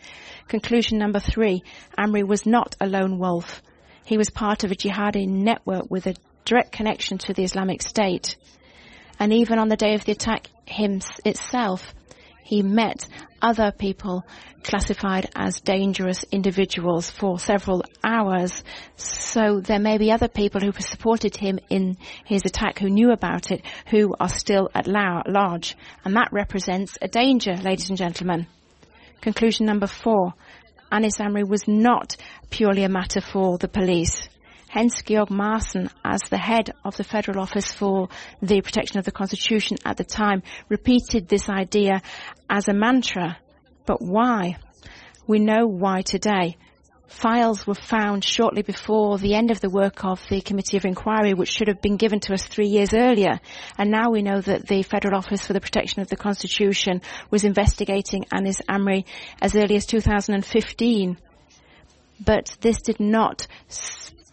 Conclusion 0.49 0.99
number 0.99 1.21
three, 1.21 1.63
Amri 1.99 2.27
was 2.27 2.47
not 2.47 2.77
a 2.81 2.87
lone 2.87 3.19
wolf. 3.19 3.63
He 4.05 4.19
was 4.19 4.31
part 4.31 4.65
of 4.65 4.73
a 4.73 4.75
jihadi 4.75 5.29
network 5.29 5.91
with 5.91 6.07
a 6.07 6.15
direct 6.45 6.73
connection 6.73 7.19
to 7.19 7.33
the 7.33 7.45
Islamic 7.45 7.83
State. 7.83 8.37
And 9.19 9.33
even 9.33 9.59
on 9.59 9.69
the 9.69 9.77
day 9.77 9.95
of 9.95 10.05
the 10.05 10.13
attack 10.13 10.49
itself, 10.67 11.95
he 12.45 12.63
met 12.63 13.07
other 13.41 13.73
people 13.73 14.25
classified 14.63 15.31
as 15.35 15.61
dangerous 15.61 16.25
individuals 16.31 17.11
for 17.11 17.39
several 17.39 17.85
hours. 18.03 18.63
So 18.97 19.61
there 19.61 19.79
may 19.79 19.99
be 19.99 20.11
other 20.13 20.29
people 20.29 20.61
who 20.61 20.73
supported 20.73 21.37
him 21.37 21.59
in 21.71 21.97
his 22.25 22.45
attack 22.45 22.79
who 22.79 22.91
knew 22.91 23.13
about 23.13 23.51
it 23.51 23.65
who 23.91 24.15
are 24.19 24.29
still 24.29 24.71
at 24.75 24.87
large. 24.87 25.77
And 26.05 26.17
that 26.17 26.33
represents 26.33 26.99
a 27.01 27.09
danger, 27.09 27.55
ladies 27.55 27.89
and 27.89 27.99
gentlemen. 27.99 28.47
Conclusion 29.21 29.67
number 29.67 29.87
four. 29.87 30.35
Anis 30.93 31.17
Amri 31.17 31.49
was 31.49 31.67
not 31.67 32.17
purely 32.51 32.85
a 32.85 32.89
matter 32.89 33.23
for 33.23 33.57
the 33.57 33.67
police. 33.67 34.29
Hence, 34.69 35.01
Georg 35.03 35.31
Maaßen, 35.31 35.91
as 36.05 36.21
the 36.29 36.37
head 36.37 36.71
of 36.85 36.99
the 36.99 37.05
Federal 37.05 37.41
Office 37.41 37.73
for 37.73 38.11
the 38.43 38.61
Protection 38.61 38.99
of 38.99 39.07
the 39.07 39.11
Constitution 39.11 39.79
at 39.87 39.97
the 39.97 40.05
time, 40.05 40.43
repeated 40.69 41.29
this 41.29 41.49
idea 41.49 42.03
as 42.49 42.69
a 42.69 42.75
mantra. 42.75 43.39
But 43.87 44.03
why? 44.03 44.59
We 45.27 45.39
know 45.39 45.67
why 45.67 46.03
today. 46.03 46.57
Files 47.13 47.67
were 47.67 47.75
found 47.75 48.25
shortly 48.25 48.63
before 48.63 49.19
the 49.19 49.35
end 49.35 49.51
of 49.51 49.61
the 49.61 49.71
work 49.71 50.05
of 50.05 50.21
the 50.29 50.41
Committee 50.41 50.77
of 50.77 50.85
Inquiry, 50.85 51.35
which 51.35 51.51
should 51.51 51.69
have 51.69 51.81
been 51.81 51.97
given 51.97 52.19
to 52.21 52.33
us 52.33 52.45
three 52.45 52.67
years 52.67 52.95
earlier. 52.95 53.39
And 53.79 53.91
now 53.91 54.11
we 54.11 54.23
know 54.23 54.41
that 54.41 54.67
the 54.67 54.83
Federal 54.83 55.17
Office 55.17 55.47
for 55.47 55.53
the 55.53 55.61
Protection 55.61 56.03
of 56.03 56.09
the 56.09 56.17
Constitution 56.17 57.03
was 57.31 57.45
investigating 57.45 58.25
Anis 58.33 58.61
Amri 58.69 59.05
as 59.41 59.55
early 59.55 59.77
as 59.77 59.87
2015. 59.87 61.19
But 62.25 62.57
this 62.61 62.81
did 62.81 62.99
not 62.99 63.47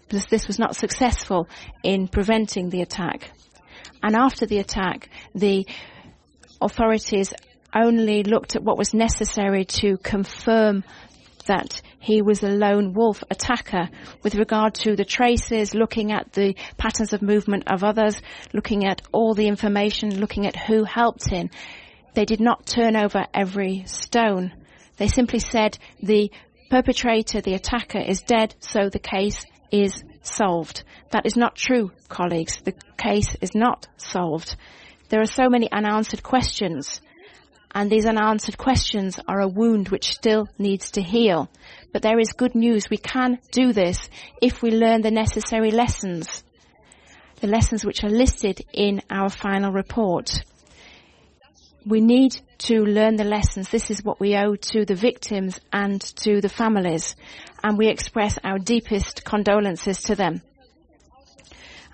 this 0.07 0.47
was 0.47 0.57
not 0.57 0.75
successful 0.75 1.47
in 1.83 2.07
preventing 2.07 2.69
the 2.69 2.81
attack. 2.81 3.31
And 4.01 4.15
after 4.15 4.45
the 4.45 4.57
attack, 4.57 5.09
the 5.35 5.67
authorities 6.61 7.33
only 7.75 8.23
looked 8.23 8.55
at 8.55 8.63
what 8.63 8.77
was 8.77 8.93
necessary 8.93 9.65
to 9.65 9.97
confirm 9.97 10.83
that 11.45 11.81
he 11.99 12.21
was 12.21 12.43
a 12.43 12.49
lone 12.49 12.93
wolf 12.93 13.23
attacker 13.29 13.89
with 14.23 14.35
regard 14.35 14.73
to 14.75 14.95
the 14.95 15.05
traces, 15.05 15.75
looking 15.75 16.11
at 16.11 16.31
the 16.33 16.55
patterns 16.77 17.13
of 17.13 17.21
movement 17.21 17.65
of 17.67 17.83
others, 17.83 18.21
looking 18.53 18.85
at 18.85 19.01
all 19.11 19.33
the 19.33 19.47
information, 19.47 20.19
looking 20.19 20.47
at 20.47 20.55
who 20.55 20.83
helped 20.83 21.29
him. 21.29 21.49
They 22.13 22.25
did 22.25 22.39
not 22.39 22.65
turn 22.65 22.95
over 22.95 23.25
every 23.33 23.83
stone. 23.85 24.53
They 24.97 25.07
simply 25.07 25.39
said 25.39 25.77
the 26.01 26.31
perpetrator, 26.69 27.41
the 27.41 27.53
attacker 27.53 27.99
is 27.99 28.21
dead, 28.21 28.55
so 28.59 28.89
the 28.89 28.99
case 28.99 29.45
is 29.71 30.03
solved. 30.21 30.83
That 31.11 31.25
is 31.25 31.35
not 31.35 31.55
true, 31.55 31.91
colleagues. 32.07 32.61
The 32.63 32.75
case 32.97 33.35
is 33.41 33.55
not 33.55 33.87
solved. 33.97 34.55
There 35.09 35.21
are 35.21 35.25
so 35.25 35.49
many 35.49 35.71
unanswered 35.71 36.23
questions, 36.23 37.01
and 37.71 37.89
these 37.89 38.05
unanswered 38.05 38.57
questions 38.57 39.19
are 39.27 39.41
a 39.41 39.47
wound 39.47 39.89
which 39.89 40.09
still 40.09 40.47
needs 40.57 40.91
to 40.91 41.01
heal. 41.01 41.49
But 41.93 42.01
there 42.01 42.19
is 42.19 42.33
good 42.33 42.55
news. 42.55 42.89
We 42.89 42.97
can 42.97 43.39
do 43.51 43.73
this 43.73 44.09
if 44.41 44.61
we 44.61 44.71
learn 44.71 45.01
the 45.01 45.11
necessary 45.11 45.71
lessons. 45.71 46.43
The 47.41 47.47
lessons 47.47 47.85
which 47.85 48.03
are 48.03 48.09
listed 48.09 48.61
in 48.73 49.01
our 49.09 49.29
final 49.29 49.71
report. 49.71 50.43
We 51.85 52.01
need 52.01 52.39
to 52.59 52.83
learn 52.83 53.15
the 53.15 53.23
lessons. 53.23 53.69
This 53.69 53.89
is 53.89 54.03
what 54.03 54.19
we 54.19 54.35
owe 54.35 54.55
to 54.55 54.85
the 54.85 54.95
victims 54.95 55.59
and 55.71 56.01
to 56.17 56.41
the 56.41 56.49
families. 56.49 57.15
And 57.63 57.77
we 57.77 57.87
express 57.87 58.37
our 58.43 58.57
deepest 58.57 59.23
condolences 59.23 60.03
to 60.03 60.15
them. 60.15 60.41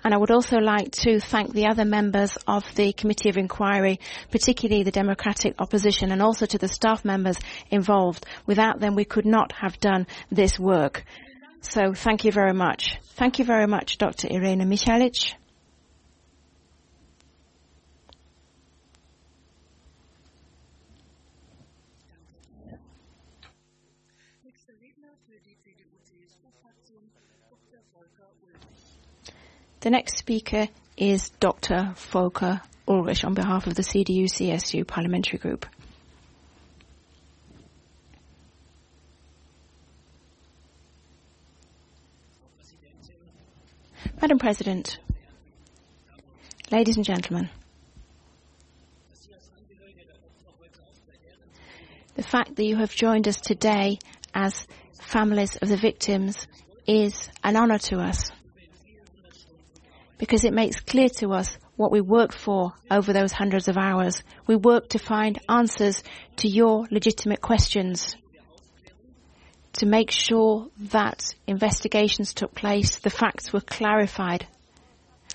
And 0.06 0.14
I 0.14 0.18
would 0.18 0.30
also 0.30 0.58
like 0.58 0.92
to 1.02 1.18
thank 1.18 1.52
the 1.52 1.66
other 1.66 1.84
members 1.84 2.38
of 2.46 2.62
the 2.76 2.92
Committee 2.92 3.28
of 3.28 3.36
Inquiry, 3.36 3.98
particularly 4.30 4.84
the 4.84 4.92
Democratic 4.92 5.56
Opposition 5.58 6.12
and 6.12 6.22
also 6.22 6.46
to 6.46 6.58
the 6.58 6.68
staff 6.68 7.04
members 7.04 7.36
involved. 7.72 8.24
Without 8.46 8.78
them, 8.78 8.94
we 8.94 9.04
could 9.04 9.26
not 9.26 9.50
have 9.50 9.80
done 9.80 10.06
this 10.30 10.60
work. 10.60 11.04
So 11.60 11.92
thank 11.92 12.24
you 12.24 12.30
very 12.30 12.52
much. 12.52 13.00
Thank 13.16 13.40
you 13.40 13.44
very 13.44 13.66
much, 13.66 13.98
Dr. 13.98 14.28
Irene 14.30 14.60
Mihalic. 14.60 15.34
The 29.86 29.90
next 29.90 30.18
speaker 30.18 30.66
is 30.96 31.28
Dr. 31.38 31.94
Volker 32.10 32.60
Ullrich 32.88 33.24
on 33.24 33.34
behalf 33.34 33.68
of 33.68 33.76
the 33.76 33.82
CDU-CSU 33.82 34.84
parliamentary 34.84 35.38
group. 35.38 35.64
Madam 44.20 44.40
President, 44.40 44.98
ladies 46.72 46.96
and 46.96 47.04
gentlemen, 47.04 47.48
the 52.16 52.24
fact 52.24 52.56
that 52.56 52.64
you 52.64 52.74
have 52.74 52.90
joined 52.92 53.28
us 53.28 53.40
today 53.40 54.00
as 54.34 54.66
families 55.00 55.54
of 55.54 55.68
the 55.68 55.76
victims 55.76 56.48
is 56.88 57.30
an 57.44 57.54
honor 57.54 57.78
to 57.78 58.00
us 58.00 58.32
because 60.18 60.44
it 60.44 60.52
makes 60.52 60.80
clear 60.80 61.08
to 61.08 61.32
us 61.32 61.58
what 61.76 61.92
we 61.92 62.00
worked 62.00 62.34
for 62.34 62.72
over 62.90 63.12
those 63.12 63.32
hundreds 63.32 63.68
of 63.68 63.76
hours. 63.76 64.22
We 64.46 64.56
worked 64.56 64.90
to 64.90 64.98
find 64.98 65.38
answers 65.48 66.02
to 66.36 66.48
your 66.48 66.86
legitimate 66.90 67.40
questions, 67.40 68.16
to 69.74 69.86
make 69.86 70.10
sure 70.10 70.68
that 70.90 71.34
investigations 71.46 72.32
took 72.32 72.54
place, 72.54 72.96
the 72.96 73.10
facts 73.10 73.52
were 73.52 73.60
clarified, 73.60 74.46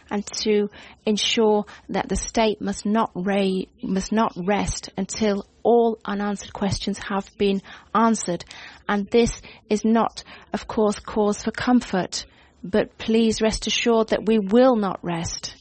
and 0.09 0.25
to 0.25 0.69
ensure 1.05 1.65
that 1.89 2.09
the 2.09 2.15
state 2.15 2.59
must 2.59 2.86
not, 2.86 3.11
ra- 3.13 3.63
must 3.82 4.11
not 4.11 4.34
rest 4.36 4.89
until 4.97 5.45
all 5.63 5.99
unanswered 6.03 6.51
questions 6.51 6.97
have 6.97 7.29
been 7.38 7.61
answered. 7.93 8.43
And 8.89 9.07
this 9.09 9.41
is 9.69 9.86
not, 9.86 10.23
of 10.51 10.67
course, 10.67 10.99
cause 10.99 11.43
for 11.43 11.51
comfort 11.51 12.25
but 12.64 12.97
please 12.97 13.41
rest 13.41 13.68
assured 13.68 14.09
that 14.09 14.26
we 14.26 14.39
will 14.39 14.76
not 14.76 14.99
rest 15.01 15.55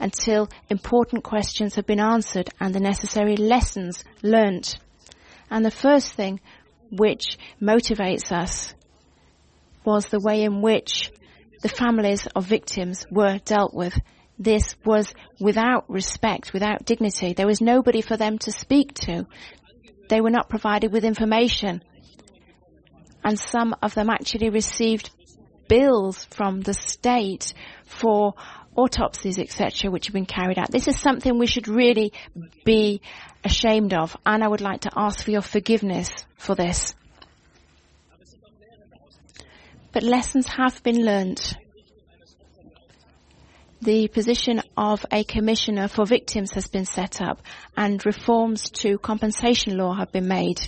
until 0.00 0.48
important 0.68 1.24
questions 1.24 1.76
have 1.76 1.86
been 1.86 2.00
answered 2.00 2.50
and 2.60 2.74
the 2.74 2.80
necessary 2.80 3.36
lessons 3.36 4.04
learnt. 4.22 4.76
And 5.50 5.64
the 5.64 5.70
first 5.70 6.12
thing 6.12 6.40
which 6.90 7.38
motivates 7.60 8.32
us 8.32 8.74
was 9.84 10.06
the 10.06 10.20
way 10.20 10.42
in 10.42 10.62
which 10.62 11.10
the 11.62 11.68
families 11.68 12.26
of 12.34 12.44
victims 12.46 13.06
were 13.10 13.38
dealt 13.44 13.74
with. 13.74 13.98
This 14.38 14.74
was 14.84 15.14
without 15.40 15.88
respect, 15.88 16.52
without 16.52 16.84
dignity. 16.84 17.32
There 17.32 17.46
was 17.46 17.60
nobody 17.60 18.00
for 18.00 18.16
them 18.16 18.38
to 18.38 18.52
speak 18.52 18.94
to. 19.06 19.26
They 20.08 20.20
were 20.20 20.30
not 20.30 20.48
provided 20.48 20.92
with 20.92 21.04
information. 21.04 21.82
And 23.22 23.38
some 23.38 23.74
of 23.82 23.94
them 23.94 24.10
actually 24.10 24.50
received 24.50 25.10
bills 25.68 26.24
from 26.30 26.60
the 26.60 26.74
state 26.74 27.54
for 27.86 28.34
autopsies, 28.76 29.38
etc., 29.38 29.90
which 29.90 30.06
have 30.06 30.14
been 30.14 30.26
carried 30.26 30.58
out. 30.58 30.70
This 30.70 30.88
is 30.88 30.98
something 30.98 31.38
we 31.38 31.46
should 31.46 31.68
really 31.68 32.12
be 32.64 33.00
ashamed 33.44 33.94
of, 33.94 34.16
and 34.26 34.42
I 34.42 34.48
would 34.48 34.60
like 34.60 34.82
to 34.82 34.90
ask 34.96 35.24
for 35.24 35.30
your 35.30 35.42
forgiveness 35.42 36.26
for 36.36 36.54
this. 36.54 36.94
But 39.92 40.02
lessons 40.02 40.48
have 40.48 40.82
been 40.82 41.04
learnt. 41.04 41.56
The 43.80 44.08
position 44.08 44.62
of 44.76 45.04
a 45.12 45.24
commissioner 45.24 45.88
for 45.88 46.06
victims 46.06 46.52
has 46.54 46.66
been 46.66 46.86
set 46.86 47.20
up, 47.20 47.42
and 47.76 48.04
reforms 48.04 48.70
to 48.70 48.98
compensation 48.98 49.76
law 49.76 49.94
have 49.94 50.10
been 50.10 50.26
made, 50.26 50.60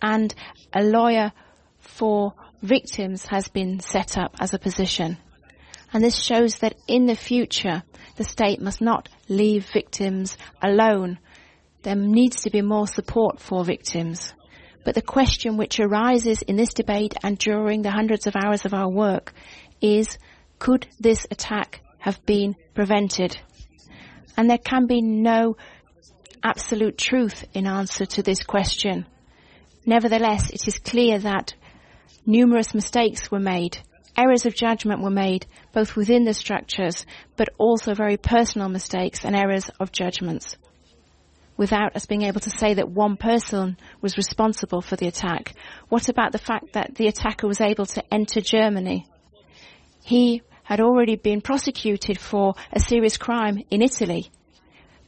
and 0.00 0.34
a 0.72 0.82
lawyer 0.82 1.32
for 1.80 2.34
victims 2.62 3.26
has 3.26 3.48
been 3.48 3.80
set 3.80 4.16
up 4.16 4.36
as 4.40 4.54
a 4.54 4.58
position. 4.58 5.18
And 5.92 6.04
this 6.04 6.16
shows 6.16 6.58
that 6.58 6.74
in 6.86 7.06
the 7.06 7.16
future, 7.16 7.82
the 8.16 8.24
state 8.24 8.60
must 8.60 8.80
not 8.80 9.08
leave 9.28 9.66
victims 9.72 10.36
alone. 10.62 11.18
There 11.82 11.94
needs 11.94 12.42
to 12.42 12.50
be 12.50 12.60
more 12.60 12.86
support 12.86 13.40
for 13.40 13.64
victims. 13.64 14.34
But 14.84 14.94
the 14.94 15.02
question 15.02 15.56
which 15.56 15.80
arises 15.80 16.42
in 16.42 16.56
this 16.56 16.74
debate 16.74 17.14
and 17.22 17.38
during 17.38 17.82
the 17.82 17.90
hundreds 17.90 18.26
of 18.26 18.36
hours 18.36 18.64
of 18.64 18.74
our 18.74 18.88
work 18.88 19.32
is, 19.80 20.18
could 20.58 20.86
this 21.00 21.26
attack 21.30 21.80
have 21.98 22.24
been 22.26 22.54
prevented? 22.74 23.38
And 24.36 24.48
there 24.48 24.58
can 24.58 24.86
be 24.86 25.00
no 25.00 25.56
absolute 26.42 26.98
truth 26.98 27.44
in 27.54 27.66
answer 27.66 28.06
to 28.06 28.22
this 28.22 28.42
question. 28.44 29.06
Nevertheless, 29.84 30.50
it 30.50 30.68
is 30.68 30.78
clear 30.78 31.18
that 31.18 31.54
numerous 32.28 32.74
mistakes 32.74 33.30
were 33.30 33.40
made. 33.40 33.78
Errors 34.16 34.44
of 34.44 34.54
judgment 34.54 35.00
were 35.00 35.10
made, 35.10 35.46
both 35.72 35.96
within 35.96 36.24
the 36.24 36.34
structures, 36.34 37.06
but 37.36 37.48
also 37.56 37.94
very 37.94 38.18
personal 38.18 38.68
mistakes 38.68 39.24
and 39.24 39.34
errors 39.34 39.70
of 39.80 39.90
judgments. 39.92 40.56
Without 41.56 41.96
us 41.96 42.04
being 42.04 42.22
able 42.22 42.40
to 42.40 42.50
say 42.50 42.74
that 42.74 42.90
one 42.90 43.16
person 43.16 43.78
was 44.02 44.18
responsible 44.18 44.82
for 44.82 44.94
the 44.94 45.08
attack. 45.08 45.54
What 45.88 46.08
about 46.08 46.32
the 46.32 46.38
fact 46.38 46.74
that 46.74 46.94
the 46.94 47.08
attacker 47.08 47.48
was 47.48 47.60
able 47.60 47.86
to 47.86 48.14
enter 48.14 48.40
Germany? 48.40 49.06
He 50.04 50.42
had 50.62 50.80
already 50.80 51.16
been 51.16 51.40
prosecuted 51.40 52.20
for 52.20 52.54
a 52.70 52.78
serious 52.78 53.16
crime 53.16 53.62
in 53.70 53.80
Italy. 53.80 54.30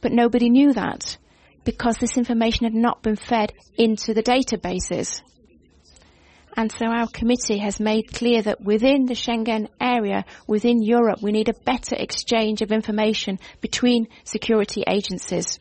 But 0.01 0.11
nobody 0.11 0.49
knew 0.49 0.73
that 0.73 1.17
because 1.63 1.97
this 1.97 2.17
information 2.17 2.63
had 2.63 2.73
not 2.73 3.03
been 3.03 3.15
fed 3.15 3.53
into 3.77 4.15
the 4.15 4.23
databases. 4.23 5.21
And 6.57 6.71
so 6.71 6.85
our 6.85 7.07
committee 7.07 7.59
has 7.59 7.79
made 7.79 8.13
clear 8.13 8.41
that 8.41 8.61
within 8.61 9.05
the 9.05 9.13
Schengen 9.13 9.69
area, 9.79 10.25
within 10.47 10.83
Europe, 10.83 11.21
we 11.21 11.31
need 11.31 11.49
a 11.49 11.53
better 11.53 11.95
exchange 11.95 12.61
of 12.61 12.71
information 12.71 13.39
between 13.61 14.07
security 14.25 14.83
agencies. 14.87 15.59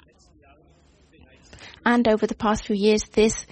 And 1.84 2.06
over 2.08 2.26
the 2.26 2.34
past 2.34 2.66
few 2.66 2.76
years, 2.76 3.04
this 3.04 3.46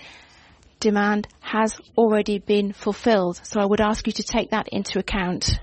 demand 0.81 1.29
has 1.41 1.81
already 1.97 2.39
been 2.39 2.73
fulfilled. 2.73 3.41
So 3.43 3.61
I 3.61 3.67
would 3.67 3.81
ask 3.81 4.07
you 4.07 4.13
to 4.15 4.23
take 4.23 4.51
that 4.51 4.69
into 4.69 4.99
account. 4.99 5.59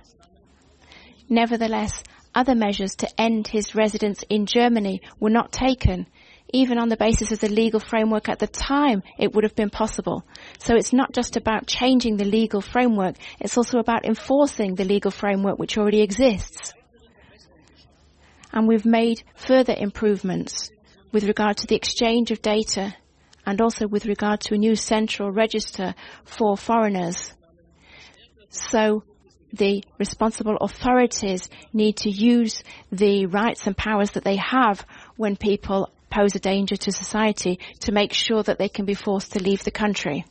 Nevertheless, 1.29 2.03
other 2.33 2.55
measures 2.55 2.95
to 2.97 3.21
end 3.21 3.47
his 3.47 3.75
residence 3.75 4.23
in 4.29 4.45
Germany 4.45 5.01
were 5.19 5.29
not 5.29 5.51
taken. 5.51 6.07
Even 6.53 6.77
on 6.77 6.89
the 6.89 6.97
basis 6.97 7.31
of 7.31 7.39
the 7.39 7.49
legal 7.49 7.79
framework 7.79 8.29
at 8.29 8.39
the 8.39 8.47
time, 8.47 9.03
it 9.17 9.33
would 9.33 9.43
have 9.43 9.55
been 9.55 9.69
possible. 9.69 10.23
So 10.59 10.75
it's 10.75 10.93
not 10.93 11.13
just 11.13 11.35
about 11.37 11.67
changing 11.67 12.17
the 12.17 12.25
legal 12.25 12.61
framework, 12.61 13.15
it's 13.39 13.57
also 13.57 13.79
about 13.79 14.05
enforcing 14.05 14.75
the 14.75 14.85
legal 14.85 15.11
framework 15.11 15.57
which 15.57 15.77
already 15.77 16.01
exists. 16.01 16.73
And 18.53 18.67
we've 18.67 18.85
made 18.85 19.23
further 19.35 19.75
improvements 19.77 20.71
with 21.11 21.25
regard 21.25 21.57
to 21.57 21.67
the 21.67 21.75
exchange 21.75 22.31
of 22.31 22.41
data 22.41 22.95
and 23.45 23.61
also 23.61 23.87
with 23.87 24.05
regard 24.05 24.41
to 24.41 24.55
a 24.55 24.57
new 24.57 24.75
central 24.75 25.31
register 25.31 25.93
for 26.23 26.57
foreigners. 26.57 27.33
So 28.49 29.03
the 29.53 29.83
responsible 29.97 30.57
authorities 30.57 31.49
need 31.73 31.97
to 31.97 32.09
use 32.09 32.63
the 32.91 33.25
rights 33.25 33.67
and 33.67 33.77
powers 33.77 34.11
that 34.11 34.23
they 34.23 34.37
have 34.37 34.85
when 35.15 35.35
people 35.35 35.89
pose 36.15 36.35
a 36.35 36.39
danger 36.39 36.77
to 36.77 36.91
society 36.91 37.59
to 37.81 37.91
make 37.91 38.13
sure 38.13 38.41
that 38.43 38.57
they 38.57 38.69
can 38.69 38.85
be 38.85 38.93
forced 38.93 39.33
to 39.33 39.43
leave 39.43 39.63
the 39.63 39.71
country. 39.71 40.25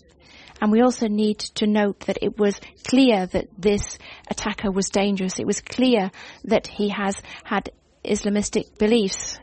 And 0.60 0.72
we 0.72 0.80
also 0.80 1.08
need 1.08 1.40
to 1.56 1.66
note 1.66 2.00
that 2.06 2.18
it 2.22 2.38
was 2.38 2.58
clear 2.86 3.26
that 3.26 3.48
this 3.58 3.98
attacker 4.30 4.70
was 4.70 4.88
dangerous. 4.88 5.38
It 5.38 5.46
was 5.46 5.60
clear 5.60 6.10
that 6.44 6.66
he 6.66 6.88
has 6.88 7.20
had 7.44 7.70
Islamistic 8.02 8.78
beliefs. 8.78 9.38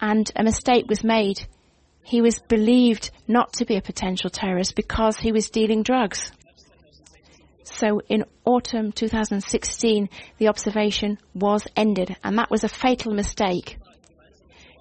And 0.00 0.30
a 0.36 0.44
mistake 0.44 0.84
was 0.88 1.02
made. 1.02 1.44
He 2.04 2.20
was 2.20 2.38
believed 2.38 3.10
not 3.26 3.54
to 3.54 3.64
be 3.64 3.76
a 3.76 3.82
potential 3.82 4.30
terrorist 4.30 4.76
because 4.76 5.16
he 5.16 5.32
was 5.32 5.50
dealing 5.50 5.82
drugs. 5.82 6.30
So 7.64 8.00
in 8.08 8.24
autumn 8.44 8.92
2016, 8.92 10.08
the 10.38 10.48
observation 10.48 11.18
was 11.34 11.66
ended, 11.74 12.16
and 12.22 12.38
that 12.38 12.50
was 12.50 12.64
a 12.64 12.68
fatal 12.68 13.12
mistake. 13.12 13.78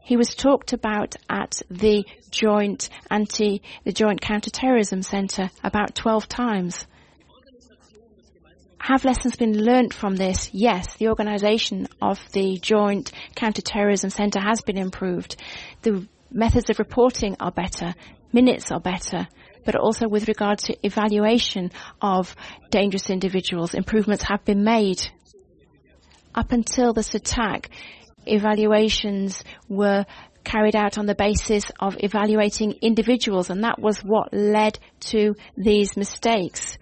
He 0.03 0.17
was 0.17 0.35
talked 0.35 0.73
about 0.73 1.15
at 1.29 1.61
the 1.69 2.05
joint 2.31 2.89
anti, 3.09 3.61
the 3.83 3.93
joint 3.93 4.21
counterterrorism 4.21 5.03
center 5.03 5.49
about 5.63 5.95
12 5.95 6.27
times. 6.27 6.85
Have 8.79 9.05
lessons 9.05 9.35
been 9.35 9.63
learnt 9.63 9.93
from 9.93 10.15
this? 10.15 10.49
Yes, 10.53 10.95
the 10.95 11.09
organization 11.09 11.87
of 12.01 12.19
the 12.31 12.57
joint 12.57 13.11
counterterrorism 13.35 14.09
center 14.09 14.39
has 14.39 14.61
been 14.61 14.77
improved. 14.77 15.35
The 15.83 16.07
methods 16.31 16.69
of 16.71 16.79
reporting 16.79 17.37
are 17.39 17.51
better. 17.51 17.93
Minutes 18.33 18.71
are 18.71 18.79
better 18.79 19.27
but 19.65 19.75
also 19.75 20.07
with 20.07 20.27
regard 20.27 20.59
to 20.59 20.75
evaluation 20.85 21.71
of 22.01 22.35
dangerous 22.69 23.09
individuals. 23.09 23.73
Improvements 23.73 24.23
have 24.23 24.43
been 24.45 24.63
made. 24.63 25.01
Up 26.33 26.51
until 26.51 26.93
this 26.93 27.13
attack, 27.13 27.69
evaluations 28.25 29.43
were 29.67 30.05
carried 30.43 30.75
out 30.75 30.97
on 30.97 31.05
the 31.05 31.15
basis 31.15 31.71
of 31.79 31.97
evaluating 31.99 32.73
individuals, 32.81 33.49
and 33.49 33.63
that 33.63 33.79
was 33.79 33.99
what 33.99 34.33
led 34.33 34.79
to 34.99 35.35
these 35.55 35.95
mistakes. 35.95 36.77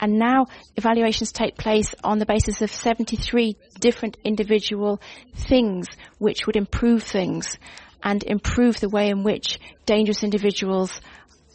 And 0.00 0.18
now 0.18 0.46
evaluations 0.76 1.32
take 1.32 1.56
place 1.56 1.94
on 2.02 2.18
the 2.18 2.26
basis 2.26 2.60
of 2.62 2.70
73 2.70 3.56
different 3.78 4.16
individual 4.24 5.00
things 5.34 5.86
which 6.18 6.46
would 6.46 6.56
improve 6.56 7.04
things 7.04 7.56
and 8.02 8.22
improve 8.22 8.80
the 8.80 8.88
way 8.88 9.08
in 9.08 9.22
which 9.22 9.58
dangerous 9.86 10.22
individuals 10.24 11.00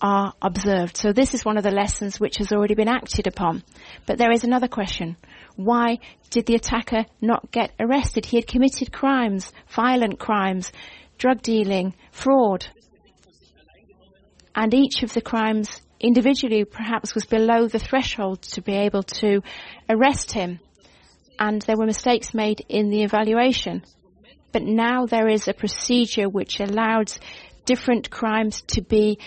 are 0.01 0.33
observed. 0.41 0.97
So 0.97 1.11
this 1.11 1.33
is 1.33 1.43
one 1.43 1.57
of 1.57 1.63
the 1.63 1.71
lessons 1.71 2.19
which 2.19 2.37
has 2.37 2.51
already 2.51 2.73
been 2.73 2.87
acted 2.87 3.27
upon. 3.27 3.63
But 4.05 4.17
there 4.17 4.31
is 4.31 4.43
another 4.43 4.67
question. 4.67 5.17
Why 5.59 5.99
did 6.29 6.45
the 6.45 6.55
attacker 6.55 7.05
not 7.19 7.51
get 7.51 7.73
arrested? 7.81 8.25
He 8.25 8.37
had 8.37 8.47
committed 8.47 8.93
crimes, 8.93 9.51
violent 9.67 10.17
crimes, 10.17 10.71
drug 11.17 11.41
dealing, 11.41 11.95
fraud. 12.13 12.65
And 14.55 14.73
each 14.73 15.03
of 15.03 15.11
the 15.11 15.19
crimes 15.19 15.81
individually 15.99 16.63
perhaps 16.63 17.13
was 17.13 17.25
below 17.25 17.67
the 17.67 17.77
threshold 17.77 18.41
to 18.43 18.61
be 18.61 18.71
able 18.71 19.03
to 19.03 19.41
arrest 19.89 20.31
him. 20.31 20.61
And 21.37 21.61
there 21.63 21.75
were 21.75 21.85
mistakes 21.85 22.33
made 22.33 22.65
in 22.69 22.89
the 22.89 23.03
evaluation. 23.03 23.83
But 24.53 24.63
now 24.63 25.07
there 25.07 25.27
is 25.27 25.49
a 25.49 25.53
procedure 25.53 26.29
which 26.29 26.61
allows 26.61 27.19
different 27.65 28.09
crimes 28.09 28.61
to 28.67 28.81
be 28.81 29.19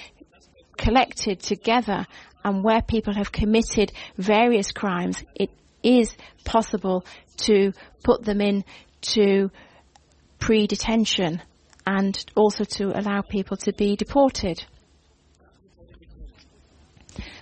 collected 0.78 1.40
together 1.40 2.06
and 2.42 2.64
where 2.64 2.80
people 2.80 3.12
have 3.12 3.32
committed 3.32 3.92
various 4.16 4.72
crimes, 4.72 5.22
it 5.34 5.50
is 5.82 6.14
possible 6.44 7.04
to 7.38 7.72
put 8.02 8.24
them 8.24 8.40
in 8.40 8.64
to 9.00 9.50
pre-detention 10.38 11.42
and 11.86 12.24
also 12.36 12.64
to 12.64 12.98
allow 12.98 13.22
people 13.22 13.56
to 13.56 13.72
be 13.72 13.96
deported. 13.96 14.64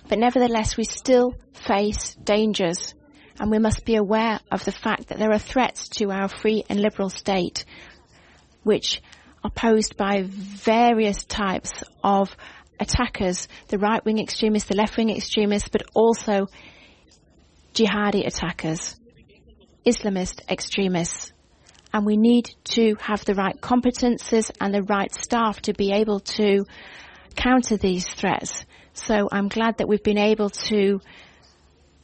But 0.07 0.19
nevertheless, 0.19 0.77
we 0.77 0.83
still 0.83 1.35
face 1.53 2.15
dangers 2.15 2.93
and 3.39 3.49
we 3.49 3.59
must 3.59 3.85
be 3.85 3.95
aware 3.95 4.39
of 4.51 4.65
the 4.65 4.71
fact 4.71 5.07
that 5.07 5.17
there 5.17 5.31
are 5.31 5.39
threats 5.39 5.89
to 5.89 6.11
our 6.11 6.27
free 6.27 6.63
and 6.69 6.79
liberal 6.79 7.09
state 7.09 7.65
which 8.63 9.01
are 9.43 9.49
posed 9.49 9.97
by 9.97 10.23
various 10.23 11.23
types 11.23 11.83
of 12.03 12.35
attackers, 12.79 13.47
the 13.69 13.79
right-wing 13.79 14.19
extremists, 14.19 14.69
the 14.69 14.75
left-wing 14.75 15.09
extremists, 15.09 15.69
but 15.69 15.83
also 15.95 16.47
jihadi 17.73 18.25
attackers, 18.25 18.99
Islamist 19.85 20.41
extremists. 20.49 21.33
And 21.93 22.05
we 22.05 22.15
need 22.15 22.53
to 22.75 22.95
have 23.01 23.25
the 23.25 23.35
right 23.35 23.59
competences 23.59 24.49
and 24.61 24.73
the 24.73 24.83
right 24.83 25.13
staff 25.13 25.61
to 25.63 25.73
be 25.73 25.91
able 25.91 26.21
to 26.21 26.65
counter 27.35 27.77
these 27.77 28.07
threats. 28.07 28.65
So 28.93 29.27
I'm 29.31 29.49
glad 29.49 29.77
that 29.77 29.87
we've 29.87 30.03
been 30.03 30.17
able 30.17 30.49
to 30.49 31.01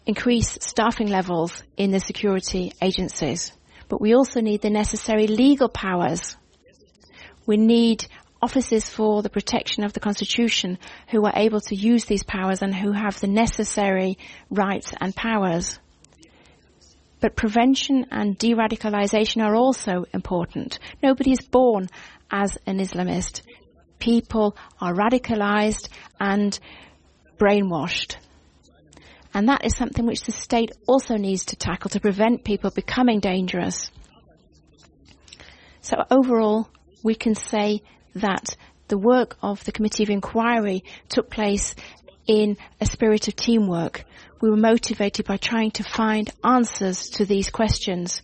increase 0.06 0.58
staffing 0.62 1.08
levels 1.08 1.64
in 1.78 1.92
the 1.92 2.00
security 2.00 2.74
agencies. 2.82 3.52
But 3.90 4.02
we 4.02 4.14
also 4.14 4.42
need 4.42 4.62
the 4.62 4.70
necessary 4.70 5.28
legal 5.28 5.70
powers. 5.70 6.36
We 7.46 7.58
need 7.58 8.08
officers 8.42 8.90
for 8.90 9.22
the 9.22 9.30
protection 9.30 9.84
of 9.84 9.94
the 9.94 10.00
Constitution 10.00 10.78
who 11.10 11.26
are 11.26 11.34
able 11.36 11.62
to 11.62 11.76
use 11.76 12.06
these 12.06 12.24
powers 12.24 12.62
and 12.62 12.74
who 12.74 12.92
have 12.92 13.20
the 13.20 13.28
necessary 13.28 14.18
rights 14.50 14.94
and 15.00 15.16
powers. 15.16 15.80
But 17.20 17.36
prevention 17.36 18.06
and 18.12 18.38
de-radicalization 18.38 19.44
are 19.44 19.56
also 19.56 20.06
important. 20.14 20.80
Nobody 21.02 21.32
is 21.32 21.42
born 21.42 21.88
as 22.30 22.58
an 22.68 22.80
Islamist. 22.80 23.42
People 24.00 24.56
are 24.80 24.94
radicalized 24.94 25.90
and 26.20 26.58
brainwashed. 27.40 28.18
And 29.34 29.50
that 29.50 29.66
is 29.66 29.76
something 29.76 30.06
which 30.06 30.22
the 30.22 30.32
state 30.32 30.72
also 30.88 31.16
needs 31.16 31.46
to 31.46 31.56
tackle 31.56 31.90
to 31.92 32.00
prevent 32.00 32.44
people 32.44 32.70
becoming 32.70 33.20
dangerous. 33.20 33.90
So 35.82 35.98
overall, 36.10 36.70
we 37.04 37.16
can 37.16 37.36
say 37.36 37.82
that 38.18 38.56
the 38.88 38.98
work 38.98 39.38
of 39.42 39.64
the 39.64 39.72
Committee 39.72 40.04
of 40.04 40.10
Inquiry 40.10 40.84
took 41.10 41.30
place 41.30 41.76
in 42.26 42.58
a 42.80 42.86
spirit 42.86 43.28
of 43.28 43.36
teamwork. 43.36 44.06
We 44.42 44.50
were 44.50 44.58
motivated 44.58 45.26
by 45.26 45.38
trying 45.38 45.72
to 45.72 45.84
find 45.84 46.32
answers 46.44 47.10
to 47.12 47.26
these 47.26 47.50
questions. 47.50 48.22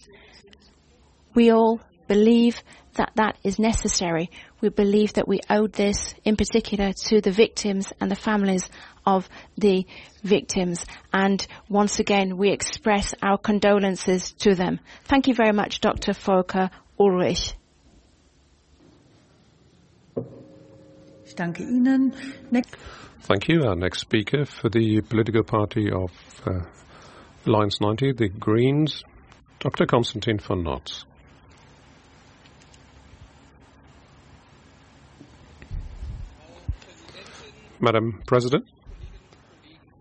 We 1.34 1.52
all 1.52 1.82
believe 2.08 2.62
that 2.96 3.12
that 3.16 3.38
is 3.44 3.58
necessary. 3.58 4.30
We 4.62 4.70
believe 4.70 5.14
that 5.14 5.28
we 5.28 5.40
owed 5.50 5.74
this 5.74 6.14
in 6.24 6.36
particular 6.36 6.94
to 7.08 7.22
the 7.22 7.32
victims 7.32 7.92
and 8.00 8.12
the 8.12 8.16
families 8.16 8.70
of 9.06 9.28
the 9.58 9.86
victims. 10.24 10.86
And 11.12 11.46
once 11.70 12.00
again, 12.00 12.38
we 12.38 12.52
express 12.52 13.16
our 13.24 13.38
condolences 13.38 14.32
to 14.40 14.54
them. 14.54 14.80
Thank 15.06 15.28
you 15.28 15.34
very 15.34 15.54
much, 15.54 15.82
Dr. 15.82 16.14
Volker 16.14 16.70
Ullrich. 17.00 17.54
Danke 21.36 21.64
Ihnen. 21.64 22.14
Next. 22.52 22.76
Thank 23.22 23.48
you. 23.48 23.64
Our 23.64 23.76
next 23.76 24.00
speaker 24.00 24.46
for 24.46 24.70
the 24.70 25.02
political 25.02 25.44
party 25.44 25.90
of 25.92 26.12
uh, 26.46 26.62
Alliance 27.46 27.80
90, 27.82 28.14
the 28.14 28.30
Greens, 28.30 29.04
Dr. 29.60 29.86
Konstantin 29.86 30.40
von 30.40 30.64
Notz. 30.64 31.06
Madam 37.80 38.22
President, 38.26 38.66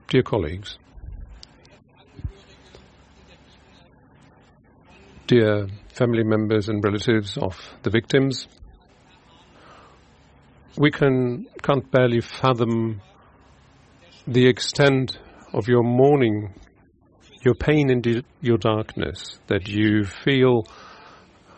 dear 0.08 0.22
colleagues, 0.22 0.78
dear 5.26 5.66
family 5.88 6.22
members 6.22 6.68
and 6.68 6.84
relatives 6.84 7.36
of 7.36 7.56
the 7.82 7.90
victims, 7.90 8.46
we 10.76 10.90
can 10.90 11.46
can't 11.62 11.90
barely 11.90 12.20
fathom 12.20 13.00
the 14.26 14.46
extent 14.46 15.18
of 15.52 15.68
your 15.68 15.82
mourning, 15.82 16.54
your 17.44 17.54
pain 17.54 17.90
and 17.90 18.24
your 18.40 18.56
darkness 18.56 19.38
that 19.48 19.68
you 19.68 20.04
feel 20.04 20.64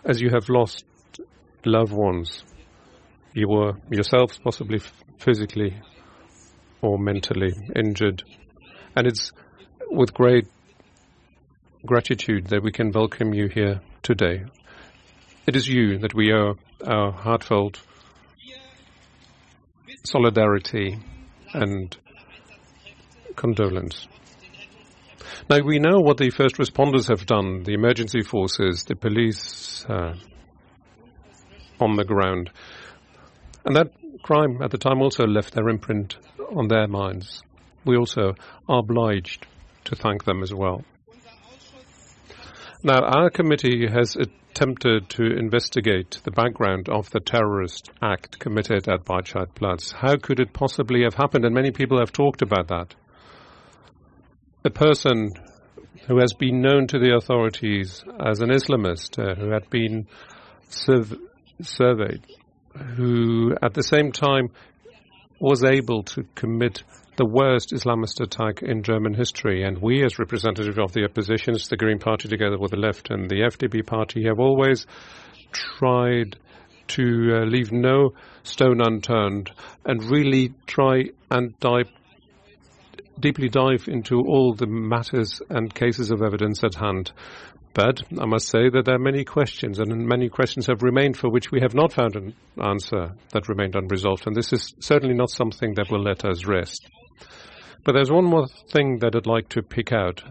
as 0.05 0.21
you 0.21 0.31
have 0.31 0.49
lost 0.49 0.85
loved 1.65 1.93
ones. 1.93 2.43
You 3.33 3.49
were 3.49 3.73
yourselves 3.91 4.39
possibly 4.39 4.81
physically 5.19 5.81
or 6.81 6.99
mentally 6.99 7.53
injured. 7.75 8.23
And 8.97 9.07
it's 9.07 9.33
with 9.91 10.13
great 10.15 10.47
gratitude 11.87 12.49
that 12.49 12.63
we 12.63 12.73
can 12.73 12.91
welcome 12.93 13.35
you 13.35 13.49
here 13.49 13.81
today. 14.03 14.45
It 15.47 15.57
is 15.57 15.69
you 15.69 15.99
that 15.99 16.15
we 16.15 16.33
owe 16.33 16.55
our 16.87 17.13
heartfelt 17.13 17.81
solidarity 20.05 20.99
and 21.53 21.97
condolence. 23.37 24.07
Now, 25.51 25.59
we 25.65 25.79
know 25.79 25.99
what 26.01 26.17
the 26.17 26.31
first 26.31 26.57
responders 26.57 27.09
have 27.09 27.27
done, 27.27 27.65
the 27.65 27.75
emergency 27.75 28.23
forces, 28.23 28.85
the 28.85 28.97
police 28.97 29.85
uh, 29.89 30.15
on 31.81 31.97
the 31.97 32.05
ground. 32.05 32.51
And 33.65 33.77
that 33.77 33.89
crime 34.23 34.63
at 34.63 34.71
the 34.71 34.79
time 34.79 35.03
also 35.03 35.25
left 35.25 35.55
their 35.55 35.69
imprint 35.69 36.17
on 36.55 36.69
their 36.69 36.87
minds. 36.87 37.43
We 37.85 37.97
also 37.97 38.35
are 38.69 38.79
obliged 38.79 39.47
to 39.85 39.97
thank 39.97 40.25
them 40.25 40.43
as 40.43 40.53
well. 40.55 40.83
Now, 42.83 43.01
our 43.01 43.31
committee 43.31 43.87
has 43.87 44.17
attempted 44.55 45.09
to 45.09 45.37
investigate 45.37 46.21
the 46.23 46.31
background 46.31 46.89
of 46.89 47.11
the 47.11 47.19
terrorist 47.19 47.91
act 48.01 48.39
committed 48.39 48.89
at 48.89 49.05
Breitscheidplatz. 49.05 49.93
How 49.93 50.17
could 50.17 50.39
it 50.39 50.53
possibly 50.53 51.03
have 51.03 51.15
happened? 51.15 51.45
And 51.45 51.53
many 51.53 51.73
people 51.73 51.99
have 51.99 52.13
talked 52.13 52.41
about 52.41 52.69
that. 52.69 52.95
The 54.63 54.71
person 54.71 55.33
who 56.07 56.21
has 56.21 56.35
been 56.35 56.61
known 56.61 56.87
to 56.87 57.01
the 57.01 57.17
authorities 57.17 58.05
as 58.25 58.41
an 58.41 58.51
Islamist, 58.51 59.19
uh, 59.19 59.35
who 59.35 59.51
had 59.51 59.69
been 59.71 60.07
surveyed, 60.69 62.25
who 62.97 63.57
at 63.61 63.75
the 63.75 63.83
same 63.83 64.13
time 64.13 64.51
was 65.41 65.65
able 65.65 66.05
to 66.05 66.25
commit 66.37 66.85
the 67.17 67.27
worst 67.27 67.73
Islamist 67.73 68.21
attack 68.21 68.63
in 68.63 68.83
German 68.83 69.15
history. 69.15 69.63
And 69.63 69.79
we, 69.79 70.05
as 70.05 70.19
representatives 70.19 70.79
of 70.79 70.93
the 70.93 71.05
oppositions, 71.05 71.69
the 71.69 71.77
Green 71.77 71.99
Party 71.99 72.29
together 72.29 72.59
with 72.59 72.73
the 72.73 72.77
left 72.77 73.11
and 73.11 73.29
the 73.31 73.43
FDP 73.43 73.87
party, 73.87 74.25
have 74.27 74.41
always 74.41 74.87
tried 75.53 76.37
to 76.87 77.03
uh, 77.33 77.45
leave 77.45 77.73
no 77.73 78.11
stone 78.43 78.81
unturned 78.81 79.51
and 79.85 80.03
really 80.05 80.53
try 80.67 81.05
and 81.31 81.59
dive, 81.61 81.89
deeply 83.19 83.49
dive 83.49 83.89
into 83.89 84.17
all 84.17 84.55
the 84.55 84.67
matters 84.67 85.41
and 85.51 85.75
cases 85.75 86.11
of 86.11 86.23
evidence 86.23 86.63
at 86.63 86.75
hand. 86.75 87.13
But 87.75 88.03
I 88.21 88.27
must 88.27 88.51
say 88.51 88.69
that 88.69 88.85
there 88.85 88.95
are 88.95 89.01
many 89.01 89.25
questions, 89.25 89.81
and 89.81 90.07
many 90.07 90.29
questions 90.29 90.67
have 90.69 90.83
remained 90.83 91.17
for 91.17 91.29
which 91.29 91.51
we 91.51 91.61
have 91.61 91.75
not 91.75 91.93
found 91.93 92.15
an 92.15 92.35
answer 92.63 93.15
that 93.33 93.49
remained 93.49 93.75
unresolved. 93.75 94.29
And 94.29 94.37
this 94.37 94.53
is 94.53 94.75
certainly 94.79 95.15
not 95.15 95.31
something 95.31 95.75
that 95.75 95.91
will 95.91 96.03
let 96.03 96.25
us 96.25 96.47
rest. 96.47 96.89
But 97.85 97.93
there's 97.93 98.11
one 98.11 98.25
more 98.25 98.47
thing 98.73 98.99
that 99.01 99.15
I'd 99.15 99.27
like 99.27 99.51
to 99.51 99.63
pick 99.63 99.93
out. 99.93 100.23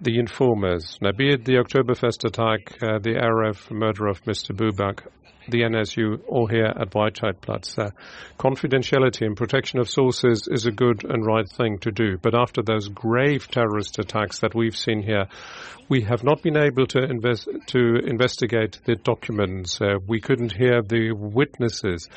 The 0.00 0.18
informers. 0.18 0.98
Now, 1.00 1.12
be 1.12 1.32
it 1.32 1.44
the 1.44 1.54
Oktoberfest 1.54 2.24
attack, 2.24 2.82
uh, 2.82 2.98
the 2.98 3.14
RAF 3.14 3.70
murder 3.70 4.08
of 4.08 4.22
Mr. 4.24 4.54
Buback, 4.54 5.06
the 5.48 5.62
NSU 5.62 6.20
or 6.26 6.48
here 6.48 6.66
at 6.66 6.90
Breitscheidplatz. 6.90 7.78
Uh, 7.78 7.90
confidentiality 8.38 9.26
and 9.26 9.36
protection 9.36 9.78
of 9.78 9.88
sources 9.88 10.48
is 10.50 10.66
a 10.66 10.70
good 10.70 11.04
and 11.04 11.24
right 11.24 11.48
thing 11.48 11.78
to 11.78 11.90
do. 11.90 12.16
But 12.18 12.34
after 12.34 12.62
those 12.62 12.88
grave 12.88 13.48
terrorist 13.48 13.98
attacks 13.98 14.40
that 14.40 14.54
we've 14.54 14.76
seen 14.76 15.02
here, 15.02 15.26
we 15.88 16.02
have 16.02 16.24
not 16.24 16.42
been 16.42 16.56
able 16.56 16.86
to 16.86 17.02
invest 17.02 17.48
to 17.66 17.96
investigate 18.06 18.80
the 18.84 18.96
documents. 18.96 19.80
Uh, 19.80 19.98
we 20.06 20.20
couldn't 20.20 20.52
hear 20.52 20.82
the 20.82 21.12
witnesses 21.12 22.08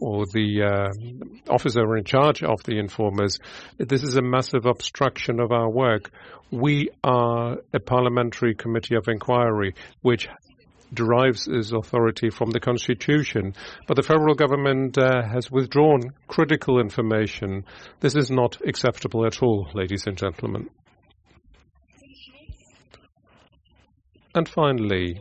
or 0.00 0.26
the 0.26 0.62
uh, 0.62 1.52
officer 1.52 1.96
in 1.96 2.04
charge 2.04 2.42
of 2.42 2.62
the 2.64 2.78
informers. 2.78 3.38
This 3.78 4.02
is 4.02 4.16
a 4.16 4.22
massive 4.22 4.66
obstruction 4.66 5.40
of 5.40 5.52
our 5.52 5.70
work. 5.70 6.10
We 6.50 6.90
are 7.02 7.56
a 7.72 7.80
parliamentary 7.80 8.54
committee 8.54 8.96
of 8.96 9.08
inquiry 9.08 9.74
which 10.02 10.28
derives 10.92 11.48
its 11.48 11.72
authority 11.72 12.30
from 12.30 12.50
the 12.50 12.60
Constitution, 12.60 13.54
but 13.86 13.96
the 13.96 14.02
federal 14.02 14.34
government 14.34 14.98
uh, 14.98 15.22
has 15.22 15.50
withdrawn 15.50 16.12
critical 16.28 16.80
information. 16.80 17.64
This 18.00 18.14
is 18.14 18.30
not 18.30 18.58
acceptable 18.66 19.26
at 19.26 19.42
all, 19.42 19.68
ladies 19.74 20.06
and 20.06 20.16
gentlemen. 20.16 20.68
And 24.34 24.48
finally, 24.48 25.20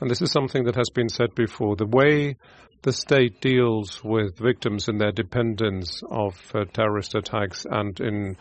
and 0.00 0.10
this 0.10 0.22
is 0.22 0.30
something 0.30 0.64
that 0.64 0.76
has 0.76 0.90
been 0.90 1.08
said 1.08 1.34
before, 1.34 1.76
the 1.76 1.86
way 1.86 2.36
the 2.82 2.92
state 2.92 3.40
deals 3.40 4.02
with 4.04 4.38
victims 4.38 4.88
and 4.88 5.00
their 5.00 5.10
dependents 5.10 6.02
of 6.08 6.34
uh, 6.54 6.64
terrorist 6.72 7.14
attacks 7.14 7.64
and 7.68 7.98
in 7.98 8.36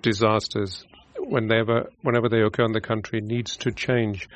disasters 0.00 0.86
whenever 1.18 1.90
whenever 2.02 2.28
they 2.28 2.40
occur 2.40 2.64
in 2.64 2.72
the 2.72 2.80
country 2.80 3.20
needs 3.20 3.58
to 3.58 3.70
change 3.70 4.28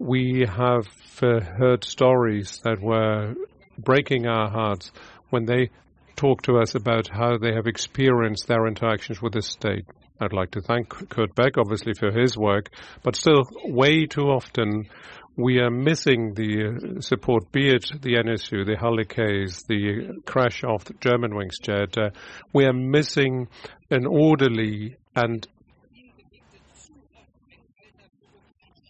we 0.00 0.46
have 0.48 0.88
uh, 1.22 1.40
heard 1.40 1.84
stories 1.84 2.58
that 2.64 2.80
were 2.80 3.34
breaking 3.78 4.26
our 4.26 4.50
hearts 4.50 4.90
when 5.28 5.44
they 5.44 5.68
talk 6.16 6.40
to 6.42 6.56
us 6.58 6.74
about 6.74 7.06
how 7.08 7.36
they 7.36 7.52
have 7.52 7.66
experienced 7.66 8.48
their 8.48 8.66
interactions 8.66 9.20
with 9.20 9.34
the 9.34 9.42
state. 9.42 9.84
I'd 10.18 10.32
like 10.32 10.52
to 10.52 10.62
thank 10.62 10.88
Kurt 11.10 11.34
Beck, 11.34 11.58
obviously, 11.58 11.92
for 11.92 12.10
his 12.10 12.36
work, 12.36 12.70
but 13.02 13.14
still, 13.14 13.46
way 13.64 14.06
too 14.06 14.22
often 14.22 14.88
we 15.36 15.58
are 15.58 15.70
missing 15.70 16.34
the 16.34 16.96
uh, 16.96 17.00
support, 17.00 17.52
be 17.52 17.70
it 17.70 17.84
the 18.00 18.14
NSU, 18.14 18.66
the 18.66 18.76
Halle 18.78 19.04
case, 19.04 19.62
the 19.64 20.20
crash 20.24 20.64
of 20.64 20.84
the 20.84 20.94
Germanwings 20.94 21.60
jet. 21.60 21.96
Uh, 21.96 22.10
we 22.52 22.64
are 22.64 22.72
missing 22.72 23.48
an 23.90 24.06
orderly 24.06 24.96
and 25.14 25.46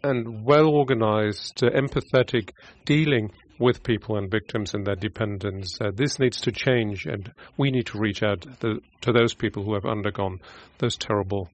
and 0.03 0.45
well 0.45 0.69
organized, 0.69 1.63
uh, 1.63 1.71
empathetic 1.71 2.51
dealing 2.85 3.31
with 3.59 3.83
people 3.83 4.17
and 4.17 4.31
victims 4.31 4.73
and 4.75 4.87
their 4.87 4.97
dependents. 4.97 5.79
Uh, 5.81 5.91
this 5.95 6.19
needs 6.19 6.41
to 6.41 6.53
change, 6.53 7.05
and 7.05 7.33
we 7.59 7.71
need 7.71 7.87
to 7.87 7.99
reach 7.99 8.23
out 8.23 8.41
the, 8.61 8.81
to 9.03 9.13
those 9.13 9.35
people 9.35 9.63
who 9.63 9.75
have 9.75 9.85
undergone 9.85 10.41
those 10.79 10.97
terrible 10.97 11.51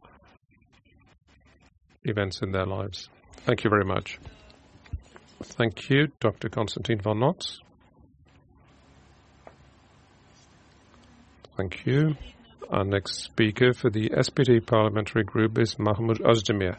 events 2.04 2.40
in 2.42 2.52
their 2.52 2.66
lives. 2.66 3.08
Thank 3.44 3.64
you 3.64 3.70
very 3.70 3.84
much. 3.84 4.18
Thank 5.42 5.90
you, 5.90 6.08
Dr. 6.20 6.48
Konstantin 6.48 7.00
von 7.00 7.18
Notz. 7.18 7.58
Thank 11.56 11.86
you. 11.86 12.14
Our 12.70 12.84
next 12.84 13.22
speaker 13.22 13.72
for 13.72 13.90
the 13.90 14.10
SPD 14.10 14.64
parliamentary 14.64 15.24
group 15.24 15.58
is 15.58 15.76
Mahmut 15.76 16.20
Özdemir. 16.20 16.78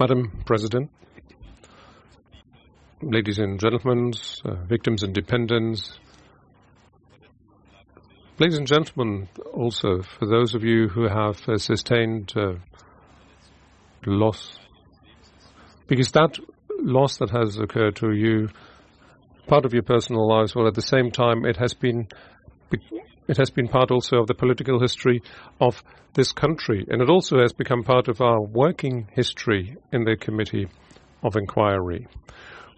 Madam 0.00 0.42
President, 0.46 0.90
ladies 3.02 3.38
and 3.38 3.60
gentlemen, 3.60 4.14
uh, 4.46 4.54
victims 4.64 5.02
and 5.02 5.12
dependents, 5.12 5.98
ladies 8.38 8.56
and 8.56 8.66
gentlemen, 8.66 9.28
also 9.52 10.00
for 10.00 10.24
those 10.24 10.54
of 10.54 10.64
you 10.64 10.88
who 10.88 11.06
have 11.06 11.46
uh, 11.46 11.58
sustained 11.58 12.32
uh, 12.34 12.54
loss, 14.06 14.58
because 15.86 16.12
that 16.12 16.38
loss 16.78 17.18
that 17.18 17.28
has 17.28 17.58
occurred 17.58 17.96
to 17.96 18.12
you, 18.12 18.48
part 19.48 19.66
of 19.66 19.74
your 19.74 19.82
personal 19.82 20.26
lives, 20.26 20.54
well, 20.54 20.66
at 20.66 20.74
the 20.74 20.80
same 20.80 21.10
time, 21.10 21.44
it 21.44 21.58
has 21.58 21.74
been 21.74 22.08
it 23.30 23.36
has 23.36 23.48
been 23.48 23.68
part 23.68 23.92
also 23.92 24.16
of 24.16 24.26
the 24.26 24.34
political 24.34 24.80
history 24.80 25.22
of 25.60 25.84
this 26.14 26.32
country, 26.32 26.84
and 26.88 27.00
it 27.00 27.08
also 27.08 27.38
has 27.38 27.52
become 27.52 27.84
part 27.84 28.08
of 28.08 28.20
our 28.20 28.42
working 28.42 29.06
history 29.12 29.76
in 29.92 30.02
the 30.02 30.16
Committee 30.16 30.66
of 31.22 31.36
Inquiry. 31.36 32.08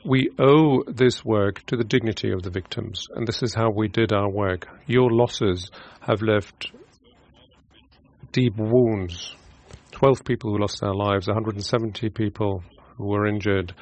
We 0.04 0.28
owe 0.38 0.82
this 0.86 1.24
work 1.24 1.64
to 1.68 1.76
the 1.78 1.84
dignity 1.84 2.32
of 2.32 2.42
the 2.42 2.50
victims, 2.50 3.08
and 3.14 3.26
this 3.26 3.42
is 3.42 3.54
how 3.54 3.70
we 3.70 3.88
did 3.88 4.12
our 4.12 4.28
work. 4.28 4.68
Your 4.86 5.10
losses 5.10 5.70
have 6.02 6.20
left 6.20 6.70
deep 8.32 8.52
wounds. 8.58 9.34
12 9.92 10.22
people 10.22 10.50
who 10.50 10.58
lost 10.58 10.82
their 10.82 10.94
lives, 10.94 11.28
170 11.28 12.10
people 12.10 12.62
who 12.98 13.06
were 13.06 13.26
injured, 13.26 13.74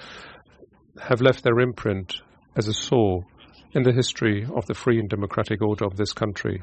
have 1.02 1.20
left 1.20 1.42
their 1.42 1.58
imprint 1.58 2.14
as 2.54 2.68
a 2.68 2.72
sore 2.72 3.24
in 3.72 3.82
the 3.82 3.92
history 3.92 4.46
of 4.54 4.66
the 4.66 4.74
free 4.74 4.98
and 4.98 5.08
democratic 5.08 5.62
order 5.62 5.84
of 5.84 5.96
this 5.96 6.12
country. 6.12 6.62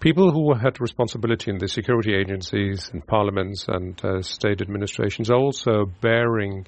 People 0.00 0.32
who 0.32 0.52
had 0.54 0.80
responsibility 0.80 1.50
in 1.50 1.58
the 1.58 1.68
security 1.68 2.14
agencies 2.14 2.90
and 2.92 3.06
parliaments 3.06 3.66
and 3.68 4.04
uh, 4.04 4.20
state 4.20 4.60
administrations 4.60 5.30
are 5.30 5.38
also 5.38 5.84
bearing 6.00 6.66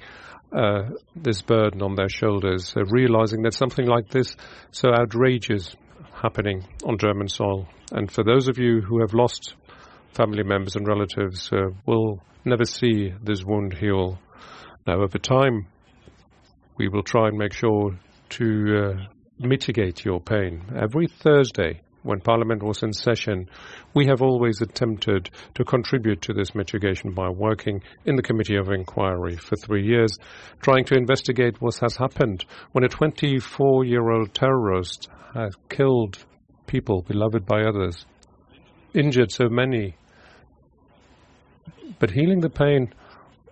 uh, 0.55 0.83
this 1.15 1.41
burden 1.41 1.81
on 1.81 1.95
their 1.95 2.07
shoulders, 2.07 2.73
uh, 2.77 2.85
realizing 2.85 3.41
that 3.41 3.53
something 3.53 3.85
like 3.85 4.09
this 4.09 4.37
so 4.71 4.89
outrageous 4.89 5.75
happening 6.13 6.65
on 6.85 6.97
German 6.97 7.27
soil. 7.27 7.67
And 7.91 8.09
for 8.09 8.23
those 8.23 8.47
of 8.47 8.57
you 8.57 8.81
who 8.81 9.01
have 9.01 9.13
lost 9.13 9.55
family 10.13 10.43
members 10.43 10.77
and 10.77 10.87
relatives, 10.87 11.49
uh, 11.51 11.71
will 11.85 12.21
never 12.45 12.63
see 12.63 13.11
this 13.21 13.43
wound 13.43 13.73
heal. 13.73 14.17
Now, 14.87 15.01
over 15.01 15.17
time, 15.17 15.67
we 16.77 16.87
will 16.87 17.03
try 17.03 17.27
and 17.27 17.37
make 17.37 17.53
sure 17.53 17.99
to 18.29 18.77
uh, 18.77 19.14
mitigate 19.39 20.05
your 20.05 20.19
pain. 20.19 20.63
Every 20.75 21.07
Thursday, 21.07 21.81
when 22.03 22.21
Parliament 22.21 22.61
was 22.63 22.83
in 22.83 22.93
session, 22.93 23.49
we 23.93 24.05
have 24.07 24.21
always 24.21 24.61
attempted 24.61 25.29
to 25.55 25.65
contribute 25.65 26.21
to 26.21 26.33
this 26.33 26.53
mitigation 26.53 27.13
by 27.13 27.29
working 27.29 27.81
in 28.05 28.15
the 28.15 28.21
Committee 28.21 28.57
of 28.57 28.69
Inquiry 28.69 29.35
for 29.37 29.55
three 29.55 29.85
years, 29.85 30.17
trying 30.61 30.85
to 30.85 30.95
investigate 30.95 31.59
what 31.59 31.77
has 31.79 31.97
happened 31.97 32.45
when 32.71 32.83
a 32.83 32.89
24 32.89 33.85
year 33.85 34.09
old 34.09 34.33
terrorist 34.33 35.09
has 35.33 35.55
killed 35.67 36.23
people 36.67 37.01
beloved 37.01 37.45
by 37.45 37.63
others, 37.63 38.05
injured 38.93 39.31
so 39.31 39.49
many. 39.49 39.97
But 41.99 42.11
healing 42.11 42.41
the 42.41 42.49
pain 42.49 42.93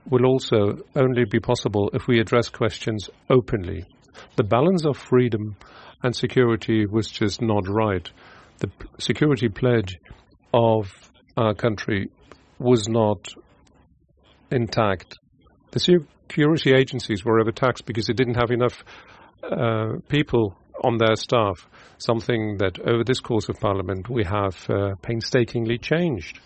will 0.09 0.25
also 0.25 0.77
only 0.95 1.25
be 1.25 1.39
possible 1.39 1.89
if 1.93 2.07
we 2.07 2.19
address 2.19 2.49
questions 2.49 3.09
openly 3.29 3.85
the 4.35 4.43
balance 4.43 4.85
of 4.85 4.97
freedom 4.97 5.55
and 6.01 6.15
security 6.15 6.85
was 6.85 7.09
just 7.09 7.41
not 7.41 7.67
right. 7.67 8.09
The 8.59 8.69
security 8.99 9.49
pledge 9.49 9.97
of 10.53 10.91
our 11.35 11.53
country 11.53 12.09
was 12.59 12.87
not 12.87 13.33
intact. 14.51 15.17
The 15.71 15.79
security 15.79 16.73
agencies 16.73 17.25
were 17.25 17.39
overtaxed 17.39 17.85
because 17.85 18.07
they 18.07 18.13
didn't 18.13 18.35
have 18.35 18.51
enough 18.51 18.83
uh, 19.43 19.97
people 20.07 20.55
on 20.83 20.97
their 20.97 21.15
staff, 21.15 21.67
something 21.97 22.57
that 22.57 22.79
over 22.79 23.03
this 23.03 23.19
course 23.19 23.49
of 23.49 23.59
Parliament 23.59 24.09
we 24.09 24.23
have 24.23 24.69
uh, 24.69 24.95
painstakingly 25.01 25.77
changed. 25.77 26.39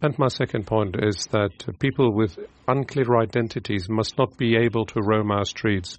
And 0.00 0.18
my 0.18 0.28
second 0.28 0.66
point 0.66 0.96
is 1.00 1.26
that 1.26 1.78
people 1.78 2.12
with 2.12 2.36
unclear 2.66 3.18
identities 3.18 3.88
must 3.88 4.18
not 4.18 4.36
be 4.36 4.56
able 4.56 4.84
to 4.86 5.00
roam 5.00 5.30
our 5.30 5.44
streets. 5.44 5.96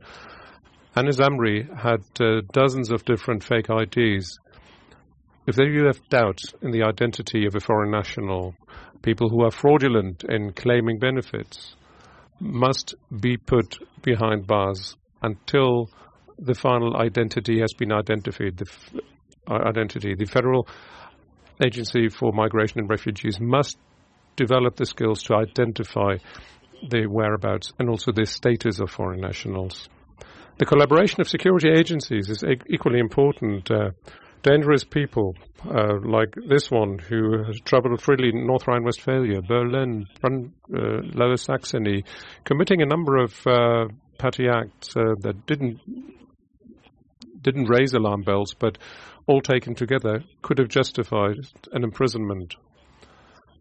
Anis 0.95 1.17
Amri 1.17 1.67
had 1.75 2.03
uh, 2.19 2.41
dozens 2.51 2.91
of 2.91 3.03
different 3.05 3.43
fake 3.43 3.67
IDs. 3.69 4.37
If 5.47 5.57
you 5.57 5.85
have 5.85 6.07
doubts 6.09 6.53
in 6.61 6.69
the 6.69 6.83
identity 6.83 7.47
of 7.47 7.55
a 7.55 7.59
foreign 7.59 7.89
national, 7.89 8.55
people 9.01 9.29
who 9.29 9.43
are 9.43 9.51
fraudulent 9.51 10.23
in 10.23 10.53
claiming 10.53 10.99
benefits 10.99 11.75
must 12.39 12.93
be 13.21 13.37
put 13.37 13.77
behind 14.03 14.45
bars 14.45 14.95
until 15.23 15.89
the 16.37 16.53
final 16.53 16.95
identity 16.97 17.59
has 17.59 17.73
been 17.73 17.91
identified. 17.91 18.57
The 18.57 18.67
f- 18.69 19.01
uh, 19.49 19.55
identity. 19.67 20.15
The 20.15 20.25
Federal 20.25 20.67
Agency 21.63 22.07
for 22.09 22.31
Migration 22.31 22.79
and 22.79 22.89
Refugees 22.89 23.39
must 23.39 23.77
develop 24.35 24.75
the 24.75 24.85
skills 24.85 25.23
to 25.23 25.35
identify 25.35 26.17
the 26.87 27.07
whereabouts 27.07 27.73
and 27.79 27.89
also 27.89 28.11
the 28.11 28.25
status 28.25 28.79
of 28.79 28.89
foreign 28.89 29.21
nationals. 29.21 29.89
The 30.57 30.65
collaboration 30.65 31.19
of 31.21 31.27
security 31.27 31.69
agencies 31.69 32.29
is 32.29 32.43
e- 32.43 32.61
equally 32.67 32.99
important. 32.99 33.69
Uh, 33.71 33.89
dangerous 34.43 34.83
people 34.83 35.35
uh, 35.65 35.97
like 36.03 36.35
this 36.47 36.69
one 36.69 36.99
who 36.99 37.43
traveled 37.65 38.01
freely 38.01 38.29
in 38.29 38.45
North 38.45 38.67
Rhine-Westphalia, 38.67 39.41
Berlin, 39.41 40.05
Brun- 40.21 40.53
uh, 40.71 41.01
Lower 41.13 41.37
Saxony, 41.37 42.03
committing 42.43 42.81
a 42.81 42.85
number 42.85 43.17
of 43.17 43.33
uh, 43.47 43.85
petty 44.19 44.47
acts 44.47 44.95
uh, 44.95 45.15
that 45.21 45.45
didn't 45.47 45.79
didn't 47.41 47.65
raise 47.65 47.93
alarm 47.93 48.21
bells, 48.21 48.53
but 48.57 48.77
all 49.27 49.41
taken 49.41 49.75
together 49.75 50.23
could 50.41 50.59
have 50.59 50.69
justified 50.69 51.35
an 51.73 51.83
imprisonment. 51.83 52.55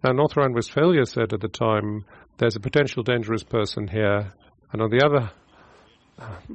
Now, 0.05 0.13
North 0.13 0.37
Rhine-Westphalia 0.37 1.05
said 1.07 1.33
at 1.33 1.41
the 1.41 1.49
time, 1.49 2.05
"There's 2.39 2.55
a 2.55 2.61
potential 2.61 3.03
dangerous 3.03 3.43
person 3.43 3.89
here," 3.89 4.33
and 4.73 4.83
on 4.83 4.91
the 4.91 5.05
other 5.05 5.33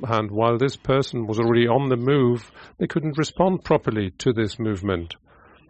and 0.09 0.31
while 0.31 0.57
this 0.57 0.75
person 0.75 1.27
was 1.27 1.39
already 1.39 1.67
on 1.67 1.89
the 1.89 1.97
move, 1.97 2.51
they 2.77 2.87
couldn't 2.87 3.17
respond 3.17 3.63
properly 3.63 4.11
to 4.19 4.33
this 4.33 4.59
movement. 4.59 5.15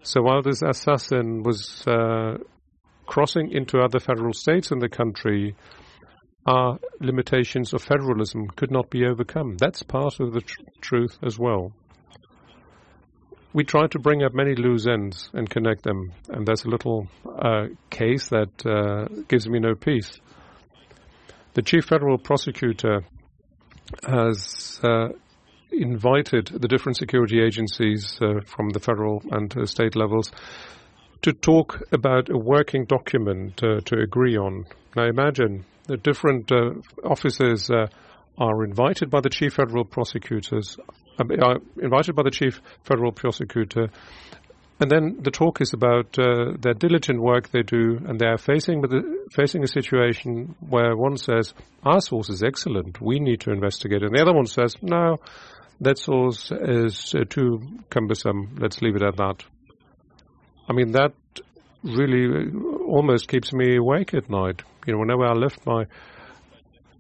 So 0.04 0.22
while 0.22 0.42
this 0.42 0.62
assassin 0.62 1.44
was 1.44 1.84
uh, 1.88 2.38
crossing 3.06 3.52
into 3.52 3.80
other 3.80 4.00
federal 4.00 4.34
states 4.34 4.72
in 4.72 4.80
the 4.80 4.90
country, 4.90 5.56
our 6.46 6.80
limitations 7.02 7.74
of 7.74 7.82
federalism 7.82 8.48
could 8.48 8.72
not 8.72 8.90
be 8.90 9.06
overcome. 9.06 9.58
That's 9.58 9.84
part 9.84 10.20
of 10.20 10.34
the 10.34 10.42
tr- 10.42 10.62
truth 10.82 11.18
as 11.24 11.38
well. 11.38 11.74
We 13.54 13.64
try 13.64 13.88
to 13.88 14.00
bring 14.00 14.24
up 14.24 14.34
many 14.34 14.56
loose 14.56 14.88
ends 14.88 15.30
and 15.34 15.50
connect 15.50 15.84
them, 15.84 16.14
and 16.30 16.46
there's 16.46 16.64
a 16.64 16.70
little 16.70 17.08
uh, 17.26 17.68
case 17.90 18.30
that 18.30 18.66
uh, 18.66 19.08
gives 19.28 19.50
me 19.50 19.60
no 19.60 19.74
peace. 19.74 20.20
The 21.54 21.64
chief 21.64 21.86
federal 21.86 22.18
prosecutor 22.18 23.04
has 24.06 24.80
uh, 24.84 25.10
invited 25.72 26.48
the 26.48 26.68
different 26.68 26.98
security 26.98 27.42
agencies 27.42 28.18
uh, 28.22 28.40
from 28.46 28.70
the 28.70 28.80
federal 28.80 29.22
and 29.32 29.56
uh, 29.58 29.66
state 29.66 29.96
levels 29.96 30.32
to 31.22 31.34
talk 31.34 31.82
about 31.92 32.30
a 32.30 32.38
working 32.38 32.86
document 32.86 33.62
uh, 33.64 33.80
to 33.82 34.00
agree 34.00 34.38
on. 34.38 34.66
Now 34.96 35.06
imagine 35.06 35.66
the 35.88 35.98
different 35.98 36.52
uh, 36.52 36.72
officers 37.04 37.70
uh, 37.70 37.88
are 38.38 38.64
invited 38.64 39.10
by 39.10 39.22
the 39.22 39.30
chief 39.30 39.54
federal 39.54 39.84
prosecutors, 39.84 40.78
are 41.20 41.58
invited 41.82 42.16
by 42.16 42.24
the 42.24 42.32
chief 42.32 42.62
federal 42.84 43.12
prosecutor 43.12 43.90
and 44.80 44.92
then 44.92 45.18
the 45.22 45.32
talk 45.32 45.60
is 45.60 45.74
about 45.74 46.18
uh, 46.20 46.54
their 46.60 46.74
diligent 46.74 47.20
work 47.20 47.50
they 47.50 47.64
do, 47.64 48.00
and 48.08 48.20
they 48.20 48.28
are 48.28 48.38
facing 48.38 48.82
with 48.82 48.94
facing 49.32 49.64
a 49.64 49.68
situation 49.68 50.56
where 50.60 50.96
one 50.96 51.18
says, 51.18 51.54
"Our 51.84 52.00
source 52.00 52.30
is 52.30 52.44
excellent. 52.44 53.02
We 53.02 53.20
need 53.20 53.42
to 53.42 53.52
investigate," 53.52 54.04
and 54.04 54.16
the 54.16 54.22
other 54.22 54.34
one 54.34 54.46
says, 54.46 54.76
"No, 54.82 55.18
that 55.82 55.98
source 55.98 56.52
is 56.52 57.16
uh, 57.16 57.24
too 57.28 57.62
cumbersome. 57.90 58.58
Let's 58.60 58.82
leave 58.82 58.96
it 58.96 59.04
at 59.04 59.18
that." 59.18 59.44
I 60.70 60.74
mean, 60.74 60.92
that 60.92 61.14
really 61.84 62.52
almost 62.88 63.28
keeps 63.28 63.54
me 63.54 63.78
awake 63.78 64.14
at 64.14 64.30
night. 64.30 64.62
You 64.86 64.94
know, 64.94 65.00
whenever 65.00 65.26
I 65.26 65.34
left 65.34 65.66
my 65.66 65.86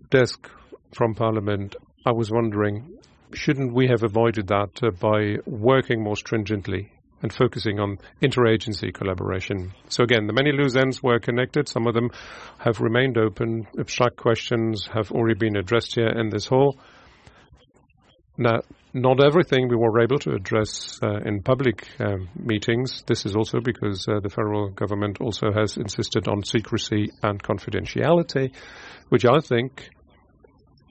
desk 0.09 0.49
from 0.93 1.15
Parliament, 1.15 1.75
I 2.05 2.11
was 2.11 2.32
wondering, 2.32 2.97
shouldn't 3.34 3.73
we 3.73 3.88
have 3.88 4.03
avoided 4.03 4.47
that 4.47 4.80
uh, 4.82 4.91
by 4.91 5.38
working 5.45 6.03
more 6.03 6.15
stringently? 6.15 6.91
And 7.22 7.34
focusing 7.34 7.80
on 7.80 7.97
interagency 8.22 8.93
collaboration. 8.93 9.74
So 9.89 10.03
again, 10.03 10.28
the 10.28 10.34
many 10.34 10.51
loose 10.51 10.76
ends 10.76 11.01
were 11.01 11.20
connected. 11.20 11.68
Some 11.68 11.88
of 11.88 11.93
them 11.93 12.11
have 12.59 12.80
remained 12.80 13.18
open. 13.18 13.68
Abstract 13.80 14.18
questions 14.18 14.88
have 14.93 15.11
already 15.11 15.38
been 15.38 15.57
addressed 15.57 15.95
here 15.95 16.09
in 16.09 16.30
this 16.30 16.45
hall. 16.45 16.78
Now, 18.38 18.61
not 18.93 19.24
everything 19.24 19.68
we 19.68 19.76
were 19.76 19.99
able 19.99 20.20
to 20.20 20.34
address 20.34 20.99
uh, 21.01 21.18
in 21.26 21.41
public 21.41 21.88
um, 21.99 22.30
meetings. 22.36 23.03
This 23.07 23.26
is 23.26 23.36
also 23.36 23.59
because 23.59 24.05
uh, 24.07 24.20
the 24.20 24.30
federal 24.30 24.70
government 24.70 25.20
also 25.20 25.51
has 25.51 25.78
insisted 25.78 26.28
on 26.28 26.43
secrecy 26.43 27.11
and 27.24 27.41
confidentiality, 27.41 28.53
which 29.09 29.26
I 29.26 29.39
think 29.39 29.89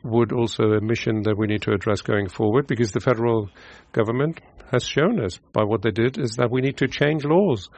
would 0.06 0.32
also 0.32 0.64
a 0.72 0.80
mission 0.80 1.22
that 1.22 1.36
we 1.36 1.46
need 1.46 1.62
to 1.62 1.72
address 1.72 2.00
going 2.00 2.28
forward 2.28 2.66
because 2.66 2.92
the 2.92 3.00
federal 3.00 3.50
government 3.92 4.40
has 4.72 4.84
shown 4.84 5.20
us 5.22 5.38
by 5.52 5.62
what 5.62 5.82
they 5.82 5.90
did 5.90 6.18
is 6.18 6.36
that 6.36 6.50
we 6.50 6.60
need 6.60 6.76
to 6.78 6.88
change 6.88 7.24
laws. 7.24 7.68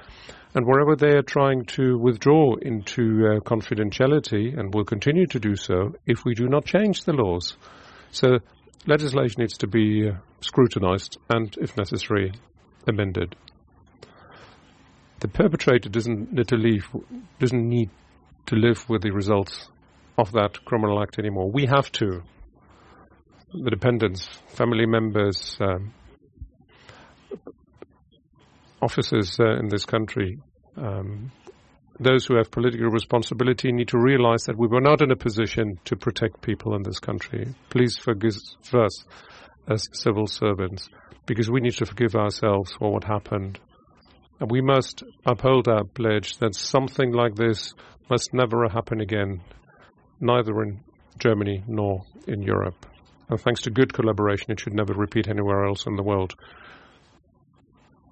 And 0.55 0.67
wherever 0.67 0.97
they 0.97 1.17
are 1.17 1.23
trying 1.23 1.67
to 1.77 1.99
withdraw 1.99 2.55
into 2.63 3.27
uh, 3.27 3.41
confidentiality, 3.41 4.59
and 4.59 4.75
will 4.75 4.85
continue 4.85 5.27
to 5.27 5.39
do 5.39 5.55
so 5.57 5.95
if 6.07 6.25
we 6.25 6.35
do 6.35 6.49
not 6.49 6.65
change 6.65 7.05
the 7.05 7.13
laws. 7.13 7.57
So 8.11 8.39
legislation 8.87 9.43
needs 9.43 9.59
to 9.59 9.67
be 9.67 10.09
uh, 10.09 10.15
scrutinized 10.41 11.19
and, 11.29 11.55
if 11.61 11.77
necessary, 11.77 12.33
amended. 12.87 13.37
The 15.21 15.29
perpetrator 15.29 15.91
doesn't 15.91 16.33
need 16.33 16.49
to 16.49 16.57
leave, 16.57 16.87
doesn't 17.39 17.69
need 17.69 17.91
to 18.47 18.57
live 18.57 18.89
with 18.89 19.03
the 19.03 19.11
results 19.11 19.69
of 20.19 20.33
that 20.33 20.65
criminal 20.65 21.01
act 21.01 21.19
anymore. 21.19 21.51
We 21.51 21.67
have 21.67 21.91
to. 21.93 22.23
The 23.55 23.71
dependents, 23.71 24.29
family 24.49 24.85
members, 24.85 25.57
um, 25.61 25.95
officers 28.83 29.39
uh, 29.41 29.59
in 29.59 29.69
this 29.69 29.87
country, 29.87 30.39
um, 30.77 31.33
those 32.01 32.27
who 32.27 32.37
have 32.37 32.51
political 32.51 32.89
responsibility 32.89 33.73
need 33.73 33.89
to 33.89 33.99
realize 33.99 34.45
that 34.45 34.59
we 34.59 34.69
were 34.69 34.81
not 34.81 35.01
in 35.01 35.11
a 35.11 35.17
position 35.17 35.81
to 35.85 35.97
protect 35.97 36.43
people 36.43 36.77
in 36.77 36.83
this 36.83 36.99
country. 36.99 37.55
Please 37.71 37.97
forgive 37.97 38.37
us 38.75 39.05
as 39.69 39.89
civil 39.93 40.27
servants 40.27 40.89
because 41.27 41.51
we 41.51 41.61
need 41.61 41.75
to 41.75 41.87
forgive 41.87 42.15
ourselves 42.15 42.73
for 42.73 42.93
what 42.93 43.05
happened. 43.05 43.59
And 44.41 44.51
we 44.51 44.61
must 44.61 45.03
uphold 45.27 45.69
our 45.69 45.85
pledge 45.85 46.37
that 46.39 46.55
something 46.55 47.13
like 47.13 47.35
this 47.35 47.75
must 48.09 48.33
never 48.33 48.69
happen 48.69 49.01
again, 49.01 49.43
neither 50.21 50.63
in 50.63 50.81
Germany 51.19 51.63
nor 51.67 52.05
in 52.27 52.43
Europe. 52.43 52.87
And 53.29 53.41
thanks 53.41 53.63
to 53.63 53.71
good 53.71 53.93
collaboration, 53.93 54.51
it 54.51 54.61
should 54.61 54.75
never 54.75 54.95
repeat 54.95 55.29
anywhere 55.29 55.67
else 55.67 55.87
in 55.87 55.97
the 55.97 56.03
world. 56.03 56.35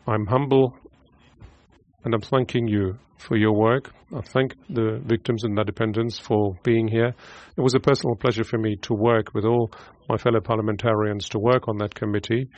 I'm 0.06 0.26
humble 0.26 0.76
and 2.04 2.14
I'm 2.14 2.20
thanking 2.20 2.68
you 2.68 2.98
for 3.18 3.36
your 3.36 3.52
work. 3.52 3.92
I 4.14 4.20
thank 4.20 4.54
the 4.68 5.00
victims 5.04 5.42
and 5.42 5.56
their 5.56 5.64
dependents 5.64 6.18
for 6.18 6.56
being 6.62 6.86
here. 6.86 7.14
It 7.56 7.60
was 7.60 7.74
a 7.74 7.80
personal 7.80 8.14
pleasure 8.14 8.44
for 8.44 8.58
me 8.58 8.76
to 8.82 8.94
work 8.94 9.34
with 9.34 9.44
all 9.44 9.72
my 10.08 10.16
fellow 10.16 10.40
parliamentarians 10.40 11.28
to 11.30 11.38
work 11.38 11.66
on 11.66 11.78
that 11.78 11.94
committee. 11.94 12.48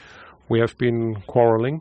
We 0.48 0.60
have 0.60 0.76
been 0.76 1.22
quarreling. 1.26 1.80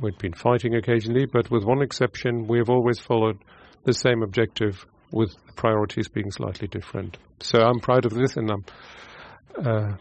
We've 0.00 0.18
been 0.18 0.34
fighting 0.34 0.74
occasionally, 0.74 1.26
but 1.26 1.50
with 1.50 1.64
one 1.64 1.82
exception, 1.82 2.46
we 2.46 2.58
have 2.58 2.70
always 2.70 2.98
followed 3.00 3.38
the 3.84 3.92
same 3.92 4.22
objective 4.22 4.86
with 5.12 5.34
priorities 5.56 6.08
being 6.08 6.30
slightly 6.30 6.68
different. 6.68 7.18
So 7.40 7.60
I'm 7.60 7.80
proud 7.80 8.04
of 8.06 8.14
this 8.14 8.36
and 8.36 8.50
I'm 8.50 8.64
uh, 9.64 9.96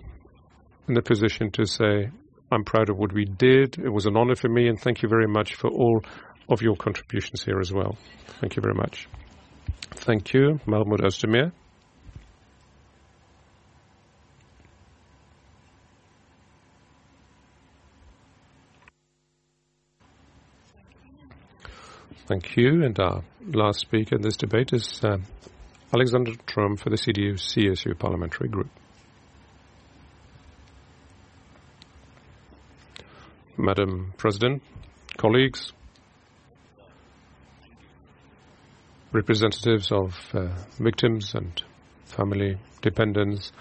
in 0.88 0.94
the 0.94 1.02
position 1.02 1.52
to 1.52 1.66
say 1.66 2.10
I'm 2.52 2.64
proud 2.64 2.90
of 2.90 2.98
what 2.98 3.14
we 3.14 3.26
did. 3.26 3.78
It 3.78 3.90
was 3.90 4.06
an 4.06 4.18
honor 4.18 4.36
for 4.36 4.50
me, 4.50 4.68
and 4.68 4.80
thank 4.80 5.02
you 5.02 5.10
very 5.10 5.28
much 5.28 5.56
for 5.56 5.70
all 5.70 6.04
of 6.50 6.62
your 6.62 6.76
contributions 6.76 7.44
here 7.44 7.60
as 7.60 7.72
well. 7.72 7.98
Thank 8.42 8.58
you 8.58 8.62
very 8.62 8.76
much. 8.76 9.08
Thank 9.92 10.34
you, 10.34 10.60
Mahmut 10.66 11.00
Özdemir. 11.02 11.52
Thank 22.32 22.56
you. 22.56 22.86
And 22.86 22.98
our 22.98 23.24
last 23.46 23.82
speaker 23.82 24.16
in 24.16 24.22
this 24.22 24.38
debate 24.38 24.72
is 24.72 25.02
uh, 25.04 25.18
Alexander 25.94 26.32
Throm 26.48 26.80
for 26.80 26.90
the 26.90 26.96
CDU-CSU 26.96 28.00
Parliamentary 28.00 28.48
Group. 28.48 28.70
Madam 33.58 34.14
President, 34.16 34.64
colleagues, 35.18 35.74
representatives 39.12 39.92
of 39.92 40.18
uh, 40.34 40.56
victims 40.80 41.36
and 41.36 41.62
family 42.06 42.58
dependents, 42.82 43.52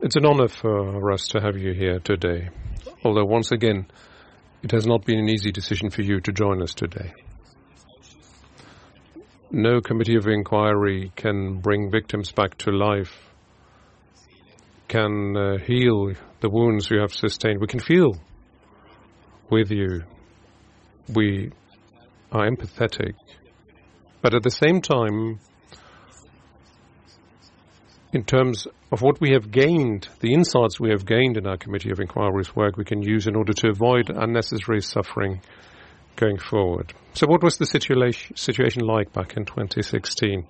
it's 0.00 0.14
an 0.14 0.26
honor 0.26 0.46
for 0.46 1.10
us 1.10 1.26
to 1.26 1.40
have 1.40 1.56
you 1.58 1.74
here 1.74 1.98
today. 1.98 2.50
Although, 3.02 3.24
once 3.24 3.50
again, 3.50 3.90
it 4.62 4.70
has 4.70 4.86
not 4.86 5.04
been 5.04 5.18
an 5.18 5.28
easy 5.28 5.50
decision 5.50 5.90
for 5.90 6.02
you 6.02 6.20
to 6.20 6.30
join 6.30 6.62
us 6.62 6.72
today. 6.72 7.12
No 9.50 9.80
committee 9.80 10.16
of 10.16 10.26
inquiry 10.26 11.12
can 11.16 11.60
bring 11.60 11.90
victims 11.90 12.32
back 12.32 12.56
to 12.58 12.70
life, 12.70 13.30
can 14.88 15.36
uh, 15.36 15.58
heal 15.58 16.12
the 16.40 16.48
wounds 16.48 16.90
you 16.90 17.00
have 17.00 17.12
sustained. 17.12 17.60
We 17.60 17.66
can 17.66 17.80
feel 17.80 18.16
with 19.50 19.70
you. 19.70 20.02
We 21.12 21.52
are 22.32 22.48
empathetic. 22.48 23.14
But 24.22 24.34
at 24.34 24.42
the 24.42 24.50
same 24.50 24.80
time, 24.80 25.38
in 28.12 28.24
terms 28.24 28.66
of 28.90 29.02
what 29.02 29.20
we 29.20 29.32
have 29.32 29.50
gained, 29.50 30.08
the 30.20 30.32
insights 30.32 30.80
we 30.80 30.90
have 30.90 31.04
gained 31.04 31.36
in 31.36 31.46
our 31.46 31.56
Committee 31.56 31.90
of 31.90 32.00
Inquiry's 32.00 32.54
work, 32.56 32.76
we 32.76 32.84
can 32.84 33.02
use 33.02 33.26
in 33.26 33.36
order 33.36 33.52
to 33.52 33.68
avoid 33.68 34.08
unnecessary 34.08 34.80
suffering 34.80 35.40
going 36.16 36.38
forward. 36.38 36.92
So 37.14 37.26
what 37.26 37.42
was 37.42 37.58
the 37.58 37.64
situa- 37.64 38.38
situation 38.38 38.82
like 38.82 39.12
back 39.12 39.36
in 39.36 39.44
2016? 39.44 40.46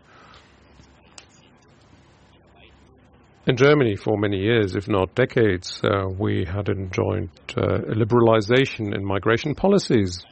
In 3.47 3.57
Germany, 3.57 3.97
for 3.97 4.17
many 4.17 4.39
years, 4.39 4.75
if 4.75 4.89
not 4.89 5.15
decades, 5.15 5.81
uh, 5.85 6.09
we 6.09 6.47
had 6.47 6.71
enjoyed 6.71 7.29
uh, 7.55 7.79
liberalization 7.93 8.95
in 8.95 9.05
migration 9.05 9.55
policies. 9.55 10.25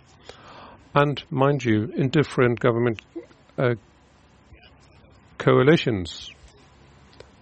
And, 0.94 1.22
mind 1.30 1.62
you, 1.62 1.92
in 1.94 2.08
different 2.08 2.58
government 2.58 3.02
uh, 3.58 3.74
coalitions. 5.36 6.30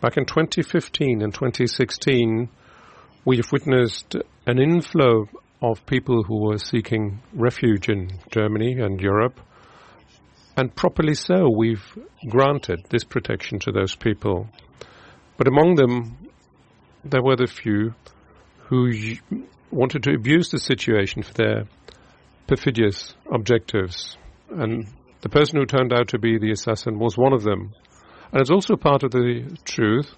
Back 0.00 0.16
in 0.16 0.24
2015 0.24 1.22
and 1.22 1.32
2016, 1.32 2.48
we 3.24 3.36
have 3.36 3.52
witnessed 3.52 4.16
an 4.46 4.58
inflow 4.58 5.28
of 5.62 5.84
people 5.86 6.22
who 6.22 6.40
were 6.46 6.58
seeking 6.58 7.20
refuge 7.34 7.88
in 7.88 8.18
Germany 8.30 8.78
and 8.80 9.00
Europe. 9.00 9.40
And 10.56 10.74
properly 10.74 11.14
so, 11.14 11.48
we've 11.54 11.84
granted 12.28 12.86
this 12.90 13.04
protection 13.04 13.58
to 13.60 13.72
those 13.72 13.94
people. 13.94 14.48
But 15.36 15.48
among 15.48 15.76
them, 15.76 16.28
there 17.04 17.22
were 17.22 17.36
the 17.36 17.46
few 17.46 17.94
who 18.68 18.90
wanted 19.70 20.02
to 20.04 20.14
abuse 20.14 20.50
the 20.50 20.58
situation 20.58 21.22
for 21.22 21.34
their 21.34 21.64
perfidious 22.46 23.14
objectives. 23.32 24.16
And 24.50 24.86
the 25.20 25.28
person 25.28 25.58
who 25.58 25.66
turned 25.66 25.92
out 25.92 26.08
to 26.08 26.18
be 26.18 26.38
the 26.38 26.52
assassin 26.52 26.98
was 26.98 27.16
one 27.16 27.32
of 27.32 27.42
them. 27.42 27.72
And 28.32 28.40
it's 28.40 28.50
also 28.50 28.76
part 28.76 29.02
of 29.02 29.10
the 29.10 29.56
truth 29.64 30.14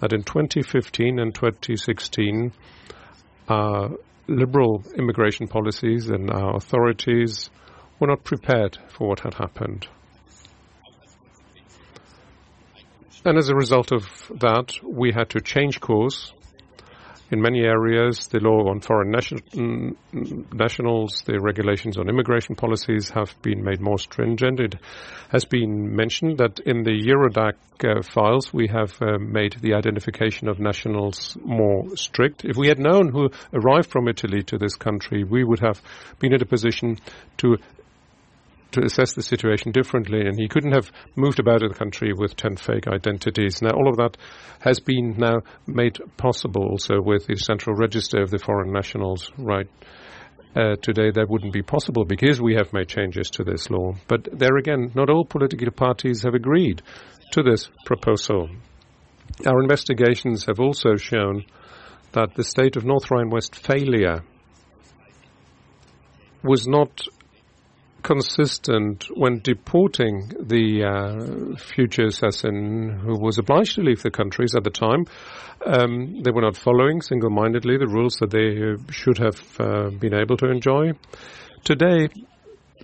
that 0.00 0.12
in 0.12 0.22
2015 0.22 1.18
and 1.18 1.34
2016, 1.34 2.52
our 3.48 3.86
uh, 3.86 3.88
liberal 4.26 4.82
immigration 4.96 5.48
policies 5.48 6.08
and 6.08 6.30
our 6.30 6.56
authorities 6.56 7.50
were 8.00 8.06
not 8.06 8.24
prepared 8.24 8.78
for 8.88 9.08
what 9.08 9.20
had 9.20 9.34
happened. 9.34 9.86
And 13.24 13.38
as 13.38 13.48
a 13.48 13.54
result 13.54 13.90
of 13.92 14.04
that, 14.40 14.72
we 14.82 15.12
had 15.12 15.30
to 15.30 15.40
change 15.40 15.80
course. 15.80 16.32
In 17.34 17.42
many 17.42 17.62
areas, 17.62 18.28
the 18.28 18.38
law 18.38 18.70
on 18.70 18.78
foreign 18.78 19.10
nation, 19.10 19.96
nationals, 20.52 21.24
the 21.26 21.40
regulations 21.40 21.98
on 21.98 22.08
immigration 22.08 22.54
policies 22.54 23.10
have 23.10 23.34
been 23.42 23.64
made 23.64 23.80
more 23.80 23.98
stringent. 23.98 24.60
It 24.60 24.76
has 25.30 25.44
been 25.44 25.96
mentioned 25.96 26.38
that 26.38 26.60
in 26.60 26.84
the 26.84 26.92
Eurodac 26.92 27.54
uh, 27.82 28.02
files, 28.02 28.52
we 28.52 28.68
have 28.68 28.94
uh, 29.02 29.18
made 29.18 29.56
the 29.60 29.74
identification 29.74 30.46
of 30.46 30.60
nationals 30.60 31.36
more 31.44 31.96
strict. 31.96 32.44
If 32.44 32.56
we 32.56 32.68
had 32.68 32.78
known 32.78 33.10
who 33.10 33.30
arrived 33.52 33.90
from 33.90 34.06
Italy 34.06 34.44
to 34.44 34.56
this 34.56 34.76
country, 34.76 35.24
we 35.24 35.42
would 35.42 35.58
have 35.58 35.82
been 36.20 36.32
in 36.32 36.40
a 36.40 36.46
position 36.46 37.00
to 37.38 37.56
to 38.74 38.84
assess 38.84 39.14
the 39.14 39.22
situation 39.22 39.72
differently, 39.72 40.20
and 40.20 40.38
he 40.38 40.48
couldn't 40.48 40.72
have 40.72 40.92
moved 41.16 41.40
about 41.40 41.62
in 41.62 41.68
the 41.68 41.74
country 41.74 42.12
with 42.12 42.36
10 42.36 42.56
fake 42.56 42.86
identities. 42.86 43.62
Now, 43.62 43.70
all 43.70 43.88
of 43.88 43.96
that 43.96 44.16
has 44.60 44.78
been 44.80 45.16
now 45.18 45.40
made 45.66 45.98
possible 46.16 46.62
also 46.62 47.00
with 47.00 47.26
the 47.26 47.36
central 47.36 47.74
register 47.74 48.22
of 48.22 48.30
the 48.30 48.38
foreign 48.38 48.72
nationals, 48.72 49.30
right? 49.38 49.68
uh, 50.56 50.76
today 50.82 51.10
that 51.10 51.28
wouldn't 51.28 51.52
be 51.52 51.62
possible 51.62 52.04
because 52.04 52.40
we 52.40 52.54
have 52.54 52.72
made 52.72 52.88
changes 52.88 53.30
to 53.30 53.44
this 53.44 53.70
law. 53.70 53.94
But 54.08 54.28
there 54.32 54.56
again, 54.56 54.92
not 54.94 55.10
all 55.10 55.24
political 55.24 55.70
parties 55.70 56.22
have 56.22 56.34
agreed 56.34 56.82
to 57.32 57.42
this 57.42 57.68
proposal. 57.84 58.48
Our 59.46 59.62
investigations 59.62 60.46
have 60.46 60.60
also 60.60 60.96
shown 60.96 61.44
that 62.12 62.34
the 62.36 62.44
state 62.44 62.76
of 62.76 62.84
North 62.84 63.10
Rhine-Westphalia 63.10 64.22
was 66.44 66.68
not 66.68 67.00
consistent 68.04 69.06
when 69.16 69.40
deporting 69.40 70.28
the 70.38 70.84
uh, 70.84 71.56
future 71.56 72.04
assassin 72.04 73.00
who 73.02 73.18
was 73.18 73.38
obliged 73.38 73.74
to 73.74 73.80
leave 73.80 74.02
the 74.02 74.10
countries 74.10 74.54
at 74.54 74.62
the 74.62 74.70
time. 74.70 75.06
Um, 75.64 76.22
they 76.22 76.30
were 76.30 76.42
not 76.42 76.56
following 76.56 77.00
single-mindedly 77.00 77.78
the 77.78 77.88
rules 77.88 78.16
that 78.20 78.30
they 78.30 78.76
should 78.92 79.16
have 79.18 79.40
uh, 79.58 79.88
been 79.98 80.14
able 80.14 80.36
to 80.36 80.50
enjoy. 80.50 80.92
Today, 81.64 82.08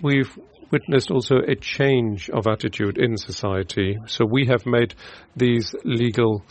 we've 0.02 0.36
witnessed 0.70 1.10
also 1.10 1.36
a 1.36 1.54
change 1.54 2.30
of 2.30 2.46
attitude 2.46 2.96
in 2.96 3.18
society. 3.18 3.98
So 4.06 4.24
we 4.24 4.46
have 4.46 4.64
made 4.64 4.94
these 5.36 5.74
legal 5.84 6.42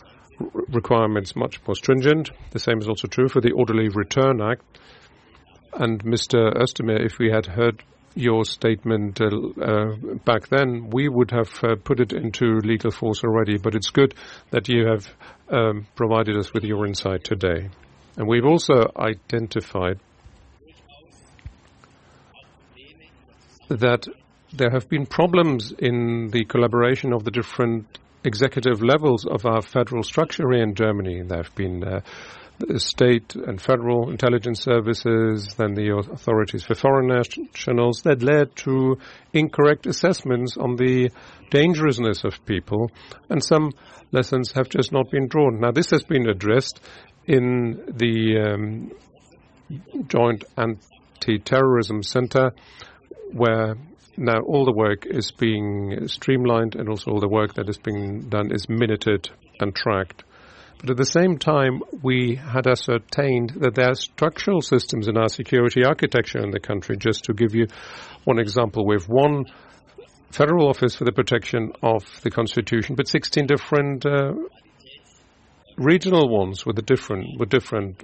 requirements 0.68 1.34
much 1.34 1.60
more 1.66 1.74
stringent. 1.74 2.30
The 2.52 2.60
same 2.60 2.78
is 2.78 2.88
also 2.88 3.08
true 3.08 3.28
for 3.28 3.40
the 3.40 3.50
Orderly 3.50 3.88
Return 3.88 4.40
Act. 4.40 4.62
And 5.72 6.04
Mr. 6.04 6.54
Özdemir, 6.56 7.04
if 7.04 7.18
we 7.18 7.32
had 7.32 7.46
heard 7.46 7.82
your 8.14 8.44
statement 8.44 9.20
uh, 9.20 9.26
uh, 9.62 9.96
back 10.24 10.48
then, 10.48 10.90
we 10.90 11.08
would 11.08 11.30
have 11.30 11.50
uh, 11.62 11.76
put 11.82 12.00
it 12.00 12.12
into 12.12 12.60
legal 12.64 12.90
force 12.90 13.22
already. 13.24 13.58
But 13.58 13.74
it's 13.74 13.90
good 13.90 14.14
that 14.50 14.68
you 14.68 14.86
have 14.86 15.08
um, 15.48 15.86
provided 15.94 16.36
us 16.36 16.52
with 16.52 16.64
your 16.64 16.86
insight 16.86 17.24
today. 17.24 17.70
And 18.16 18.26
we've 18.26 18.44
also 18.44 18.92
identified 18.96 20.00
that 23.68 24.06
there 24.52 24.70
have 24.70 24.88
been 24.88 25.06
problems 25.06 25.72
in 25.78 26.28
the 26.32 26.44
collaboration 26.44 27.12
of 27.12 27.24
the 27.24 27.30
different 27.30 27.98
executive 28.24 28.82
levels 28.82 29.24
of 29.24 29.46
our 29.46 29.62
federal 29.62 30.02
structure 30.02 30.52
in 30.52 30.74
Germany. 30.74 31.22
There 31.22 31.42
have 31.42 31.54
been 31.54 32.02
state 32.76 33.34
and 33.34 33.60
federal 33.60 34.10
intelligence 34.10 34.62
services, 34.62 35.54
then 35.56 35.74
the 35.74 35.94
authorities 36.12 36.62
for 36.62 36.74
foreign 36.74 37.08
nationals, 37.08 38.02
that 38.02 38.22
led 38.22 38.54
to 38.56 38.96
incorrect 39.32 39.86
assessments 39.86 40.56
on 40.56 40.76
the 40.76 41.10
dangerousness 41.50 42.24
of 42.24 42.44
people, 42.46 42.90
and 43.28 43.42
some 43.42 43.70
lessons 44.12 44.52
have 44.52 44.68
just 44.68 44.92
not 44.92 45.10
been 45.10 45.28
drawn. 45.28 45.60
Now, 45.60 45.70
this 45.70 45.90
has 45.90 46.02
been 46.04 46.28
addressed 46.28 46.80
in 47.26 47.82
the 47.88 48.38
um, 48.38 48.92
Joint 50.06 50.44
Anti-Terrorism 50.56 52.02
Center, 52.02 52.52
where 53.32 53.76
now 54.16 54.40
all 54.40 54.64
the 54.64 54.72
work 54.72 55.06
is 55.06 55.30
being 55.30 56.08
streamlined 56.08 56.74
and 56.74 56.88
also 56.88 57.12
all 57.12 57.20
the 57.20 57.28
work 57.28 57.54
that 57.54 57.68
is 57.68 57.78
being 57.78 58.28
done 58.28 58.52
is 58.52 58.68
minuted 58.68 59.30
and 59.60 59.74
tracked. 59.74 60.24
But 60.80 60.90
at 60.90 60.96
the 60.96 61.04
same 61.04 61.36
time, 61.36 61.82
we 62.02 62.36
had 62.36 62.66
ascertained 62.66 63.50
that 63.60 63.74
there 63.74 63.90
are 63.90 63.94
structural 63.94 64.62
systems 64.62 65.08
in 65.08 65.18
our 65.18 65.28
security 65.28 65.84
architecture 65.84 66.38
in 66.38 66.50
the 66.50 66.60
country. 66.60 66.96
Just 66.96 67.24
to 67.24 67.34
give 67.34 67.54
you 67.54 67.66
one 68.24 68.38
example, 68.38 68.86
we 68.86 68.94
have 68.94 69.08
one 69.08 69.44
federal 70.30 70.68
office 70.68 70.94
for 70.94 71.04
the 71.04 71.12
protection 71.12 71.72
of 71.82 72.04
the 72.22 72.30
Constitution, 72.30 72.94
but 72.94 73.08
16 73.08 73.46
different 73.46 74.06
uh, 74.06 74.32
regional 75.76 76.28
ones 76.30 76.64
with 76.64 76.78
a 76.78 76.82
different 76.82 77.38
with 77.38 77.50
different 77.50 78.02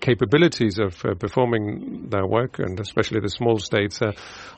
capabilities 0.00 0.78
of 0.78 1.04
uh, 1.04 1.14
performing 1.14 2.08
their 2.10 2.26
work, 2.26 2.58
and 2.58 2.78
especially 2.80 3.20
the 3.20 3.28
small 3.28 3.58
states 3.58 4.00
uh, 4.00 4.12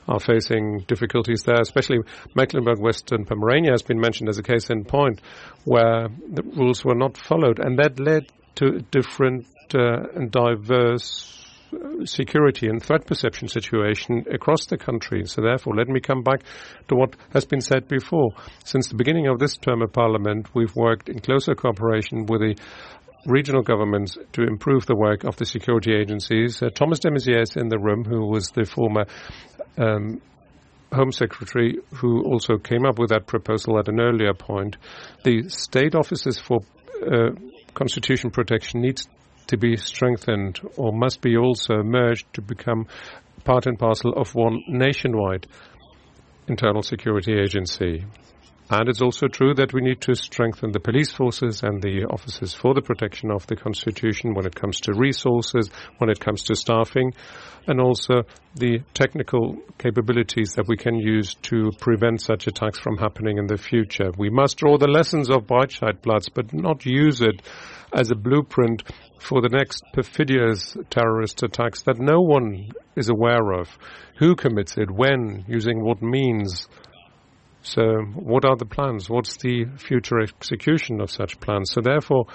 are 0.07 0.19
facing 0.19 0.79
difficulties 0.87 1.43
there. 1.43 1.59
Especially 1.61 1.99
Mecklenburg-Western 2.35 3.25
Pomerania 3.25 3.71
has 3.71 3.81
been 3.81 3.99
mentioned 3.99 4.29
as 4.29 4.37
a 4.37 4.43
case 4.43 4.69
in 4.69 4.85
point, 4.85 5.21
where 5.65 6.07
the 6.29 6.43
rules 6.43 6.83
were 6.85 6.95
not 6.95 7.17
followed, 7.17 7.59
and 7.59 7.77
that 7.77 7.99
led 7.99 8.27
to 8.55 8.79
different 8.91 9.45
uh, 9.73 10.03
and 10.15 10.31
diverse 10.31 11.45
uh, 11.73 12.05
security 12.05 12.67
and 12.67 12.83
threat 12.83 13.05
perception 13.05 13.47
situation 13.47 14.25
across 14.33 14.65
the 14.65 14.77
country. 14.77 15.25
So 15.25 15.41
therefore, 15.41 15.75
let 15.75 15.87
me 15.87 16.01
come 16.01 16.21
back 16.23 16.41
to 16.89 16.95
what 16.95 17.15
has 17.33 17.45
been 17.45 17.61
said 17.61 17.87
before. 17.87 18.31
Since 18.65 18.89
the 18.89 18.95
beginning 18.95 19.27
of 19.27 19.39
this 19.39 19.55
term 19.55 19.81
of 19.81 19.93
parliament, 19.93 20.53
we've 20.53 20.75
worked 20.75 21.07
in 21.07 21.19
closer 21.19 21.55
cooperation 21.55 22.25
with 22.25 22.41
the 22.41 22.55
regional 23.25 23.61
governments 23.61 24.17
to 24.33 24.43
improve 24.43 24.85
the 24.85 24.95
work 24.95 25.23
of 25.23 25.35
the 25.37 25.45
security 25.45 25.93
agencies. 25.93 26.61
Uh, 26.61 26.69
Thomas 26.69 26.99
de 26.99 27.09
Maizière 27.09 27.57
in 27.57 27.69
the 27.69 27.79
room, 27.79 28.03
who 28.03 28.25
was 28.25 28.49
the 28.49 28.65
former 28.65 29.05
um, 29.77 30.21
Home 30.93 31.11
Secretary, 31.11 31.77
who 31.95 32.23
also 32.23 32.57
came 32.57 32.85
up 32.85 32.99
with 32.99 33.09
that 33.09 33.27
proposal 33.27 33.79
at 33.79 33.87
an 33.87 33.99
earlier 33.99 34.33
point. 34.33 34.77
The 35.23 35.47
state 35.49 35.95
offices 35.95 36.39
for 36.39 36.59
uh, 37.01 37.31
constitution 37.73 38.31
protection 38.31 38.81
needs 38.81 39.07
to 39.47 39.57
be 39.57 39.77
strengthened 39.77 40.59
or 40.77 40.91
must 40.91 41.21
be 41.21 41.37
also 41.37 41.83
merged 41.83 42.33
to 42.33 42.41
become 42.41 42.87
part 43.43 43.65
and 43.65 43.77
parcel 43.77 44.13
of 44.13 44.35
one 44.35 44.63
nationwide 44.67 45.47
internal 46.47 46.81
security 46.81 47.33
agency. 47.33 48.05
And 48.71 48.87
it's 48.87 49.01
also 49.01 49.27
true 49.27 49.53
that 49.55 49.73
we 49.73 49.81
need 49.81 49.99
to 50.03 50.15
strengthen 50.15 50.71
the 50.71 50.79
police 50.79 51.11
forces 51.11 51.61
and 51.61 51.81
the 51.81 52.05
offices 52.05 52.53
for 52.53 52.73
the 52.73 52.81
protection 52.81 53.29
of 53.29 53.45
the 53.47 53.57
Constitution 53.57 54.33
when 54.33 54.45
it 54.45 54.55
comes 54.55 54.79
to 54.81 54.93
resources, 54.93 55.69
when 55.97 56.09
it 56.09 56.21
comes 56.21 56.43
to 56.43 56.55
staffing, 56.55 57.13
and 57.67 57.81
also 57.81 58.21
the 58.55 58.79
technical 58.93 59.57
capabilities 59.77 60.53
that 60.53 60.69
we 60.69 60.77
can 60.77 60.95
use 60.95 61.35
to 61.41 61.71
prevent 61.81 62.21
such 62.21 62.47
attacks 62.47 62.79
from 62.79 62.95
happening 62.97 63.37
in 63.37 63.47
the 63.47 63.57
future. 63.57 64.09
We 64.17 64.29
must 64.29 64.55
draw 64.55 64.77
the 64.77 64.87
lessons 64.87 65.29
of 65.29 65.47
Breitscheidplatz, 65.47 66.29
but 66.33 66.53
not 66.53 66.85
use 66.85 67.19
it 67.19 67.41
as 67.93 68.09
a 68.09 68.15
blueprint 68.15 68.83
for 69.19 69.41
the 69.41 69.49
next 69.49 69.83
perfidious 69.91 70.77
terrorist 70.89 71.43
attacks 71.43 71.81
that 71.83 71.99
no 71.99 72.21
one 72.21 72.69
is 72.95 73.09
aware 73.09 73.51
of. 73.51 73.77
Who 74.19 74.33
commits 74.37 74.77
it, 74.77 74.89
when, 74.89 75.43
using 75.45 75.83
what 75.83 76.01
means, 76.01 76.69
so 77.63 77.83
what 78.15 78.45
are 78.45 78.55
the 78.55 78.65
plans? 78.65 79.09
What's 79.09 79.37
the 79.37 79.65
future 79.77 80.19
execution 80.19 80.99
of 80.99 81.11
such 81.11 81.39
plans? 81.39 81.71
So 81.71 81.81
therefore, 81.81 82.25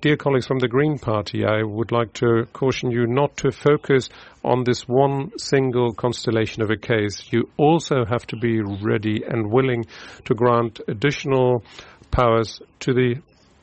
dear 0.00 0.16
colleagues 0.16 0.46
from 0.46 0.60
the 0.60 0.68
Green 0.68 0.98
Party, 0.98 1.44
I 1.44 1.62
would 1.62 1.90
like 1.90 2.12
to 2.14 2.46
caution 2.52 2.90
you 2.90 3.06
not 3.06 3.36
to 3.38 3.50
focus 3.50 4.08
on 4.44 4.62
this 4.64 4.82
one 4.82 5.32
single 5.38 5.92
constellation 5.92 6.62
of 6.62 6.70
a 6.70 6.76
case. 6.76 7.32
You 7.32 7.50
also 7.56 8.04
have 8.04 8.26
to 8.28 8.36
be 8.36 8.60
ready 8.60 9.22
and 9.28 9.50
willing 9.50 9.86
to 10.26 10.34
grant 10.34 10.80
additional 10.86 11.64
powers 12.10 12.60
to 12.80 12.92
the 12.92 13.16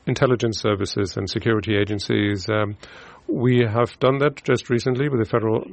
intelligence 0.06 0.60
services 0.60 1.16
and 1.16 1.28
security 1.28 1.76
agencies. 1.76 2.48
Um, 2.50 2.76
we 3.26 3.64
have 3.66 3.98
done 3.98 4.18
that 4.18 4.42
just 4.44 4.70
recently 4.70 5.08
with 5.08 5.20
the 5.20 5.28
Federal 5.28 5.64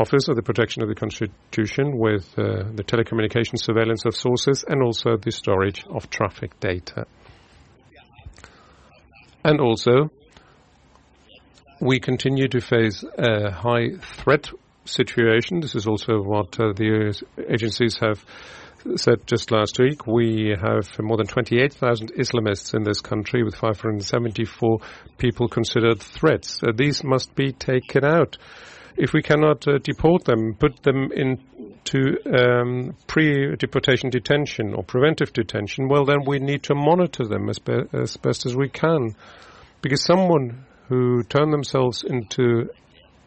Office 0.00 0.28
of 0.28 0.36
the 0.36 0.42
Protection 0.42 0.82
of 0.82 0.88
the 0.88 0.94
Constitution 0.94 1.98
with 1.98 2.26
uh, 2.38 2.64
the 2.74 2.82
telecommunication 2.82 3.58
surveillance 3.58 4.06
of 4.06 4.16
sources 4.16 4.64
and 4.66 4.82
also 4.82 5.18
the 5.18 5.30
storage 5.30 5.84
of 5.90 6.08
traffic 6.08 6.58
data. 6.58 7.04
And 9.44 9.60
also, 9.60 10.10
we 11.82 12.00
continue 12.00 12.48
to 12.48 12.60
face 12.62 13.04
a 13.18 13.50
high 13.50 13.90
threat 14.00 14.50
situation. 14.86 15.60
This 15.60 15.74
is 15.74 15.86
also 15.86 16.22
what 16.22 16.58
uh, 16.58 16.72
the 16.72 17.14
agencies 17.48 17.98
have 18.00 18.24
said 18.96 19.26
just 19.26 19.50
last 19.50 19.78
week. 19.78 20.06
We 20.06 20.56
have 20.58 20.88
more 20.98 21.18
than 21.18 21.26
28,000 21.26 22.12
Islamists 22.14 22.74
in 22.74 22.84
this 22.84 23.02
country 23.02 23.42
with 23.42 23.54
574 23.54 24.78
people 25.18 25.48
considered 25.48 26.00
threats. 26.00 26.60
Uh, 26.62 26.72
these 26.74 27.04
must 27.04 27.34
be 27.34 27.52
taken 27.52 28.04
out 28.04 28.38
if 29.00 29.14
we 29.14 29.22
cannot 29.22 29.66
uh, 29.66 29.78
deport 29.78 30.24
them, 30.26 30.54
put 30.54 30.82
them 30.82 31.10
into 31.12 32.18
um, 32.26 32.94
pre-deportation 33.06 34.10
detention 34.10 34.74
or 34.74 34.82
preventive 34.84 35.32
detention, 35.32 35.88
well, 35.88 36.04
then 36.04 36.18
we 36.26 36.38
need 36.38 36.62
to 36.64 36.74
monitor 36.74 37.26
them 37.26 37.48
as, 37.48 37.58
be- 37.58 37.88
as 37.94 38.18
best 38.18 38.44
as 38.44 38.54
we 38.54 38.68
can. 38.68 39.16
Because 39.80 40.04
someone 40.04 40.66
who 40.88 41.22
turned 41.22 41.50
themselves 41.50 42.04
into 42.04 42.68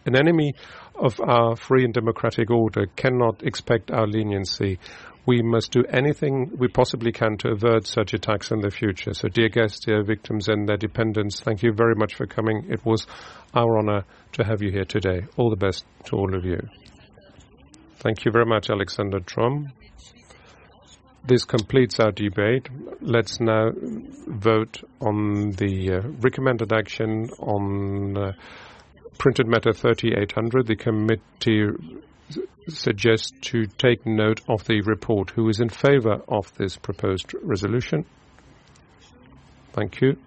an 0.06 0.16
enemy 0.16 0.54
of 0.94 1.20
our 1.20 1.56
free 1.56 1.86
and 1.86 1.94
democratic 1.94 2.52
order 2.52 2.86
cannot 2.96 3.42
expect 3.42 3.90
our 3.90 4.06
leniency. 4.06 4.78
We 5.26 5.42
must 5.42 5.72
do 5.72 5.84
anything 5.90 6.52
we 6.58 6.68
possibly 6.68 7.12
can 7.12 7.38
to 7.38 7.50
avert 7.50 7.88
such 7.88 8.14
attacks 8.14 8.52
in 8.52 8.60
the 8.60 8.70
future. 8.70 9.14
So, 9.14 9.30
dear 9.30 9.50
guests, 9.50 9.86
dear 9.86 10.04
victims 10.04 10.50
and 10.50 10.68
their 10.68 10.78
dependents, 10.78 11.40
thank 11.40 11.64
you 11.64 11.72
very 11.72 11.96
much 11.96 12.16
for 12.16 12.28
coming. 12.28 12.66
It 12.70 12.86
was 12.86 13.08
our 13.54 13.78
honor 13.78 14.04
to 14.34 14.44
have 14.44 14.62
you 14.62 14.72
here 14.72 14.86
today. 14.86 15.22
All 15.38 15.50
the 15.50 15.56
best 15.56 15.86
to 16.06 16.18
all 16.18 16.36
of 16.36 16.44
you. 16.44 16.60
Thank 17.98 18.26
you 18.26 18.32
very 18.32 18.46
much, 18.46 18.70
Alexander 18.70 19.22
Throm. 19.22 19.72
This 21.26 21.46
completes 21.46 22.02
our 22.02 22.12
debate. 22.12 22.68
Let's 23.00 23.40
now 23.40 23.72
vote 24.28 24.84
on 25.00 25.52
the 25.52 25.94
uh, 25.94 26.02
recommended 26.20 26.74
action 26.74 27.30
on 27.40 28.18
uh, 28.18 28.32
printed 29.18 29.48
matter 29.48 29.72
3800, 29.72 30.68
the 30.68 30.76
committee 30.76 31.70
suggests 32.68 33.32
to 33.42 33.66
take 33.66 34.06
note 34.06 34.42
of 34.48 34.66
the 34.66 34.82
report. 34.82 35.32
Who 35.32 35.50
is 35.50 35.60
in 35.60 35.70
favour 35.70 36.22
of 36.28 36.54
this 36.56 36.78
proposed 36.78 37.34
resolution? 37.42 38.06
Thank 39.74 40.02
you. 40.02 40.18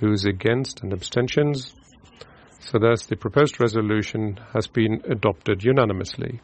Who 0.00 0.12
is 0.12 0.24
against 0.24 0.82
and 0.82 0.92
abstentions? 0.92 1.74
So 2.60 2.78
thus 2.78 3.06
the 3.06 3.16
proposed 3.16 3.60
resolution 3.60 4.38
has 4.52 4.66
been 4.66 5.02
adopted 5.08 5.64
unanimously. 5.64 6.40